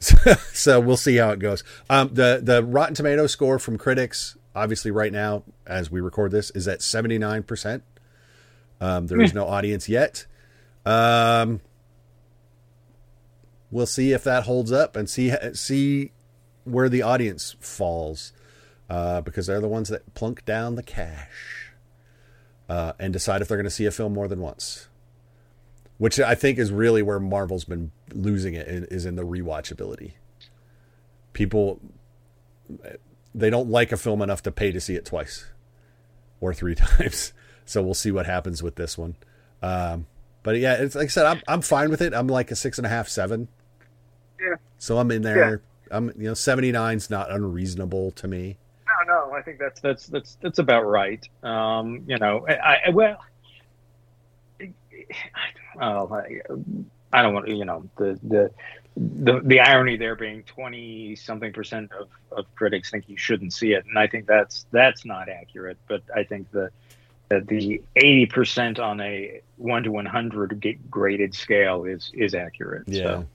So, 0.52 0.80
we'll 0.80 0.96
see 0.96 1.16
how 1.16 1.30
it 1.30 1.38
goes. 1.38 1.64
Um, 1.90 2.10
the 2.12 2.40
the 2.42 2.62
Rotten 2.62 2.94
Tomato 2.94 3.26
score 3.26 3.58
from 3.58 3.78
critics, 3.78 4.36
obviously, 4.54 4.90
right 4.90 5.12
now 5.12 5.42
as 5.66 5.90
we 5.90 6.00
record 6.00 6.30
this, 6.30 6.50
is 6.50 6.68
at 6.68 6.82
seventy 6.82 7.18
nine 7.18 7.42
percent. 7.42 7.82
Um, 8.80 9.06
there 9.06 9.20
is 9.20 9.32
no 9.34 9.46
audience 9.46 9.88
yet. 9.88 10.26
Um, 10.84 11.60
we'll 13.70 13.86
see 13.86 14.12
if 14.12 14.24
that 14.24 14.44
holds 14.44 14.72
up 14.72 14.96
and 14.96 15.08
see 15.08 15.34
see 15.52 16.12
where 16.64 16.88
the 16.88 17.02
audience 17.02 17.56
falls 17.60 18.32
uh, 18.88 19.20
because 19.20 19.46
they're 19.46 19.60
the 19.60 19.68
ones 19.68 19.88
that 19.88 20.14
plunk 20.14 20.44
down 20.44 20.74
the 20.74 20.82
cash 20.82 21.72
uh, 22.68 22.92
and 22.98 23.12
decide 23.12 23.42
if 23.42 23.48
they're 23.48 23.58
going 23.58 23.64
to 23.64 23.70
see 23.70 23.86
a 23.86 23.90
film 23.90 24.14
more 24.14 24.28
than 24.28 24.40
once. 24.40 24.88
Which 25.98 26.18
I 26.18 26.34
think 26.34 26.58
is 26.58 26.72
really 26.72 27.02
where 27.02 27.20
Marvel's 27.20 27.64
been 27.64 27.92
losing 28.12 28.54
it 28.54 28.66
is 28.68 29.06
in 29.06 29.14
the 29.14 29.22
rewatchability. 29.22 30.12
People 31.32 31.80
they 33.34 33.50
don't 33.50 33.68
like 33.68 33.92
a 33.92 33.96
film 33.96 34.22
enough 34.22 34.42
to 34.42 34.52
pay 34.52 34.72
to 34.72 34.80
see 34.80 34.94
it 34.94 35.04
twice 35.04 35.46
or 36.40 36.54
three 36.54 36.74
times. 36.74 37.32
So 37.64 37.82
we'll 37.82 37.94
see 37.94 38.10
what 38.10 38.26
happens 38.26 38.62
with 38.62 38.76
this 38.76 38.98
one. 38.98 39.16
Um, 39.62 40.06
but 40.45 40.59
yeah, 40.59 40.74
it's 40.74 40.95
like 40.95 41.07
I 41.07 41.09
said, 41.09 41.26
I'm 41.26 41.42
I'm 41.49 41.62
fine 41.62 41.90
with 41.90 42.01
it. 42.01 42.14
I'm 42.14 42.28
like 42.28 42.53
a 42.53 42.55
six 42.55 42.78
and 42.78 42.86
a 42.86 42.90
half, 42.90 43.09
seven. 43.09 43.49
Yeah. 44.40 44.55
So 44.78 44.99
I'm 44.99 45.11
in 45.11 45.22
there. 45.22 45.51
Yeah. 45.51 45.97
I'm 45.97 46.09
you 46.16 46.24
know 46.24 46.32
79's 46.32 47.11
not 47.11 47.32
unreasonable 47.32 48.12
to 48.12 48.28
me. 48.28 48.59
No, 48.86 49.14
no, 49.14 49.32
I 49.32 49.42
think 49.42 49.59
that's 49.59 49.80
that's 49.80 50.07
that's 50.07 50.36
that's 50.40 50.59
about 50.59 50.82
right. 50.82 51.26
Um, 51.42 52.05
you 52.07 52.18
know, 52.18 52.47
I, 52.49 52.82
I 52.86 52.90
well, 52.90 53.18
oh, 55.80 56.14
I, 56.14 56.40
I 57.12 57.22
don't 57.22 57.32
want 57.32 57.47
to, 57.47 57.55
you 57.55 57.64
know, 57.64 57.88
the 57.97 58.18
the 58.22 58.51
the 58.97 59.40
the 59.45 59.61
irony 59.61 59.97
there 59.97 60.14
being 60.14 60.42
20 60.45 61.16
something 61.16 61.53
percent 61.53 61.90
of, 61.92 62.09
of 62.30 62.45
critics 62.55 62.90
think 62.90 63.09
you 63.09 63.16
shouldn't 63.16 63.53
see 63.53 63.72
it 63.72 63.84
and 63.88 63.99
i 63.99 64.07
think 64.07 64.24
that's 64.24 64.66
that's 64.70 65.05
not 65.05 65.28
accurate 65.28 65.76
but 65.88 66.01
i 66.14 66.22
think 66.22 66.49
the 66.53 66.61
that 66.61 66.70
the 67.29 67.83
80% 67.97 68.79
on 68.79 69.01
a 69.01 69.41
1 69.57 69.83
to 69.85 69.93
100 69.93 70.79
graded 70.91 71.35
scale 71.35 71.85
is 71.85 72.11
is 72.14 72.35
accurate 72.35 72.83
yeah 72.87 73.03
so. 73.03 73.27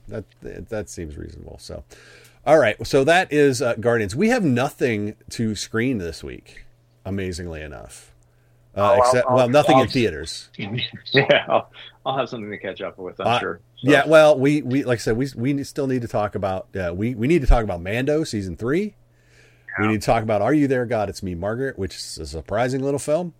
that 0.42 0.68
that 0.68 0.88
seems 0.88 1.16
reasonable 1.16 1.58
so. 1.58 1.82
All 2.46 2.58
right 2.58 2.76
so 2.86 3.04
that 3.04 3.32
is 3.32 3.60
uh, 3.60 3.74
guardians. 3.74 4.14
We 4.14 4.28
have 4.28 4.44
nothing 4.44 5.16
to 5.30 5.54
screen 5.54 5.98
this 5.98 6.22
week 6.22 6.64
amazingly 7.04 7.62
enough. 7.62 8.12
Uh, 8.76 8.96
oh, 8.96 9.00
except 9.00 9.28
I'll, 9.28 9.36
well 9.36 9.48
nothing 9.48 9.76
I'll, 9.76 9.82
in 9.82 9.88
theaters. 9.88 10.48
Yeah 11.12 11.44
I'll, 11.48 11.70
I'll, 12.06 12.16
have 12.16 12.28
something 12.28 12.50
to 12.50 12.58
catch 12.58 12.80
up 12.80 12.98
with 12.98 13.20
i'm 13.20 13.26
uh, 13.26 13.38
sure. 13.40 13.60
so. 13.76 13.90
yeah 13.90 14.06
well 14.06 14.38
we 14.38 14.62
we 14.62 14.84
like 14.84 14.98
i 14.98 15.00
said 15.00 15.16
we 15.16 15.28
we 15.36 15.64
still 15.64 15.86
need 15.86 16.02
to 16.02 16.08
talk 16.08 16.34
about 16.34 16.68
uh, 16.76 16.92
we 16.94 17.14
we 17.14 17.26
need 17.26 17.40
to 17.40 17.48
talk 17.48 17.64
about 17.64 17.80
mando 17.80 18.24
season 18.24 18.56
three. 18.56 18.94
Yeah. 19.78 19.86
we 19.86 19.92
need 19.92 20.00
to 20.00 20.06
talk 20.06 20.22
about 20.22 20.42
are 20.42 20.54
you 20.54 20.68
there 20.68 20.86
god? 20.86 21.08
It's 21.08 21.22
me 21.22 21.34
margaret 21.34 21.78
which 21.78 21.96
is 21.96 22.18
a 22.18 22.26
surprising 22.26 22.82
little 22.82 23.00
film 23.00 23.34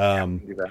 um, 0.00 0.42
yeah, 0.46 0.66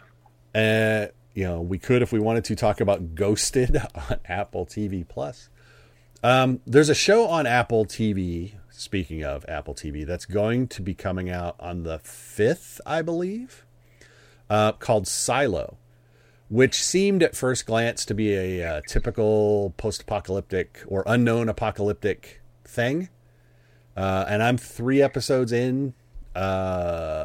uh, 0.56 1.08
you 1.34 1.44
know, 1.44 1.62
we 1.62 1.78
could 1.78 2.02
if 2.02 2.12
we 2.12 2.20
wanted 2.20 2.44
to 2.46 2.56
talk 2.56 2.82
about 2.82 3.16
Ghosted 3.16 3.78
on 4.10 4.20
Apple 4.26 4.66
TV 4.66 5.08
Plus. 5.08 5.50
Um, 6.24 6.60
there's 6.66 6.90
a 6.90 6.96
show 6.96 7.28
on 7.28 7.46
Apple 7.46 7.86
TV. 7.86 8.54
Speaking 8.72 9.26
of 9.26 9.46
Apple 9.48 9.76
TV, 9.76 10.06
that's 10.06 10.26
going 10.26 10.68
to 10.70 10.82
be 10.82 10.94
coming 10.94 11.30
out 11.30 11.56
on 11.60 11.84
the 11.84 12.00
fifth, 12.00 12.80
I 12.86 13.02
believe, 13.02 13.66
uh, 14.50 14.72
called 14.74 15.06
Silo, 15.06 15.78
which 16.48 16.82
seemed 16.82 17.22
at 17.22 17.36
first 17.36 17.66
glance 17.66 18.06
to 18.06 18.14
be 18.14 18.34
a, 18.34 18.66
uh, 18.66 18.82
typical 18.88 19.74
post-apocalyptic 19.76 20.82
or 20.88 21.04
unknown 21.06 21.50
apocalyptic 21.50 22.42
thing. 22.64 23.10
Uh, 23.98 24.26
and 24.30 24.42
I'm 24.42 24.58
three 24.58 25.02
episodes 25.02 25.52
in 25.52 25.94
uh, 26.36 27.19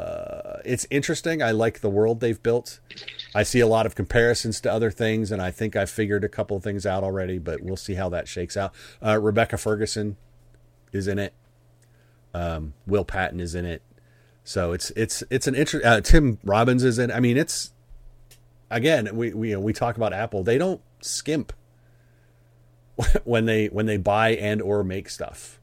it's 0.64 0.86
interesting. 0.90 1.42
I 1.42 1.50
like 1.50 1.80
the 1.80 1.90
world 1.90 2.20
they've 2.20 2.42
built. 2.42 2.80
I 3.34 3.42
see 3.42 3.60
a 3.60 3.66
lot 3.66 3.86
of 3.86 3.94
comparisons 3.94 4.60
to 4.62 4.72
other 4.72 4.90
things, 4.90 5.30
and 5.30 5.40
I 5.40 5.50
think 5.50 5.76
I've 5.76 5.90
figured 5.90 6.24
a 6.24 6.28
couple 6.28 6.56
of 6.56 6.62
things 6.62 6.86
out 6.86 7.04
already. 7.04 7.38
But 7.38 7.62
we'll 7.62 7.76
see 7.76 7.94
how 7.94 8.08
that 8.10 8.28
shakes 8.28 8.56
out. 8.56 8.74
Uh, 9.04 9.18
Rebecca 9.20 9.56
Ferguson 9.56 10.16
is 10.92 11.08
in 11.08 11.18
it. 11.18 11.34
Um, 12.32 12.74
Will 12.86 13.04
Patton 13.04 13.40
is 13.40 13.54
in 13.54 13.64
it. 13.64 13.82
So 14.44 14.72
it's 14.72 14.90
it's 14.90 15.22
it's 15.30 15.46
an 15.46 15.54
interest. 15.54 15.86
Uh, 15.86 16.00
Tim 16.00 16.38
Robbins 16.44 16.84
is 16.84 16.98
in. 16.98 17.10
I 17.10 17.20
mean, 17.20 17.36
it's 17.36 17.72
again 18.70 19.14
we 19.14 19.32
we 19.32 19.56
we 19.56 19.72
talk 19.72 19.96
about 19.96 20.12
Apple. 20.12 20.42
They 20.42 20.58
don't 20.58 20.80
skimp 21.00 21.52
when 23.24 23.46
they 23.46 23.66
when 23.66 23.86
they 23.86 23.96
buy 23.96 24.30
and 24.30 24.60
or 24.60 24.84
make 24.84 25.08
stuff. 25.08 25.60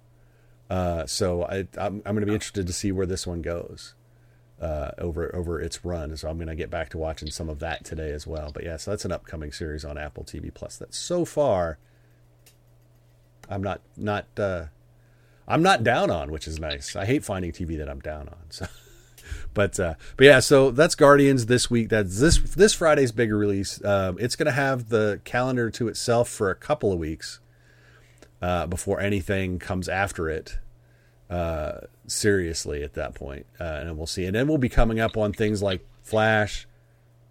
Uh, 0.69 1.05
so 1.05 1.43
I, 1.43 1.67
I'm, 1.77 2.01
I'm 2.05 2.15
going 2.15 2.21
to 2.21 2.27
be 2.27 2.33
interested 2.33 2.65
to 2.65 2.71
see 2.71 2.93
where 2.93 3.05
this 3.05 3.27
one 3.27 3.41
goes. 3.41 3.93
Uh, 4.61 4.91
over 4.99 5.35
over 5.35 5.59
its 5.59 5.83
run. 5.83 6.15
So 6.15 6.29
I'm 6.29 6.37
going 6.37 6.47
to 6.47 6.55
get 6.55 6.69
back 6.69 6.89
to 6.89 6.97
watching 6.97 7.31
some 7.31 7.49
of 7.49 7.59
that 7.59 7.83
today 7.83 8.11
as 8.11 8.27
well. 8.27 8.51
But 8.53 8.63
yeah, 8.63 8.77
so 8.77 8.91
that's 8.91 9.05
an 9.05 9.11
upcoming 9.11 9.51
series 9.51 9.83
on 9.83 9.97
Apple 9.97 10.23
TV 10.23 10.53
Plus. 10.53 10.77
That 10.77 10.93
so 10.93 11.25
far, 11.25 11.79
I'm 13.49 13.63
not 13.63 13.81
not 13.97 14.27
uh, 14.37 14.65
I'm 15.47 15.63
not 15.63 15.83
down 15.83 16.11
on, 16.11 16.31
which 16.31 16.47
is 16.47 16.59
nice. 16.59 16.95
I 16.95 17.05
hate 17.05 17.25
finding 17.25 17.51
TV 17.51 17.77
that 17.77 17.89
I'm 17.89 17.99
down 17.99 18.29
on. 18.29 18.37
So. 18.49 18.67
But 19.53 19.79
uh, 19.79 19.95
but 20.17 20.25
yeah, 20.25 20.39
so 20.39 20.71
that's 20.71 20.95
Guardians 20.95 21.45
this 21.45 21.69
week. 21.69 21.89
That's 21.89 22.19
this 22.19 22.37
this 22.37 22.73
Friday's 22.73 23.11
big 23.11 23.31
release. 23.31 23.81
Uh, 23.81 24.13
it's 24.17 24.35
going 24.35 24.47
to 24.47 24.51
have 24.51 24.89
the 24.89 25.21
calendar 25.23 25.69
to 25.71 25.87
itself 25.87 26.29
for 26.29 26.49
a 26.49 26.55
couple 26.55 26.91
of 26.91 26.99
weeks 26.99 27.39
uh, 28.41 28.65
before 28.67 28.99
anything 28.99 29.59
comes 29.59 29.87
after 29.87 30.29
it 30.29 30.57
uh, 31.31 31.79
seriously 32.07 32.83
at 32.83 32.93
that 32.93 33.15
point. 33.15 33.45
Uh, 33.59 33.63
and 33.63 33.97
we'll 33.97 34.05
see. 34.05 34.25
And 34.25 34.35
then 34.35 34.47
we'll 34.47 34.57
be 34.57 34.69
coming 34.69 34.99
up 34.99 35.17
on 35.17 35.31
things 35.31 35.63
like 35.63 35.83
Flash, 36.03 36.67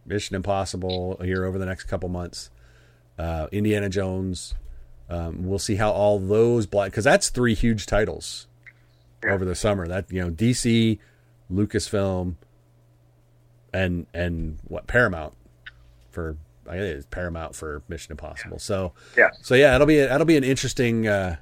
Mission 0.06 0.34
Impossible 0.34 1.20
here 1.22 1.44
over 1.44 1.58
the 1.58 1.66
next 1.66 1.84
couple 1.84 2.08
months, 2.08 2.50
uh, 3.18 3.46
Indiana 3.52 3.90
Jones. 3.90 4.54
Um, 5.10 5.44
we'll 5.44 5.58
see 5.58 5.76
how 5.76 5.90
all 5.90 6.18
those 6.18 6.66
black 6.66 6.92
because 6.92 7.04
that's 7.04 7.28
three 7.28 7.54
huge 7.54 7.84
titles 7.84 8.46
yeah. 9.22 9.32
over 9.32 9.44
the 9.44 9.54
summer. 9.54 9.86
That 9.86 10.10
you 10.10 10.22
know 10.22 10.30
DC, 10.30 10.98
Lucasfilm, 11.52 12.36
and 13.74 14.06
and 14.14 14.58
what 14.68 14.86
Paramount 14.86 15.34
for 16.10 16.36
I 16.68 16.76
guess 16.76 16.84
it's 16.84 17.06
Paramount 17.06 17.56
for 17.56 17.82
Mission 17.88 18.12
Impossible. 18.12 18.60
So 18.60 18.92
yeah, 19.18 19.30
so 19.42 19.56
yeah, 19.56 19.74
it'll 19.74 19.86
be 19.88 19.98
a, 19.98 20.06
that'll 20.06 20.26
be 20.26 20.36
an 20.36 20.44
interesting 20.44 21.08
uh, 21.08 21.36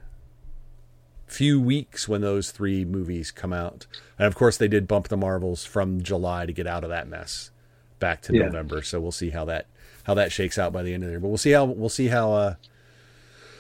few 1.29 1.61
weeks 1.61 2.09
when 2.09 2.21
those 2.21 2.51
three 2.51 2.85
movies 2.85 3.31
come 3.31 3.53
out, 3.53 3.87
and 4.19 4.27
of 4.27 4.35
course 4.35 4.57
they 4.57 4.69
did 4.69 4.89
bump 4.89 5.09
the 5.09 5.17
Marvels 5.17 5.65
from 5.65 6.03
July 6.03 6.47
to 6.47 6.53
get 6.53 6.67
out 6.67 6.85
of 6.85 6.91
that 6.91 7.09
mess 7.09 7.51
back 7.99 8.23
to 8.23 8.35
yeah. 8.35 8.45
November. 8.45 8.83
So 8.83 9.01
we'll 9.01 9.13
see 9.13 9.31
how 9.31 9.45
that 9.47 9.67
how 10.05 10.15
that 10.15 10.33
shakes 10.33 10.59
out 10.59 10.73
by 10.73 10.83
the 10.83 10.95
end 10.95 11.03
of 11.03 11.09
the 11.09 11.13
year. 11.13 11.21
But 11.21 11.29
we'll 11.29 11.39
see 11.39 11.51
how 11.51 11.65
we'll 11.67 11.89
see 11.89 12.09
how 12.09 12.33
uh, 12.33 12.55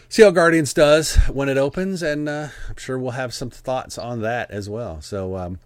see 0.08 0.22
how 0.22 0.30
Guardians 0.30 0.72
does 0.72 1.16
when 1.28 1.48
it 1.48 1.58
opens, 1.58 2.02
and 2.02 2.28
uh, 2.28 2.48
I'm 2.68 2.76
sure 2.76 2.98
we'll 2.98 3.12
have 3.12 3.34
some 3.34 3.50
thoughts 3.50 3.98
on 3.98 4.22
that 4.22 4.50
as 4.50 4.68
well. 4.68 5.00
So. 5.00 5.36
Um, 5.36 5.58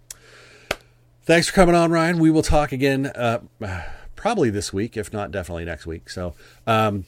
thanks 1.25 1.47
for 1.47 1.53
coming 1.53 1.75
on, 1.75 1.91
Ryan. 1.91 2.19
We 2.19 2.31
will 2.31 2.43
talk 2.43 2.71
again 2.71 3.07
uh, 3.07 3.39
probably 4.15 4.49
this 4.49 4.71
week, 4.73 4.97
if 4.97 5.11
not 5.11 5.31
definitely 5.31 5.65
next 5.65 5.85
week. 5.85 6.09
So, 6.09 6.33
um, 6.67 7.05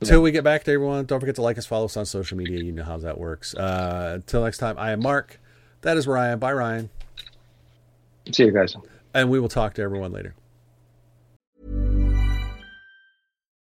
until 0.00 0.22
we 0.22 0.30
get 0.30 0.44
back 0.44 0.64
to 0.64 0.72
everyone, 0.72 1.04
don't 1.06 1.20
forget 1.20 1.36
to 1.36 1.42
like 1.42 1.58
us, 1.58 1.66
follow 1.66 1.86
us 1.86 1.96
on 1.96 2.06
social 2.06 2.36
media. 2.36 2.62
You 2.62 2.72
know 2.72 2.84
how 2.84 2.98
that 2.98 3.18
works. 3.18 3.54
Uh, 3.54 4.12
until 4.16 4.44
next 4.44 4.58
time, 4.58 4.76
I 4.78 4.92
am 4.92 5.00
Mark. 5.00 5.40
That 5.82 5.96
is 5.96 6.06
Ryan. 6.06 6.38
Bye, 6.38 6.52
Ryan. 6.52 6.90
See 8.32 8.44
you 8.44 8.52
guys. 8.52 8.76
And 9.14 9.30
we 9.30 9.40
will 9.40 9.48
talk 9.48 9.74
to 9.74 9.82
everyone 9.82 10.12
later. 10.12 10.34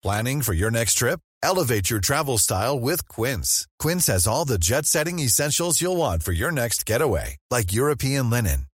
Planning 0.01 0.41
for 0.41 0.53
your 0.53 0.71
next 0.71 0.93
trip? 0.93 1.19
Elevate 1.43 1.89
your 1.89 1.99
travel 1.99 2.37
style 2.37 2.79
with 2.79 3.07
Quince. 3.09 3.67
Quince 3.79 4.07
has 4.07 4.27
all 4.27 4.45
the 4.45 4.57
jet 4.57 4.85
setting 4.85 5.19
essentials 5.19 5.81
you'll 5.81 5.97
want 5.97 6.23
for 6.23 6.31
your 6.31 6.51
next 6.51 6.85
getaway, 6.85 7.37
like 7.49 7.73
European 7.73 8.29
linen 8.29 8.68